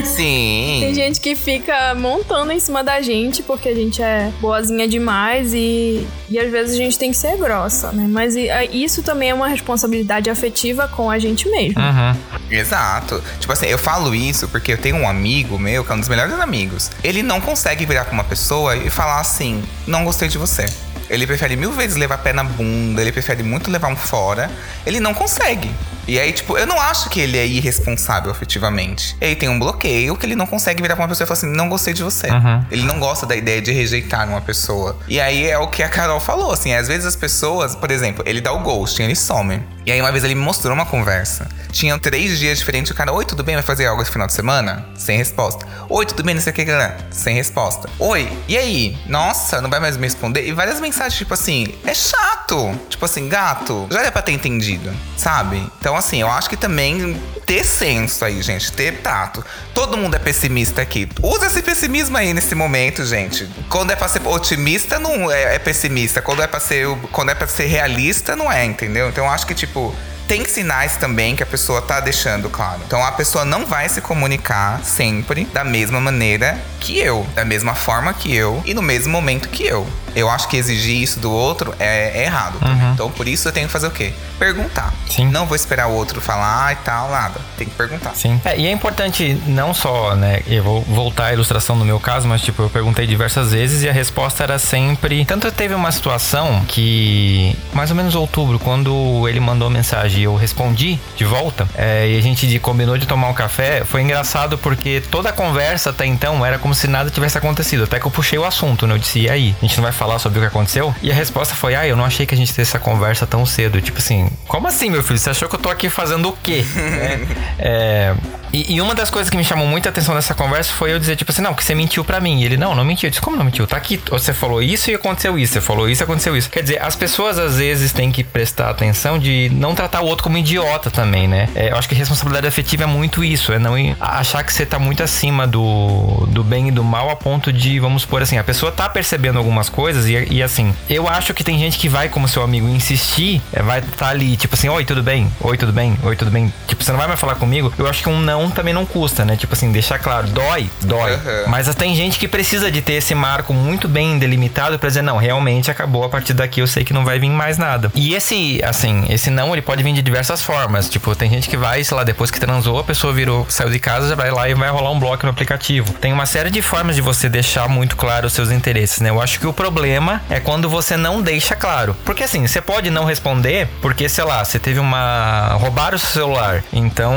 [0.04, 0.78] Sim.
[0.80, 5.54] tem gente que fica montando em cima da gente porque a gente é boazinha demais
[5.54, 8.06] e, e às vezes a gente tem que ser grossa, né?
[8.08, 8.36] Mas
[8.72, 11.82] isso também é uma responsabilidade afetiva com a gente mesmo.
[11.82, 12.40] Uhum.
[12.50, 13.22] Exato.
[13.40, 16.10] Tipo assim, eu falo isso porque eu tenho um amigo meu, que é um dos
[16.10, 16.92] melhores amigos.
[17.04, 20.66] Ele não consegue virar pra uma pessoa e falar assim: não gostei de você.
[21.10, 24.50] Ele prefere mil vezes levar pé na bunda, ele prefere muito levar um fora.
[24.86, 25.70] Ele não consegue.
[26.10, 29.16] E aí, tipo, eu não acho que ele é irresponsável afetivamente.
[29.22, 31.56] Ele tem um bloqueio que ele não consegue virar pra uma pessoa e falar assim:
[31.56, 32.32] não gostei de você.
[32.32, 32.66] Uhum.
[32.72, 34.98] Ele não gosta da ideia de rejeitar uma pessoa.
[35.08, 38.24] E aí é o que a Carol falou, assim, às vezes as pessoas, por exemplo,
[38.26, 39.62] ele dá o ghosting, ele some.
[39.86, 41.48] E aí uma vez ele me mostrou uma conversa.
[41.72, 42.92] Tinham três dias diferentes.
[42.92, 43.56] O cara, oi, tudo bem?
[43.56, 44.86] Vai fazer algo esse final de semana?
[44.96, 45.66] Sem resposta.
[45.90, 46.36] Oi, tudo bem?
[46.36, 46.66] Não sei o que,
[47.12, 47.90] Sem resposta.
[47.98, 48.98] Oi, e aí?
[49.08, 50.48] Nossa, não vai mais me responder?
[50.48, 52.78] E várias mensagens, tipo assim, é chato.
[52.90, 55.58] Tipo assim, gato, já é pra ter entendido, sabe?
[55.80, 59.44] Então, assim, eu acho que também ter senso aí, gente, ter tato.
[59.74, 61.10] Todo mundo é pessimista aqui.
[61.22, 63.48] Usa esse pessimismo aí nesse momento, gente.
[63.70, 66.22] Quando é pra ser otimista, não é, é pessimista.
[66.22, 69.10] Quando é pra ser, quando é pra ser realista, não é, entendeu?
[69.10, 69.96] Então eu acho que, tipo,
[70.30, 72.82] tem sinais também que a pessoa tá deixando claro.
[72.86, 77.74] Então a pessoa não vai se comunicar sempre da mesma maneira que eu, da mesma
[77.74, 79.88] forma que eu e no mesmo momento que eu.
[80.20, 82.60] Eu acho que exigir isso do outro é, é errado.
[82.62, 82.92] Uhum.
[82.94, 84.14] Então por isso eu tenho que fazer o quê?
[84.38, 84.94] Perguntar.
[85.08, 85.28] Sim.
[85.30, 87.40] Não vou esperar o outro falar e tal, nada.
[87.58, 88.16] Tem que perguntar.
[88.16, 88.40] Sim.
[88.46, 90.42] É, e é importante não só, né?
[90.48, 93.90] Eu vou voltar à ilustração no meu caso, mas tipo, eu perguntei diversas vezes e
[93.90, 95.26] a resposta era sempre.
[95.26, 101.00] Tanto teve uma situação que, mais ou menos outubro, quando ele mandou mensagem eu respondi
[101.16, 101.68] de volta.
[101.76, 103.84] É, e a gente combinou de tomar um café.
[103.86, 107.84] Foi engraçado porque toda a conversa até então era como se nada tivesse acontecido.
[107.84, 108.94] Até que eu puxei o assunto, né?
[108.96, 109.56] Eu disse, e aí?
[109.62, 110.94] A gente não vai falar sobre o que aconteceu?
[111.02, 113.46] E a resposta foi, ah, eu não achei que a gente tivesse essa conversa tão
[113.46, 113.82] cedo.
[113.82, 115.20] Tipo assim, como assim, meu filho?
[115.20, 116.64] Você achou que eu tô aqui fazendo o quê?
[117.60, 118.16] é,
[118.52, 121.16] e, e, uma das coisas que me chamou muita atenção nessa conversa foi eu dizer,
[121.16, 122.42] tipo assim, não, que você mentiu para mim.
[122.42, 123.08] E ele, não, não mentiu.
[123.08, 123.68] Eu disse, como não mentiu?
[123.68, 125.54] Tá aqui, você falou isso e aconteceu isso.
[125.54, 126.50] Você falou isso e aconteceu isso.
[126.50, 130.24] Quer dizer, as pessoas às vezes têm que prestar atenção de não tratar o outro
[130.24, 131.50] como idiota também, né?
[131.56, 134.80] É, eu acho que responsabilidade afetiva é muito isso, é não achar que você tá
[134.80, 138.44] muito acima do, do bem e do mal a ponto de, vamos supor assim, a
[138.44, 142.10] pessoa tá percebendo algumas coisas e, e assim, eu acho que tem gente que vai
[142.10, 145.32] como seu amigo insistir, é, vai tá ali, tipo assim, oi, tudo bem?
[145.42, 145.98] Oi, tudo bem?
[146.04, 146.54] Oi, tudo bem?
[146.68, 147.74] Tipo, você não vai mais falar comigo?
[147.78, 149.36] Eu acho que um não também não custa, né?
[149.36, 151.14] Tipo assim, deixar claro, dói, dói.
[151.14, 151.48] Uhum.
[151.48, 155.18] Mas tem gente que precisa de ter esse marco muito bem delimitado para dizer, não,
[155.18, 157.92] realmente acabou, a partir daqui eu sei que não vai vir mais nada.
[157.96, 160.88] E esse, assim, esse não, ele pode vir de diversas formas.
[160.88, 163.80] Tipo, tem gente que vai, sei lá, depois que transou, a pessoa virou, saiu de
[163.80, 165.94] casa, já vai lá e vai rolar um bloco no aplicativo.
[165.94, 169.10] Tem uma série de formas de você deixar muito claro os seus interesses, né?
[169.10, 171.96] Eu acho que o problema é quando você não deixa claro.
[172.06, 175.58] Porque assim, você pode não responder porque, sei lá, você teve uma.
[175.60, 176.64] roubaram o seu celular.
[176.72, 177.16] Então,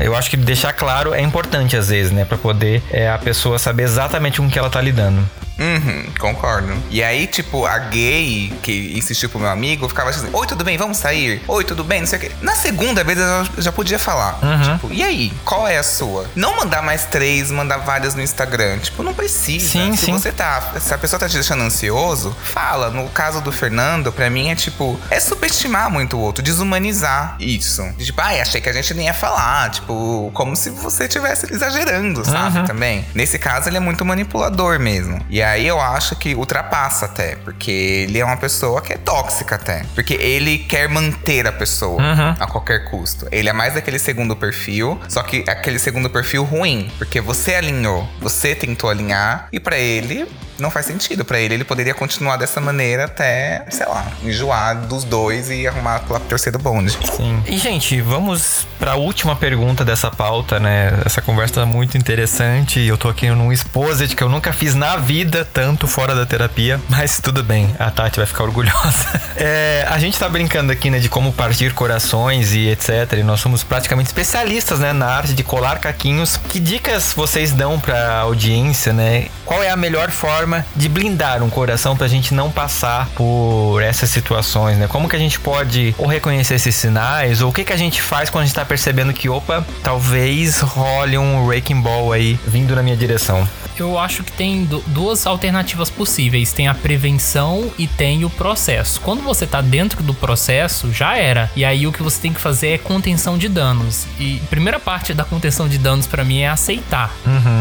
[0.00, 2.26] eu acho que deixar claro é importante às vezes, né?
[2.26, 5.26] Pra poder é, a pessoa saber exatamente com que ela tá lidando.
[5.62, 6.74] Uhum, concordo.
[6.90, 10.76] E aí, tipo, a gay que insistiu pro meu amigo ficava assim: Oi, tudo bem?
[10.76, 11.40] Vamos sair?
[11.46, 12.00] Oi, tudo bem?
[12.00, 12.32] Não sei o quê.
[12.42, 14.38] Na segunda vez eu já podia falar.
[14.42, 14.74] Uhum.
[14.74, 15.32] Tipo, e aí?
[15.44, 16.26] Qual é a sua?
[16.34, 18.78] Não mandar mais três, mandar várias no Instagram.
[18.78, 19.68] Tipo, não precisa.
[19.68, 20.12] Sim, se sim.
[20.12, 20.72] você tá.
[20.80, 22.90] Se a pessoa tá te deixando ansioso, fala.
[22.90, 27.82] No caso do Fernando, pra mim é tipo, é subestimar muito o outro, desumanizar isso.
[27.98, 29.70] Tipo, ai, achei que a gente nem ia falar.
[29.70, 32.58] Tipo, como se você estivesse exagerando, sabe?
[32.58, 32.64] Uhum.
[32.64, 33.04] Também.
[33.14, 35.20] Nesse caso, ele é muito manipulador mesmo.
[35.30, 37.36] E aí eu acho que ultrapassa até.
[37.36, 39.84] Porque ele é uma pessoa que é tóxica até.
[39.94, 42.34] Porque ele quer manter a pessoa Uhum.
[42.38, 43.26] a qualquer custo.
[43.30, 46.90] Ele é mais daquele segundo perfil, só que aquele segundo perfil ruim.
[46.98, 49.48] Porque você alinhou, você tentou alinhar.
[49.52, 50.26] E pra ele,
[50.58, 51.24] não faz sentido.
[51.24, 55.96] Pra ele, ele poderia continuar dessa maneira até, sei lá, enjoar dos dois e arrumar
[55.96, 56.96] aquela terceiro bonde.
[57.16, 57.42] Sim.
[57.46, 60.92] E, gente, vamos pra última pergunta dessa pauta, né?
[61.04, 62.80] Essa conversa tá muito interessante.
[62.80, 66.80] Eu tô aqui num exposit que eu nunca fiz na vida, tanto fora da terapia.
[66.88, 69.22] Mas tudo bem, a Tati vai ficar orgulhosa.
[69.34, 73.14] É, a gente tá brincando aqui, né, de como partir corações e etc.
[73.18, 76.38] E nós somos praticamente especialistas, né, na arte de colar caquinhos.
[76.48, 79.28] Que dicas vocês dão pra audiência, né?
[79.44, 80.41] Qual é a melhor forma
[80.74, 84.86] de blindar um coração pra gente não passar por essas situações, né?
[84.88, 88.00] Como que a gente pode ou reconhecer esses sinais, ou o que que a gente
[88.00, 92.74] faz quando a gente tá percebendo que, opa, talvez role um wrecking ball aí vindo
[92.74, 93.48] na minha direção.
[93.78, 96.52] Eu acho que tem du- duas alternativas possíveis.
[96.52, 99.00] Tem a prevenção e tem o processo.
[99.00, 101.50] Quando você tá dentro do processo, já era.
[101.56, 104.06] E aí o que você tem que fazer é contenção de danos.
[104.18, 107.12] E a primeira parte da contenção de danos pra mim é aceitar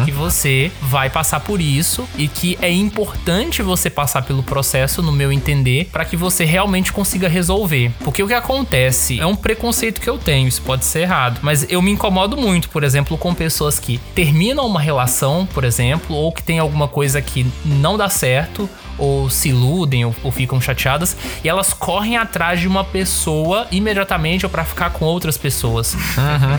[0.06, 5.12] que você vai passar por isso e que é importante você passar pelo processo, no
[5.12, 7.92] meu entender, pra que você realmente consiga resolver.
[8.04, 11.66] Porque o que acontece é um preconceito que eu tenho, isso pode ser errado, mas
[11.70, 16.32] eu me incomodo muito, por exemplo, com pessoas que terminam uma relação, por exemplo, ou
[16.32, 21.18] que tem alguma coisa que não dá certo, ou se iludem ou, ou ficam chateadas
[21.44, 25.95] e elas correm atrás de uma pessoa imediatamente ou pra ficar com outras pessoas.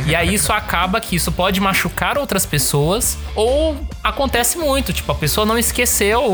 [0.06, 5.14] E aí isso acaba que isso pode machucar outras pessoas ou acontece muito, tipo, a
[5.14, 6.24] pessoa não esqueceu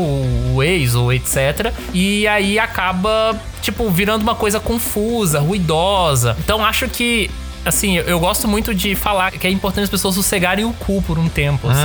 [0.55, 1.71] o ex ou etc.
[1.93, 6.35] E aí acaba, tipo, virando uma coisa confusa, ruidosa.
[6.39, 7.29] Então acho que
[7.65, 11.19] Assim, eu- gosto muito de falar que é importante as pessoas sossegarem o cu por
[11.19, 11.79] um tempo, assim,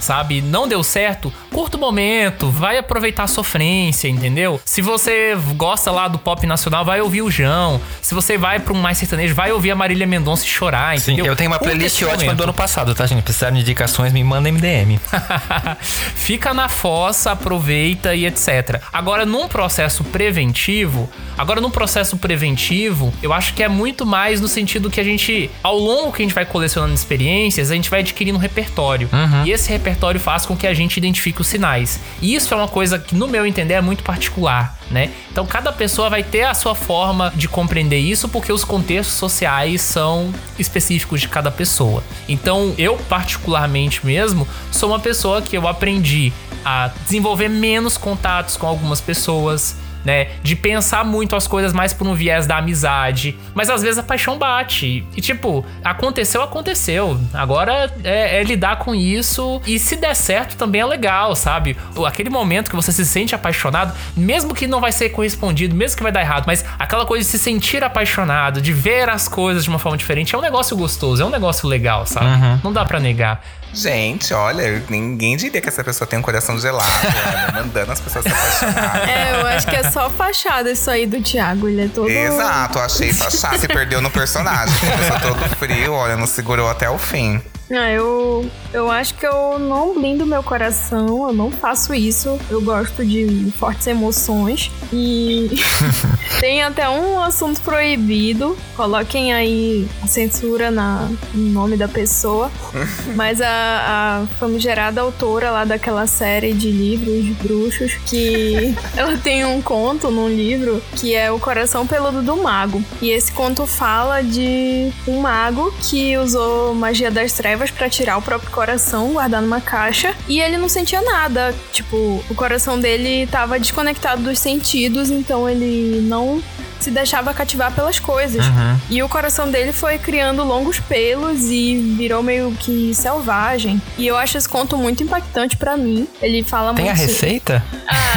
[0.00, 0.40] sabe?
[0.40, 4.60] Não deu certo, curta o momento, vai aproveitar a sofrência, entendeu?
[4.64, 7.80] Se você gosta lá do pop nacional, vai ouvir o João.
[8.00, 11.26] Se você vai pra um mais sertanejo, vai ouvir a Marília Mendonça chorar, Sim, entendeu?
[11.32, 12.36] eu tenho uma Curta playlist ótima momento.
[12.36, 13.22] do ano passado, tá, gente?
[13.22, 14.98] Precisar de indicações, me manda MDM.
[15.80, 18.80] Fica na fossa, aproveita e etc.
[18.92, 24.48] Agora, num processo preventivo, agora num processo preventivo, eu acho que é muito mais no
[24.48, 28.00] sentido que a gente, ao longo que a gente vai colecionando experiências, a gente vai
[28.00, 29.08] adquirindo um repertório.
[29.44, 32.00] E esse repertório faz com que a gente identifique sinais.
[32.20, 35.10] E isso é uma coisa que, no meu entender, é muito particular, né?
[35.30, 39.82] Então, cada pessoa vai ter a sua forma de compreender isso, porque os contextos sociais
[39.82, 42.02] são específicos de cada pessoa.
[42.28, 46.32] Então, eu, particularmente mesmo, sou uma pessoa que eu aprendi
[46.64, 49.76] a desenvolver menos contatos com algumas pessoas.
[50.04, 53.38] Né, de pensar muito as coisas mais por um viés da amizade.
[53.54, 55.04] Mas às vezes a paixão bate.
[55.14, 57.20] E tipo, aconteceu, aconteceu.
[57.34, 59.60] Agora é, é lidar com isso.
[59.66, 61.76] E se der certo, também é legal, sabe?
[62.06, 66.02] Aquele momento que você se sente apaixonado, mesmo que não vai ser correspondido, mesmo que
[66.02, 69.68] vai dar errado, mas aquela coisa de se sentir apaixonado, de ver as coisas de
[69.70, 72.26] uma forma diferente, é um negócio gostoso, é um negócio legal, sabe?
[72.64, 73.42] Não dá pra negar.
[73.72, 78.24] Gente, olha, ninguém diria que essa pessoa tem um coração gelado, olha, mandando as pessoas
[78.24, 79.10] se apaixonarem.
[79.10, 81.68] É, eu acho que é só fachada isso aí do Thiago.
[81.68, 82.08] Ele é todo.
[82.08, 84.74] Exato, achei fachada, se perdeu no personagem.
[84.78, 87.40] Começou todo frio, olha, não segurou até o fim.
[87.72, 92.36] Ah, eu, eu acho que eu não blindo meu coração, eu não faço isso.
[92.50, 94.72] Eu gosto de fortes emoções.
[94.92, 95.48] E
[96.40, 98.56] tem até um assunto proibido.
[98.76, 102.50] Coloquem aí a censura na, no nome da pessoa.
[103.14, 109.44] Mas a, a famigerada autora lá daquela série de livros de bruxos, que ela tem
[109.44, 112.82] um conto num livro que é O Coração Peludo do Mago.
[113.00, 118.22] E esse conto fala de um mago que usou magia das trevas pra tirar o
[118.22, 121.52] próprio coração, guardar numa caixa, e ele não sentia nada.
[121.72, 126.40] Tipo, o coração dele tava desconectado dos sentidos, então ele não
[126.78, 128.44] se deixava cativar pelas coisas.
[128.88, 133.80] E o coração dele foi criando longos pelos e virou meio que selvagem.
[133.98, 136.08] E eu acho esse conto muito impactante pra mim.
[136.22, 137.06] Ele fala Tem a muito.
[137.06, 137.62] receita?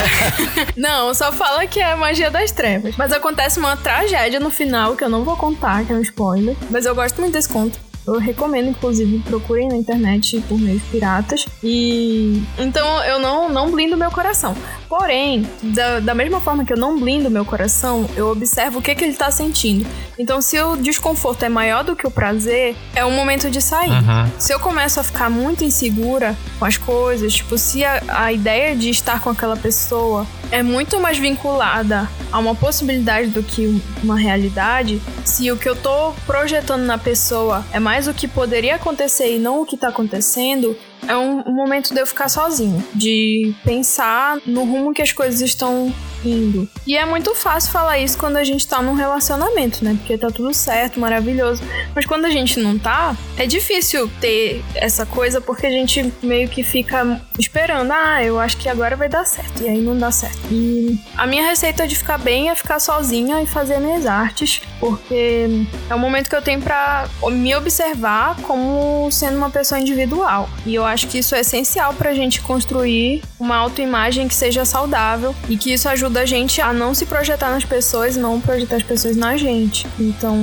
[0.78, 2.96] Não, só fala que é magia das trevas.
[2.98, 6.56] Mas acontece uma tragédia no final que eu não vou contar, que é um spoiler.
[6.70, 7.78] Mas eu gosto muito desse conto.
[8.06, 11.46] Eu recomendo, inclusive, procurem na internet por meios piratas.
[11.64, 14.56] E então eu não, não blindo meu coração.
[14.90, 18.94] Porém, da, da mesma forma que eu não blindo meu coração, eu observo o que,
[18.94, 19.88] que ele tá sentindo.
[20.20, 23.90] Então, se o desconforto é maior do que o prazer, é o momento de sair.
[23.90, 24.30] Uhum.
[24.38, 28.76] Se eu começo a ficar muito insegura com as coisas, tipo, se a, a ideia
[28.76, 34.18] de estar com aquela pessoa é muito mais vinculada a uma possibilidade do que uma
[34.18, 39.36] realidade, se o que eu tô projetando na pessoa é mais o que poderia acontecer
[39.36, 40.76] e não o que tá acontecendo,
[41.08, 45.94] é um, momento de eu ficar sozinha, de pensar no rumo que as coisas estão
[46.26, 46.68] indo.
[46.88, 49.96] E é muito fácil falar isso quando a gente tá num relacionamento, né?
[49.98, 51.62] Porque tá tudo certo, maravilhoso.
[51.94, 56.48] Mas quando a gente não tá, é difícil ter essa coisa porque a gente meio
[56.48, 59.64] que fica esperando, ah, eu acho que agora vai dar certo.
[59.64, 60.40] E aí não dá certo.
[60.52, 65.66] E a minha receita de ficar bem é ficar sozinha e fazer minhas artes, porque
[65.90, 70.50] é o momento que eu tenho para me observar como sendo uma pessoa individual.
[70.66, 75.36] E eu acho que isso é essencial pra gente construir uma autoimagem que seja saudável
[75.50, 78.84] e que isso ajuda a gente a não se projetar nas pessoas, não projetar as
[78.84, 79.88] pessoas na gente.
[80.00, 80.38] Então,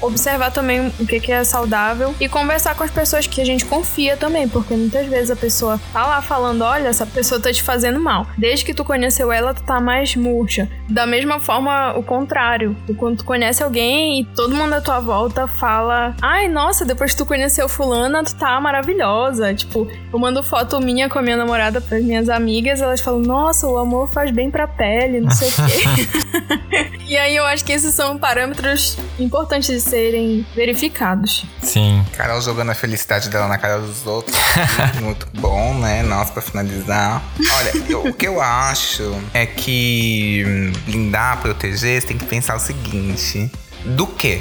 [0.00, 3.64] observar também o que que é saudável e conversar com as pessoas que a gente
[3.64, 7.62] confia também, porque muitas vezes a pessoa tá lá falando, olha, essa pessoa tá te
[7.62, 8.26] fazendo mal.
[8.38, 10.68] Desde que tu conheceu ela, tu tá mais murcha.
[10.88, 12.76] Da mesma forma, o contrário.
[12.96, 17.18] Quando tu conhece alguém e todo mundo à tua volta fala, ai, nossa, depois que
[17.18, 19.52] tu conheceu fulana, tu tá maravilhosa.
[19.54, 23.66] Tipo, eu mando foto minha com a minha namorada para minhas amigas, elas falam, nossa,
[23.66, 26.98] o amor faz bem pra pele, não sei o quê.
[27.06, 31.44] e aí eu acho que esses são parâmetros importantes de serem verificados.
[31.62, 32.04] Sim.
[32.16, 34.36] Carol jogando a felicidade dela na cara dos outros.
[35.02, 36.02] Muito bom, né?
[36.02, 37.22] Nossa, pra finalizar.
[37.58, 42.54] Olha, eu- o que eu acho é que hum, blindar, proteger, você tem que pensar
[42.56, 43.50] o seguinte:
[43.84, 44.40] do que?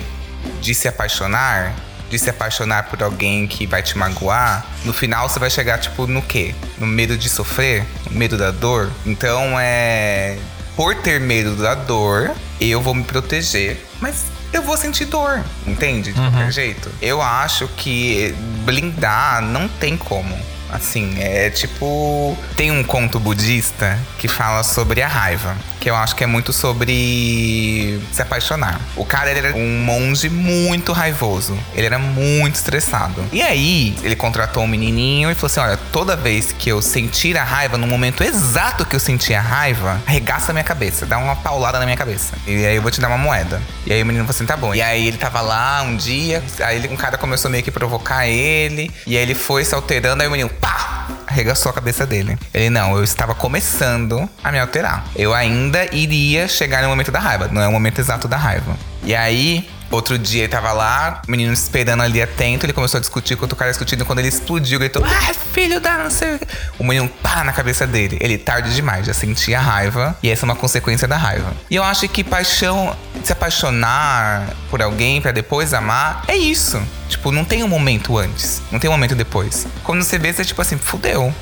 [0.61, 1.73] De se apaixonar?
[2.16, 4.66] De se apaixonar por alguém que vai te magoar?
[4.86, 6.56] No final você vai chegar, tipo, no quê?
[6.78, 7.86] No medo de sofrer?
[8.10, 8.90] No medo da dor?
[9.06, 10.38] Então é.
[10.78, 13.86] Por ter medo da dor, eu vou me proteger.
[14.00, 14.24] Mas
[14.54, 16.14] eu vou sentir dor, entende?
[16.14, 16.90] De qualquer jeito.
[17.02, 18.34] Eu acho que
[18.64, 20.38] blindar não tem como.
[20.72, 22.38] Assim, é tipo.
[22.56, 25.54] Tem um conto budista que fala sobre a raiva.
[25.86, 28.82] Que eu acho que é muito sobre se apaixonar.
[28.95, 31.56] O cara era um monge muito raivoso.
[31.76, 33.24] Ele era muito estressado.
[33.32, 37.38] E aí, ele contratou um menininho e falou assim: Olha, toda vez que eu sentir
[37.38, 41.20] a raiva, no momento exato que eu sentir a raiva, arregaça a minha cabeça, dá
[41.20, 42.34] uma paulada na minha cabeça.
[42.48, 43.62] E aí eu vou te dar uma moeda.
[43.86, 44.74] E aí o menino falou assim: Tá bom.
[44.74, 48.91] E aí ele tava lá um dia, aí um cara começou meio que provocar ele.
[49.06, 51.06] E aí ele foi se alterando, aí o menino, pá!
[51.27, 52.38] Arregaçou a cabeça dele.
[52.53, 55.06] Ele, não, eu estava começando a me alterar.
[55.15, 58.76] Eu ainda iria chegar no momento da raiva, não é o momento exato da raiva.
[59.03, 63.02] E aí, outro dia ele tava lá, o menino esperando ali atento, ele começou a
[63.02, 64.06] discutir com outro cara discutindo.
[64.06, 66.48] Quando ele explodiu, gritou: Ah, filho da não sei o quê."
[66.80, 68.18] O menino pá na cabeça dele.
[68.20, 70.18] Ele, tarde demais, já sentia a raiva.
[70.22, 71.53] E essa é uma consequência da raiva.
[71.70, 76.82] E eu acho que paixão, se apaixonar por alguém pra depois amar, é isso.
[77.07, 79.68] Tipo, não tem um momento antes, não tem um momento depois.
[79.84, 81.34] Quando você vê, você é tipo assim, fudeu.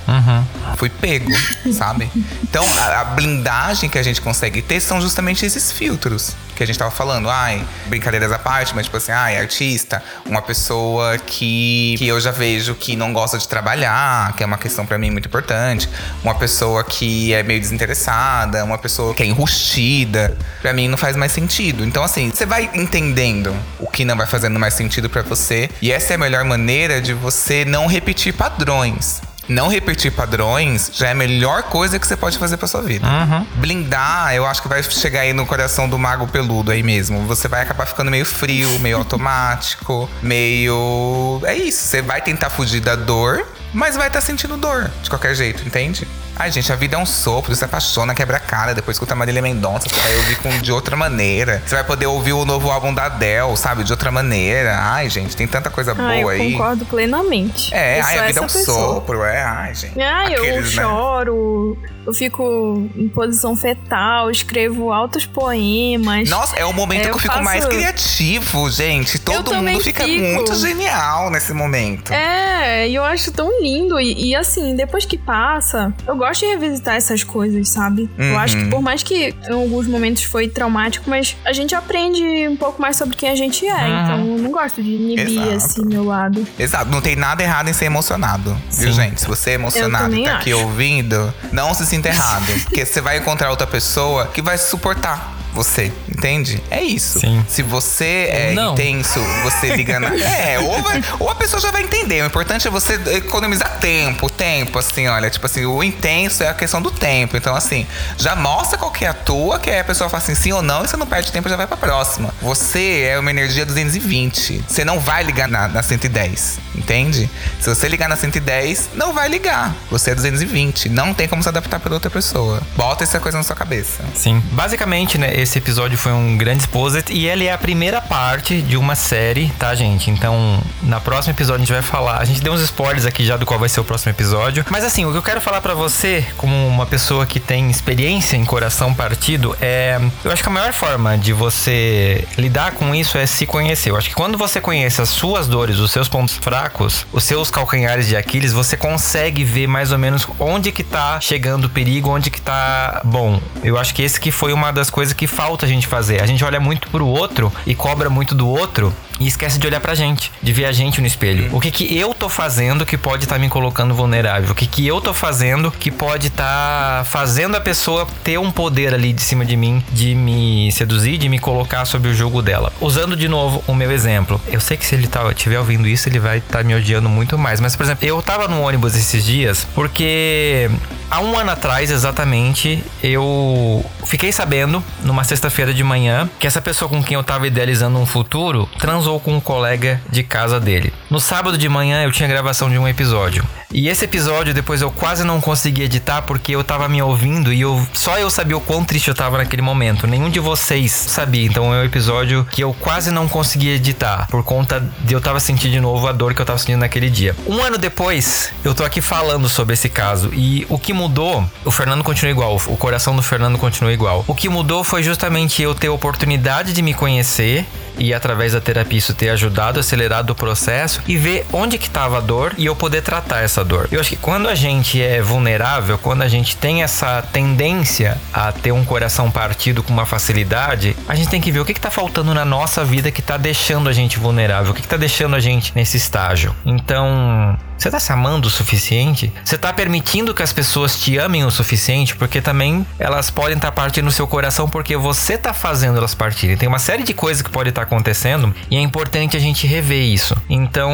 [0.75, 1.31] Fui pego,
[1.73, 2.11] sabe?
[2.43, 6.67] Então, a, a blindagem que a gente consegue ter são justamente esses filtros que a
[6.67, 7.29] gente tava falando.
[7.29, 12.75] Ai, brincadeiras parte, mas tipo assim, ai, artista, uma pessoa que, que eu já vejo
[12.75, 15.89] que não gosta de trabalhar, que é uma questão pra mim muito importante.
[16.23, 20.37] Uma pessoa que é meio desinteressada, uma pessoa que é enrustida.
[20.61, 21.83] Pra mim não faz mais sentido.
[21.83, 25.69] Então, assim, você vai entendendo o que não vai fazendo mais sentido pra você.
[25.81, 29.21] E essa é a melhor maneira de você não repetir padrões.
[29.53, 33.07] Não repetir padrões já é a melhor coisa que você pode fazer pra sua vida.
[33.55, 37.21] Blindar, eu acho que vai chegar aí no coração do mago peludo aí mesmo.
[37.27, 41.39] Você vai acabar ficando meio frio, meio automático, meio.
[41.45, 41.85] É isso.
[41.87, 46.07] Você vai tentar fugir da dor, mas vai estar sentindo dor de qualquer jeito, entende?
[46.35, 49.13] Ai, gente, a vida é um sopro, você se apaixona, quebra a cara, depois escuta
[49.15, 51.61] Marília Mendonça, você vai ouvir com, de outra maneira.
[51.65, 53.83] Você vai poder ouvir o novo álbum da Adele, sabe?
[53.83, 54.77] De outra maneira.
[54.79, 56.51] Ai, gente, tem tanta coisa eu boa aí.
[56.53, 57.73] concordo plenamente.
[57.73, 58.63] É, Eu ai, a vida é um pessoa.
[58.95, 60.01] sopro, é, ai, gente.
[60.01, 60.83] Ai, eu Aqueles, né?
[60.83, 66.27] choro, eu fico em posição fetal, escrevo altos poemas.
[66.29, 69.19] Nossa, é o momento É, que eu eu fico faço- mais criativo, gente.
[69.19, 70.25] Todo mundo fica fico.
[70.33, 72.11] muito genial nesse momento.
[72.11, 73.99] É, e eu acho tão lindo.
[73.99, 78.09] E, e, assim, depois que passa, eu gosto de revisitar essas coisas, sabe?
[78.17, 78.39] Eu Uhum.
[78.39, 82.55] acho que por mais que em alguns momentos foi traumático, mas a gente aprende um
[82.55, 83.87] pouco mais sobre quem a gente é.
[83.89, 85.55] Então eu não gosto de inibir Exato.
[85.55, 86.45] assim meu lado.
[86.57, 88.93] Exato, não tem nada errado em ser emocionado, viu, Sim.
[88.93, 89.21] gente?
[89.21, 90.61] Se você é emocionado e tá aqui acho.
[90.63, 92.45] ouvindo, não se sinta errado.
[92.63, 95.33] porque você vai encontrar outra pessoa que vai se suportar.
[95.53, 96.61] Você, entende?
[96.69, 97.19] É isso.
[97.19, 97.43] Sim.
[97.47, 98.73] Se você é não.
[98.73, 100.11] intenso, você liga na.
[100.23, 102.21] É, ou, vai- ou a pessoa já vai entender.
[102.23, 106.53] O importante é você economizar tempo, tempo, assim, olha, tipo assim, o intenso é a
[106.53, 107.35] questão do tempo.
[107.37, 107.85] Então, assim,
[108.17, 110.61] já mostra qual que é a tua, que aí a pessoa fala assim, sim ou
[110.61, 112.33] não, e você não perde tempo, já vai pra próxima.
[112.41, 114.63] Você é uma energia 220.
[114.67, 117.29] Você não vai ligar na, na 110, entende?
[117.59, 119.73] Se você ligar na 110, não vai ligar.
[119.91, 120.89] Você é 220.
[120.89, 122.61] Não tem como se adaptar pela outra pessoa.
[122.75, 124.03] Bota essa coisa na sua cabeça.
[124.15, 124.41] Sim.
[124.51, 128.77] Basicamente, né, esse episódio foi um grande exposit e ele é a primeira parte de
[128.77, 130.09] uma série, tá, gente?
[130.09, 132.19] Então, na próximo episódio a gente vai falar.
[132.19, 134.65] A gente deu uns spoilers aqui já do qual vai ser o próximo episódio.
[134.69, 138.37] Mas assim, o que eu quero falar pra você, como uma pessoa que tem experiência
[138.37, 139.99] em coração partido, é.
[140.23, 143.91] Eu acho que a maior forma de você lidar com isso é se conhecer.
[143.91, 147.51] Eu acho que quando você conhece as suas dores, os seus pontos fracos, os seus
[147.51, 152.09] calcanhares de Aquiles, você consegue ver mais ou menos onde que tá chegando o perigo,
[152.09, 153.41] onde que tá bom.
[153.61, 156.21] Eu acho que esse que foi uma das coisas que falta a gente fazer.
[156.21, 159.79] A gente olha muito pro outro e cobra muito do outro e esquece de olhar
[159.79, 161.49] pra gente, de ver a gente no espelho.
[161.55, 164.51] O que que eu tô fazendo que pode estar me colocando vulnerável?
[164.51, 168.93] O que que eu tô fazendo que pode estar fazendo a pessoa ter um poder
[168.93, 172.71] ali de cima de mim, de me seduzir, de me colocar sob o jogo dela?
[172.81, 174.41] Usando de novo o meu exemplo.
[174.47, 177.37] Eu sei que se ele tá, estiver ouvindo isso, ele vai estar me odiando muito
[177.37, 177.59] mais.
[177.59, 180.69] Mas, por exemplo, eu tava no ônibus esses dias porque
[181.09, 186.89] há um ano atrás, exatamente, eu fiquei sabendo, numa sexta-feira de manhã, que essa pessoa
[186.89, 190.93] com quem eu tava idealizando um futuro transou com um colega de casa dele.
[191.13, 193.45] No sábado de manhã eu tinha gravação de um episódio.
[193.71, 197.61] E esse episódio depois eu quase não consegui editar porque eu tava me ouvindo e
[197.61, 200.07] eu só eu sabia o quão triste eu tava naquele momento.
[200.07, 201.45] Nenhum de vocês sabia.
[201.45, 205.39] Então é um episódio que eu quase não consegui editar por conta de eu tava
[205.39, 207.35] sentindo de novo a dor que eu tava sentindo naquele dia.
[207.45, 211.71] Um ano depois, eu tô aqui falando sobre esse caso e o que mudou, o
[211.71, 214.25] Fernando continua igual, o coração do Fernando continua igual.
[214.27, 217.67] O que mudou foi justamente eu ter a oportunidade de me conhecer
[217.97, 222.17] e através da terapia isso ter ajudado, acelerado o processo e ver onde que estava
[222.17, 223.87] a dor e eu poder tratar essa dor.
[223.91, 228.51] Eu acho que quando a gente é vulnerável, quando a gente tem essa tendência a
[228.51, 231.91] ter um coração partido com uma facilidade, a gente tem que ver o que está
[231.91, 235.39] faltando na nossa vida que está deixando a gente vulnerável, o que está deixando a
[235.39, 236.55] gente nesse estágio.
[236.65, 239.31] Então, você tá se amando o suficiente?
[239.43, 242.15] Você tá permitindo que as pessoas te amem o suficiente?
[242.15, 246.55] Porque também elas podem estar partindo no seu coração porque você tá fazendo elas partirem.
[246.55, 250.01] Tem uma série de coisas que pode estar acontecendo e é importante a gente rever
[250.01, 250.35] isso.
[250.49, 250.91] Então,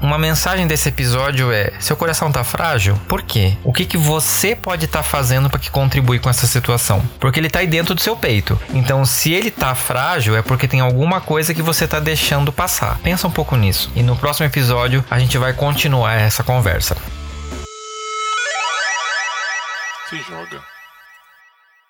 [0.00, 2.98] uma mensagem desse episódio é: seu coração tá frágil?
[3.08, 3.56] Por quê?
[3.64, 7.02] O que que você pode estar fazendo para que contribui com essa situação?
[7.18, 8.60] Porque ele tá aí dentro do seu peito.
[8.74, 12.98] Então, se ele tá frágil é porque tem alguma coisa que você tá deixando passar.
[13.02, 13.90] Pensa um pouco nisso.
[13.94, 16.96] E no próximo episódio a gente vai continuar essa conversa.
[20.08, 20.69] Se joga.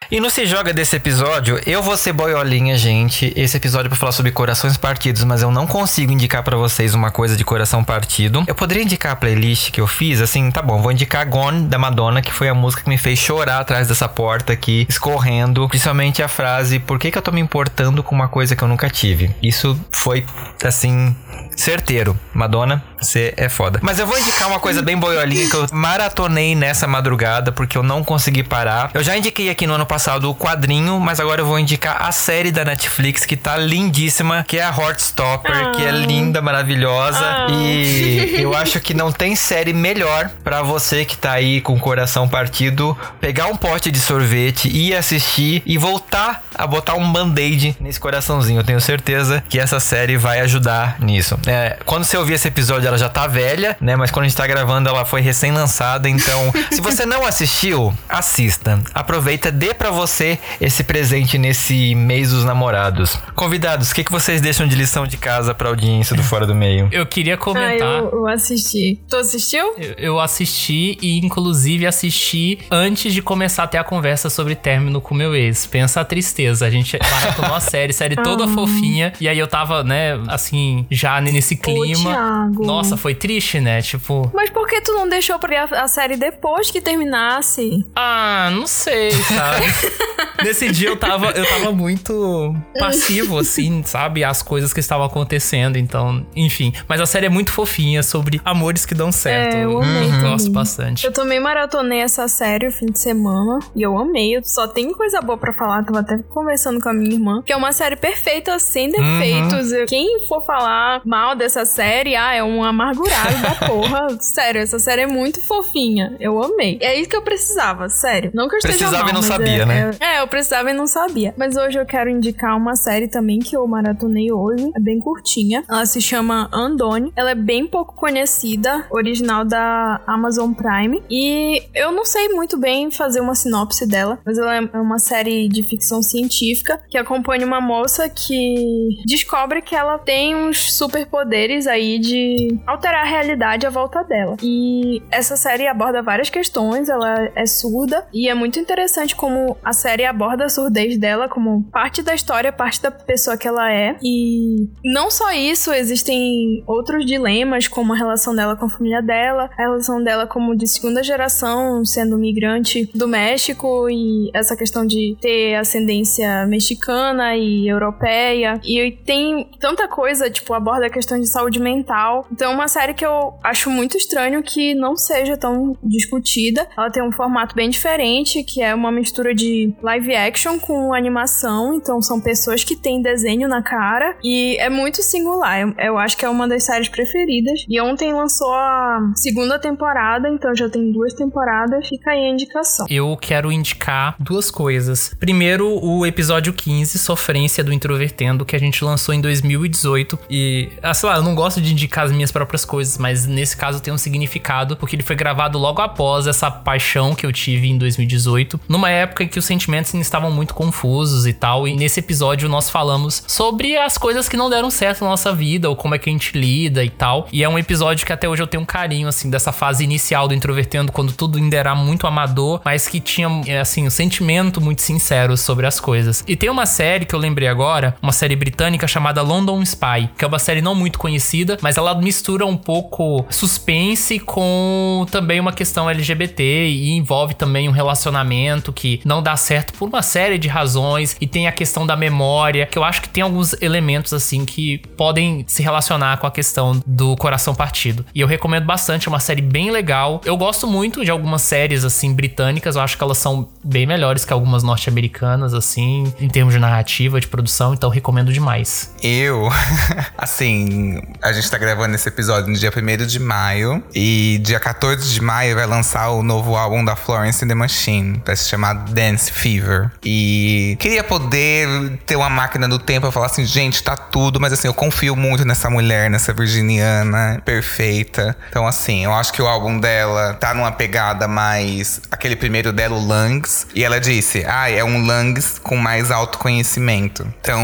[0.09, 3.33] E no Se Joga desse episódio, eu vou ser boiolinha, gente.
[3.37, 6.95] Esse episódio é pra falar sobre corações partidos, mas eu não consigo indicar pra vocês
[6.95, 8.43] uma coisa de coração partido.
[8.45, 11.79] Eu poderia indicar a playlist que eu fiz, assim, tá bom, vou indicar Gone da
[11.79, 15.69] Madonna, que foi a música que me fez chorar atrás dessa porta aqui, escorrendo.
[15.69, 18.69] Principalmente a frase: Por que, que eu tô me importando com uma coisa que eu
[18.69, 19.33] nunca tive?
[19.41, 20.27] Isso foi,
[20.65, 21.15] assim,
[21.55, 22.19] certeiro.
[22.35, 23.79] Madonna, você é foda.
[23.83, 27.83] Mas eu vou indicar uma coisa bem boiolinha que eu maratonei nessa madrugada porque eu
[27.83, 28.91] não consegui parar.
[28.93, 32.13] Eu já indiquei aqui no ano passado o quadrinho, mas agora eu vou indicar a
[32.13, 38.37] série da Netflix que tá lindíssima, que é a Heartstopper, que é linda, maravilhosa e
[38.41, 42.29] eu acho que não tem série melhor pra você que tá aí com o coração
[42.29, 47.99] partido pegar um pote de sorvete ir assistir e voltar a botar um band-aid nesse
[47.99, 48.61] coraçãozinho.
[48.61, 51.39] Eu tenho certeza que essa série vai ajudar nisso.
[51.47, 53.97] É, quando você ouvir esse episódio, ela já tá velha, né?
[53.97, 56.09] Mas quando a gente tá gravando, ela foi recém-lançada.
[56.09, 58.79] Então, se você não assistiu, assista.
[58.95, 63.19] Aproveita, dê pra você esse presente nesse mês dos namorados.
[63.35, 66.55] Convidados, o que, que vocês deixam de lição de casa pra audiência do Fora do
[66.55, 66.91] Meio?
[66.93, 67.99] Eu queria Ah, comentar.
[68.01, 69.01] eu, eu assisti.
[69.09, 69.75] Tu assistiu?
[69.79, 75.01] Eu- Eu assisti e, inclusive, assisti antes de começar a ter a conversa sobre término
[75.01, 75.65] com meu ex.
[75.67, 76.67] Pensa a tristeza.
[76.67, 79.13] A gente maratonou a série, série toda fofinha.
[79.21, 82.11] E aí eu tava, né, assim, já nesse clima.
[82.13, 82.67] Thiago.
[82.67, 83.81] Nossa, foi triste, né?
[83.81, 87.85] Tipo, Mas por que tu não deixou pra ver a, a série depois que terminasse?
[87.97, 89.70] ah, não sei, sabe?
[90.43, 94.25] Nesse dia eu tava, eu tava muito passivo, assim, sabe?
[94.25, 95.77] As coisas que estavam acontecendo.
[95.77, 96.73] Então, enfim.
[96.89, 99.55] Mas a série é muito fofinha sobre amores que dão certo.
[99.57, 100.53] É, eu amei gosto também.
[100.53, 101.05] bastante.
[101.07, 104.35] Eu também maratonei essa série o fim de semana e eu amei.
[104.37, 105.85] Eu só tem coisa boa pra falar.
[105.85, 107.43] Tava até conversando com a minha irmã.
[107.45, 109.73] Que é uma série perfeita, sem defeitos.
[109.73, 114.07] Eu- Quem for falar mal dessa série, ah, é um amargurado da porra.
[114.21, 116.17] Sério, essa série é muito fofinha.
[116.19, 116.79] Eu amei.
[116.81, 118.31] É isso que eu precisava, sério.
[118.33, 119.91] Não que eu esteja Precisava mal, e não mas sabia, é, né?
[120.01, 121.35] É, É, eu precisava e não sabia.
[121.37, 124.71] Mas hoje eu quero indicar uma série também que eu maratonei hoje.
[124.77, 125.65] É bem curtinha.
[125.69, 127.13] Ela se chama Andone.
[127.17, 131.03] Ela é bem pouco conhecida, original da Amazon Prime.
[131.09, 135.49] E eu não sei muito bem fazer uma sinopse dela, mas ela é uma série
[135.49, 141.99] de ficção científica que acompanha uma moça que descobre que ela tem uns superpoderes aí
[141.99, 144.37] de alterar a realidade à volta dela.
[144.43, 149.73] E essa série aborda várias questões, ela é surda e é muito interessante como a
[149.73, 153.97] série aborda a surdez dela como parte da história, parte da pessoa que ela é.
[154.03, 159.51] E não só isso, existem outros dilemas, como a relação dela com a família dela,
[159.57, 165.17] a relação dela como de segunda geração, sendo migrante do México e essa questão de
[165.21, 168.61] ter ascendência mexicana e europeia.
[168.65, 172.27] E tem tanta coisa, tipo, aborda a questão de saúde mental.
[172.33, 176.69] Então é uma série que eu acho muito estranho que não seja tão discutida.
[176.77, 179.40] Ela tem um formato bem diferente, que é uma mistura de
[179.83, 181.75] live action com animação.
[181.75, 185.61] Então são pessoas que têm desenho na cara e é muito singular.
[185.61, 187.65] Eu, eu acho que é uma das séries preferidas.
[187.69, 191.89] E ontem lançou a segunda temporada, então já tem duas temporadas.
[191.89, 192.87] Fica aí a indicação.
[192.89, 195.15] Eu quero indicar duas coisas.
[195.19, 200.19] Primeiro, o episódio 15, Sofrência do Introvertendo, que a gente lançou em 2018.
[200.31, 203.57] E, ah, sei lá, eu não gosto de indicar as minhas próprias coisas, mas nesse
[203.57, 207.69] caso tem um significado, porque ele foi gravado logo após essa paixão que eu tive
[207.69, 211.67] em 2018, numa época em que os sentimentos estavam muito confusos e tal.
[211.67, 215.69] E nesse episódio nós falamos sobre as coisas que não deram certo na nossa vida,
[215.69, 217.29] ou como é que a gente lida e tal.
[217.33, 220.29] E é um episódio que até hoje eu tenho um carinho, assim, dessa fase inicial
[220.29, 223.29] do Introvertendo, quando tudo ainda era muito amador, mas que tinha,
[223.61, 226.25] assim, um sentimento muito sincero sobre as coisas.
[226.27, 230.25] E tem uma série que eu lembrei agora, uma série britânica chamada London Spy, que
[230.25, 235.53] é uma série não muito conhecida, mas ela mistura um pouco suspense com também uma
[235.53, 240.47] questão LGBT e envolve também um relacionamento que não dá certo por uma série de
[240.47, 244.45] razões e tem a questão da memória, que eu acho que tem alguns elementos assim
[244.45, 248.07] que podem se relacionar com a questão do coração partido.
[248.15, 250.21] E eu recomendo bastante, é uma série bem legal.
[250.25, 254.25] Eu gosto muito de algumas séries assim britânicas, eu acho que elas são bem melhores
[254.25, 258.95] que algumas norte-americanas assim, em termos de narrativa, de produção, então recomendo demais.
[259.03, 259.49] Eu,
[260.17, 263.83] assim, a gente tá gravando esse episódio no dia 1 de maio.
[263.93, 268.23] E dia 14 de maio vai lançar o novo álbum da Florence and the Machine.
[268.25, 269.91] Vai se chamar Dance Fever.
[270.05, 274.39] E queria poder ter uma máquina do tempo e falar assim, gente, tá tudo.
[274.39, 278.37] Mas assim, eu confio muito nessa mulher, nessa virginiana perfeita.
[278.51, 282.03] Então, assim, eu acho que o álbum dela tá numa pegada mais.
[282.11, 283.67] Aquele primeiro dela, o Lungs.
[283.75, 287.27] E ela disse, ah, é um Lungs com mais autoconhecimento.
[287.41, 287.63] Então,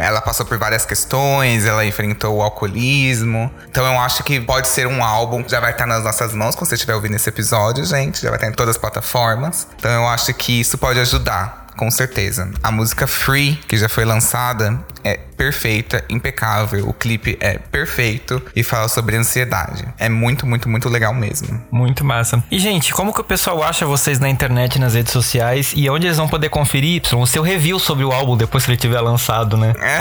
[0.00, 3.52] ela passou por várias questões, ela enfrentou o alcoolismo.
[3.68, 6.54] Então, eu acho que pode ser um álbum que já vai estar nas nossas mãos
[6.54, 8.22] quando você estiver ouvindo esse episódio, gente.
[8.22, 9.66] Já vai estar em todas as plataformas.
[9.76, 12.50] Então, eu acho que isso pode ajudar com certeza.
[12.62, 16.86] A música Free, que já foi lançada, é perfeita, impecável.
[16.86, 19.88] O clipe é perfeito e fala sobre ansiedade.
[19.98, 21.60] É muito, muito, muito legal mesmo.
[21.72, 22.44] Muito massa.
[22.50, 26.06] E, gente, como que o pessoal acha vocês na internet, nas redes sociais e onde
[26.06, 29.00] eles vão poder conferir, Y, o seu review sobre o álbum depois que ele tiver
[29.00, 29.74] lançado, né?
[29.80, 30.00] É.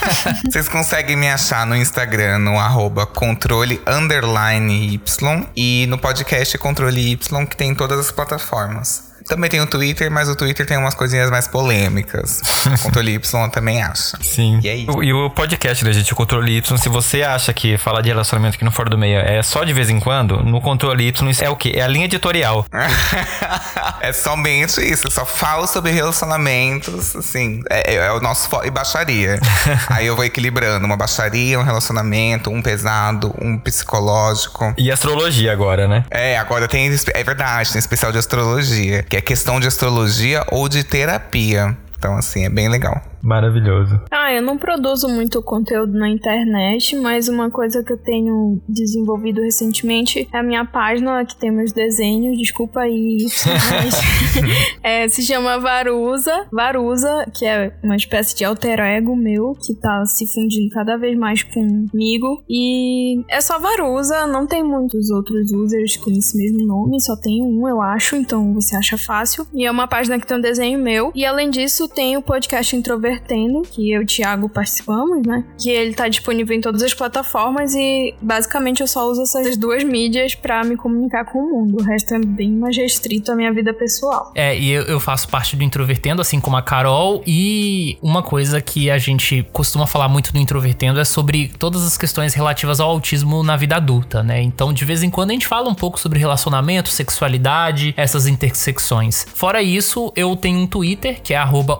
[0.48, 7.12] Vocês conseguem me achar no Instagram, no arroba controle underline Y e no podcast Controle
[7.12, 9.06] Y, que tem em todas as plataformas.
[9.28, 12.40] Também tem o Twitter, mas o Twitter tem umas coisinhas mais polêmicas.
[12.66, 14.18] O Controle Y também acha.
[14.20, 14.58] Sim.
[14.62, 14.90] E é.
[14.90, 18.08] O- E o podcast da gente, o Controle Y, se você acha que falar de
[18.08, 21.32] relacionamento aqui no Fora do Meio é só de vez em quando, no Controle Y
[21.42, 21.72] é o quê?
[21.76, 22.66] É a linha editorial.
[24.00, 25.06] é somente isso.
[25.06, 27.62] Eu só falo sobre relacionamentos, assim.
[27.70, 29.38] É, é o nosso e baixaria.
[29.88, 34.74] Aí eu vou equilibrando uma baixaria, um relacionamento, um pesado, um psicológico.
[34.76, 36.04] E astrologia agora, né?
[36.10, 36.86] É, agora tem.
[37.14, 41.76] É verdade, tem especial de astrologia, que é questão de astrologia ou de terapia.
[41.98, 43.02] Então, assim, é bem legal.
[43.26, 44.00] Maravilhoso.
[44.08, 49.40] Ah, eu não produzo muito conteúdo na internet, mas uma coisa que eu tenho desenvolvido
[49.40, 54.00] recentemente é a minha página que tem meus desenhos, desculpa aí, mas
[54.80, 56.46] é, se chama Varusa.
[56.52, 61.18] Varusa, que é uma espécie de alter ego meu, que tá se fundindo cada vez
[61.18, 62.44] mais comigo.
[62.48, 67.42] E é só Varusa, não tem muitos outros users com esse mesmo nome, só tem
[67.42, 69.44] um, eu acho, então você acha fácil.
[69.52, 71.10] E é uma página que tem um desenho meu.
[71.12, 75.44] E além disso, tem o podcast Introvertendo, Introvertendo, que eu e o Thiago participamos, né?
[75.58, 79.82] Que ele tá disponível em todas as plataformas e basicamente eu só uso essas duas
[79.82, 81.80] mídias para me comunicar com o mundo.
[81.80, 84.32] O resto é bem mais restrito à minha vida pessoal.
[84.34, 88.60] É, e eu, eu faço parte do Introvertendo, assim como a Carol, e uma coisa
[88.60, 92.90] que a gente costuma falar muito no Introvertendo é sobre todas as questões relativas ao
[92.90, 94.42] autismo na vida adulta, né?
[94.42, 99.26] Então, de vez em quando a gente fala um pouco sobre relacionamento, sexualidade, essas intersecções.
[99.34, 101.78] Fora isso, eu tenho um Twitter, que é arroba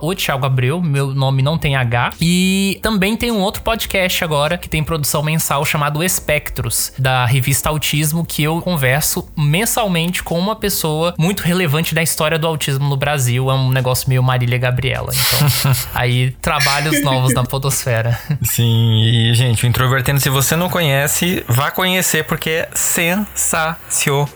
[0.82, 5.22] meu nome não tem H, e também tem um outro podcast agora, que tem produção
[5.22, 11.94] mensal, chamado Espectros, da revista Autismo, que eu converso mensalmente com uma pessoa muito relevante
[11.94, 13.50] da história do autismo no Brasil.
[13.50, 15.12] É um negócio meio Marília Gabriela.
[15.12, 18.18] Então, aí, trabalhos novos na podosfera.
[18.42, 24.28] Sim, e gente, o Introvertendo, se você não conhece, vá conhecer porque é sensacional.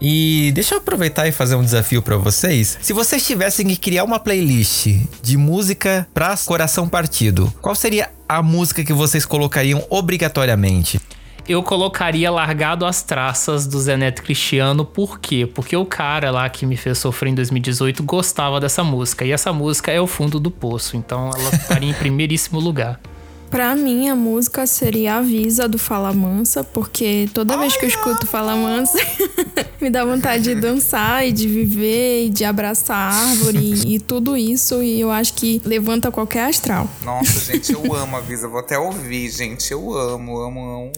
[0.00, 2.78] E deixa eu aproveitar e fazer um desafio para vocês.
[2.80, 4.88] Se vocês tivessem que criar uma playlist
[5.22, 11.00] de música para coração partido, qual seria a música que vocês colocariam obrigatoriamente?
[11.48, 15.50] eu colocaria Largado as Traças do Zé Neto Cristiano, por quê?
[15.52, 19.52] Porque o cara lá que me fez sofrer em 2018 gostava dessa música, e essa
[19.52, 23.00] música é o fundo do poço, então ela estaria em primeiríssimo lugar.
[23.50, 28.24] Pra mim, a música seria Avisa do Fala Mansa, porque toda vez que eu escuto
[28.24, 28.96] Fala Mansa,
[29.82, 33.98] me dá vontade de dançar e de viver e de abraçar a árvore e, e,
[33.98, 34.80] tudo isso.
[34.84, 36.88] E eu acho que levanta qualquer astral.
[37.02, 38.46] Nossa, gente, eu amo Avisa.
[38.46, 39.72] Vou até ouvir, gente.
[39.72, 40.92] Eu amo, amo, amo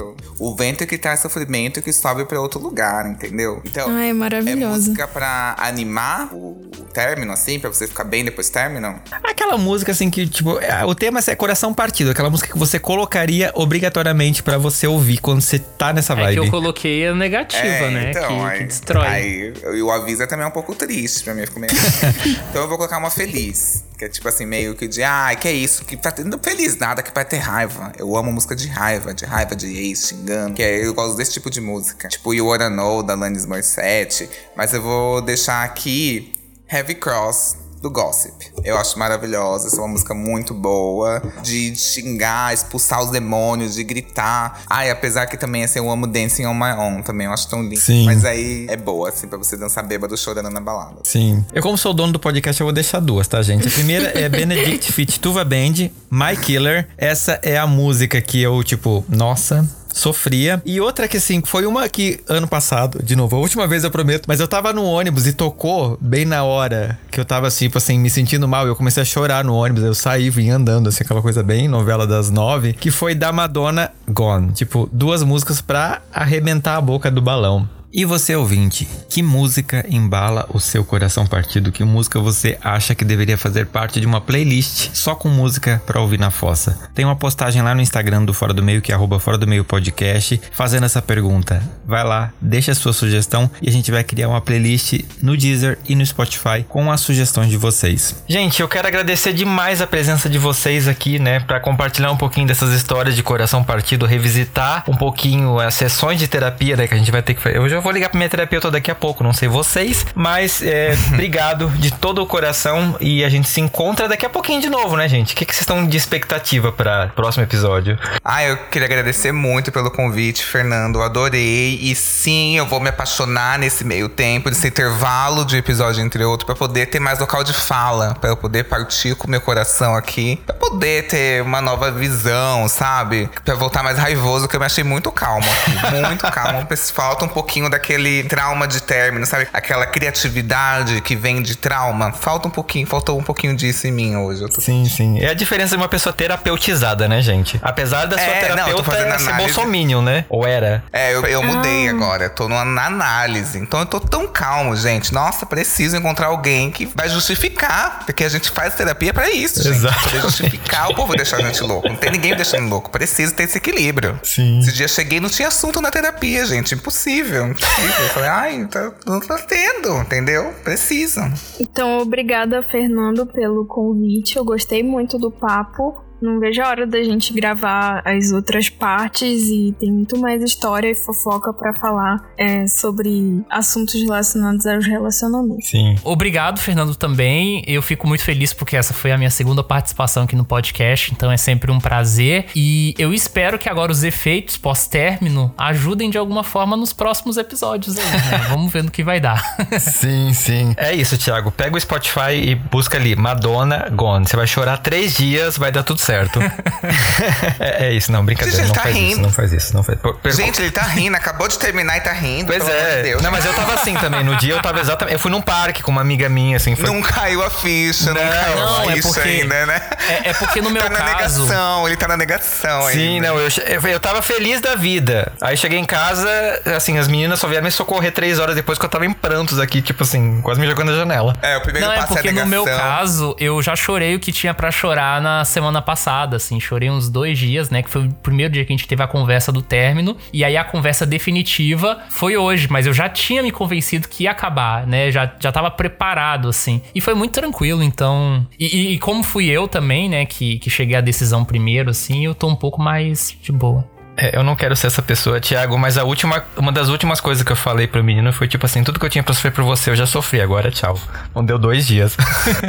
[0.00, 0.16] muito.
[0.38, 3.60] o vento que traz sofrimento que sobe pra outro lugar, entendeu?
[3.62, 4.64] Então, Ai, é maravilhosa.
[4.64, 8.98] É música pra animar o, o término, assim, pra você ficar bem depois do término?
[9.22, 12.58] Aquela música, assim, que, tipo, é, o tema é coração partido partido, aquela música que
[12.58, 16.30] você colocaria obrigatoriamente para você ouvir quando você tá nessa vibe.
[16.30, 18.10] É que eu coloquei a negativa, é, né?
[18.10, 19.06] Então, que, aí, que destrói.
[19.06, 21.40] Aí, e o aviso é também um pouco triste pra mim.
[21.56, 21.72] Meio...
[22.48, 23.84] então eu vou colocar uma feliz.
[23.98, 25.84] Que é tipo assim, meio que de, ai, ah, que é isso?
[25.84, 27.92] Que tá tendo feliz nada que vai ter raiva.
[27.98, 30.54] Eu amo música de raiva, de raiva de ex, xingando.
[30.54, 32.08] Que é, eu gosto desse tipo de música.
[32.08, 34.30] Tipo You Wanna Know, da Alanis Morissette.
[34.56, 36.32] Mas eu vou deixar aqui
[36.70, 38.34] Heavy Cross, do Gossip.
[38.64, 43.84] Eu acho maravilhosa, essa é uma música muito boa, de xingar, expulsar os demônios, de
[43.84, 44.62] gritar.
[44.68, 47.62] Ai, apesar que também assim, eu amo Dancing on My Own também, eu acho tão
[47.62, 47.80] lindo.
[47.80, 48.04] Sim.
[48.04, 50.98] Mas aí é boa, assim, pra você dançar bêbado chorando na balada.
[51.04, 51.44] Sim.
[51.52, 53.66] Eu, como sou dono do podcast, eu vou deixar duas, tá, gente?
[53.66, 56.88] A primeira é Benedict Fit Tuva Band, My Killer.
[56.98, 60.62] Essa é a música que eu, tipo, nossa, sofria.
[60.64, 63.90] E outra que, assim, foi uma que ano passado, de novo, a última vez eu
[63.90, 67.66] prometo, mas eu tava no ônibus e tocou bem na hora que eu tava, assim,
[67.66, 68.66] tipo assim, me sentindo mal.
[68.66, 69.84] Eu comecei a chorar no ônibus.
[69.84, 73.90] Eu saí, vim andando, assim, aquela coisa bem novela das nove, que foi da Madonna
[74.08, 74.52] Gone.
[74.52, 77.68] Tipo, duas músicas pra arrebentar a boca do balão.
[77.92, 81.72] E você ouvinte, que música embala o seu coração partido?
[81.72, 86.00] Que música você acha que deveria fazer parte de uma playlist só com música para
[86.00, 86.78] ouvir na fossa?
[86.94, 89.44] Tem uma postagem lá no Instagram do Fora do Meio, que é arroba Fora do
[89.44, 91.60] Meio Podcast, fazendo essa pergunta.
[91.84, 95.76] Vai lá, deixa a sua sugestão e a gente vai criar uma playlist no Deezer
[95.88, 98.22] e no Spotify com as sugestões de vocês.
[98.28, 102.46] Gente, eu quero agradecer demais a presença de vocês aqui, né, para compartilhar um pouquinho
[102.46, 106.96] dessas histórias de coração partido, revisitar um pouquinho as sessões de terapia, né, que a
[106.96, 107.58] gente vai ter que fazer.
[107.58, 110.94] Hoje eu vou ligar pra minha terapeuta daqui a pouco, não sei vocês, mas é,
[111.14, 114.98] obrigado de todo o coração e a gente se encontra daqui a pouquinho de novo,
[114.98, 115.32] né, gente?
[115.32, 117.98] O que, que vocês estão de expectativa para próximo episódio?
[118.22, 121.00] Ah, eu queria agradecer muito pelo convite, Fernando.
[121.00, 121.78] Adorei.
[121.80, 126.44] E sim, eu vou me apaixonar nesse meio tempo, nesse intervalo de episódio entre outros,
[126.44, 129.96] para poder ter mais local de fala, para eu poder partir com o meu coração
[129.96, 133.30] aqui, pra poder ter uma nova visão, sabe?
[133.42, 136.00] Pra voltar mais raivoso, que eu me achei muito calmo aqui.
[136.10, 136.66] Muito calmo.
[136.92, 139.48] Falta um pouquinho daquele trauma de término, sabe?
[139.52, 142.12] Aquela criatividade que vem de trauma.
[142.12, 144.46] Falta um pouquinho, faltou um pouquinho disso em mim hoje.
[144.48, 144.60] Tô...
[144.60, 145.20] Sim, sim.
[145.20, 147.58] É a diferença de uma pessoa terapeutizada, né, gente?
[147.62, 150.24] Apesar da sua é, terapeuta não, ser bolsominion, né?
[150.28, 150.82] Ou era?
[150.92, 151.92] É, eu, eu mudei ah.
[151.92, 152.24] agora.
[152.24, 153.58] Eu tô numa análise.
[153.58, 155.12] Então eu tô tão calmo, gente.
[155.12, 158.04] Nossa, preciso encontrar alguém que vai justificar.
[158.04, 159.76] Porque a gente faz terapia para isso, gente.
[159.76, 160.10] Exato.
[160.10, 161.88] Pra justificar o povo deixar a gente louco.
[161.88, 162.90] Não tem ninguém me deixando louco.
[162.90, 164.18] Preciso ter esse equilíbrio.
[164.22, 164.60] Sim.
[164.60, 166.74] Esse dia cheguei e não tinha assunto na terapia, gente.
[166.74, 167.54] Impossível.
[167.62, 170.52] Eu falei, ai, tá, não tá tendo, entendeu?
[170.64, 171.32] Precisa.
[171.58, 174.36] Então, obrigada, Fernando, pelo convite.
[174.36, 176.09] Eu gostei muito do papo.
[176.20, 180.88] Não vejo a hora da gente gravar as outras partes e tem muito mais história
[180.88, 185.68] e fofoca para falar é, sobre assuntos relacionados aos relacionamentos.
[185.68, 185.96] Sim.
[186.04, 187.62] Obrigado, Fernando, também.
[187.66, 191.30] Eu fico muito feliz porque essa foi a minha segunda participação aqui no podcast, então
[191.30, 192.46] é sempre um prazer.
[192.54, 197.96] E eu espero que agora os efeitos pós-término ajudem de alguma forma nos próximos episódios
[197.98, 198.46] aí, né?
[198.50, 199.42] Vamos ver no que vai dar.
[199.78, 200.74] sim, sim.
[200.80, 201.50] É isso, Thiago.
[201.50, 204.26] Pega o Spotify e busca ali Madonna Gone.
[204.26, 206.09] Você vai chorar três dias, vai dar tudo certo.
[207.58, 208.58] é, é, isso, não, brincadeira.
[208.58, 209.10] Gente, não tá faz rindo.
[209.12, 209.98] isso, não faz isso, não faz.
[210.00, 212.46] Per- Gente, ele tá rindo, acabou de terminar e tá rindo.
[212.46, 213.02] Pois pelo amor de é.
[213.02, 213.22] Deus.
[213.22, 214.24] Não, mas eu tava assim também.
[214.24, 215.12] No dia eu tava exatamente.
[215.14, 216.74] Eu fui num parque com uma amiga minha, assim.
[216.76, 216.86] Foi...
[216.88, 219.82] Não caiu a ficha, não, Não, caiu não, a é ficha porque- ainda, né?
[220.08, 221.42] É, é porque no meu tá na caso.
[221.44, 223.28] negação, ele tá na negação Sim, ainda.
[223.28, 225.32] não, eu, eu, eu tava feliz da vida.
[225.40, 226.28] Aí cheguei em casa,
[226.76, 229.58] assim, as meninas só vieram me socorrer três horas depois que eu tava em prantos
[229.58, 231.36] aqui, tipo assim, quase me jogando da janela.
[231.42, 232.64] É, o primeiro Não, é passo porque é a no negação.
[232.64, 235.99] meu caso, eu já chorei o que tinha pra chorar na semana passada,
[236.36, 236.58] assim.
[236.60, 237.82] Chorei uns dois dias, né?
[237.82, 240.16] Que foi o primeiro dia que a gente teve a conversa do término.
[240.32, 244.30] E aí a conversa definitiva foi hoje, mas eu já tinha me convencido que ia
[244.30, 245.10] acabar, né?
[245.10, 246.80] Já, já tava preparado, assim.
[246.94, 248.46] E foi muito tranquilo, então.
[248.58, 250.24] E, e- e como fui eu também, né?
[250.26, 253.84] Que, que cheguei à decisão primeiro, assim, eu tô um pouco mais de boa.
[254.20, 257.42] É, eu não quero ser essa pessoa, Thiago, mas a última, uma das últimas coisas
[257.42, 259.64] que eu falei pro menino foi tipo assim: tudo que eu tinha pra sofrer por
[259.64, 260.98] você, eu já sofri, agora tchau.
[261.34, 262.16] Não deu dois dias.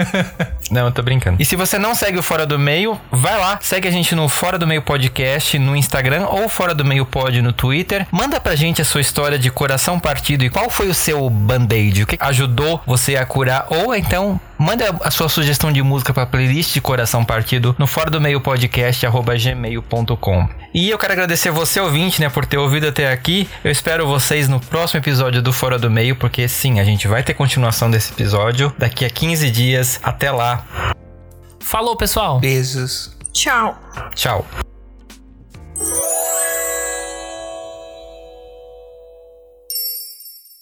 [0.71, 1.35] não, eu tô brincando.
[1.41, 4.29] E se você não segue o Fora do Meio, vai lá, segue a gente no
[4.29, 8.07] Fora do Meio Podcast no Instagram ou Fora do Meio Pod no Twitter.
[8.11, 12.03] Manda pra gente a sua história de coração partido e qual foi o seu band-aid,
[12.03, 16.27] o que ajudou você a curar, ou então Manda a sua sugestão de música para
[16.27, 20.49] playlist de Coração Partido no fora do meio podcast arroba gmail.com.
[20.71, 23.49] E eu quero agradecer você ouvinte, né, por ter ouvido até aqui.
[23.63, 27.23] Eu espero vocês no próximo episódio do Fora do Meio, porque sim, a gente vai
[27.23, 29.99] ter continuação desse episódio daqui a 15 dias.
[30.03, 30.63] Até lá.
[31.59, 32.39] Falou, pessoal!
[32.39, 33.17] Beijos.
[33.33, 33.75] Tchau.
[34.13, 34.45] Tchau.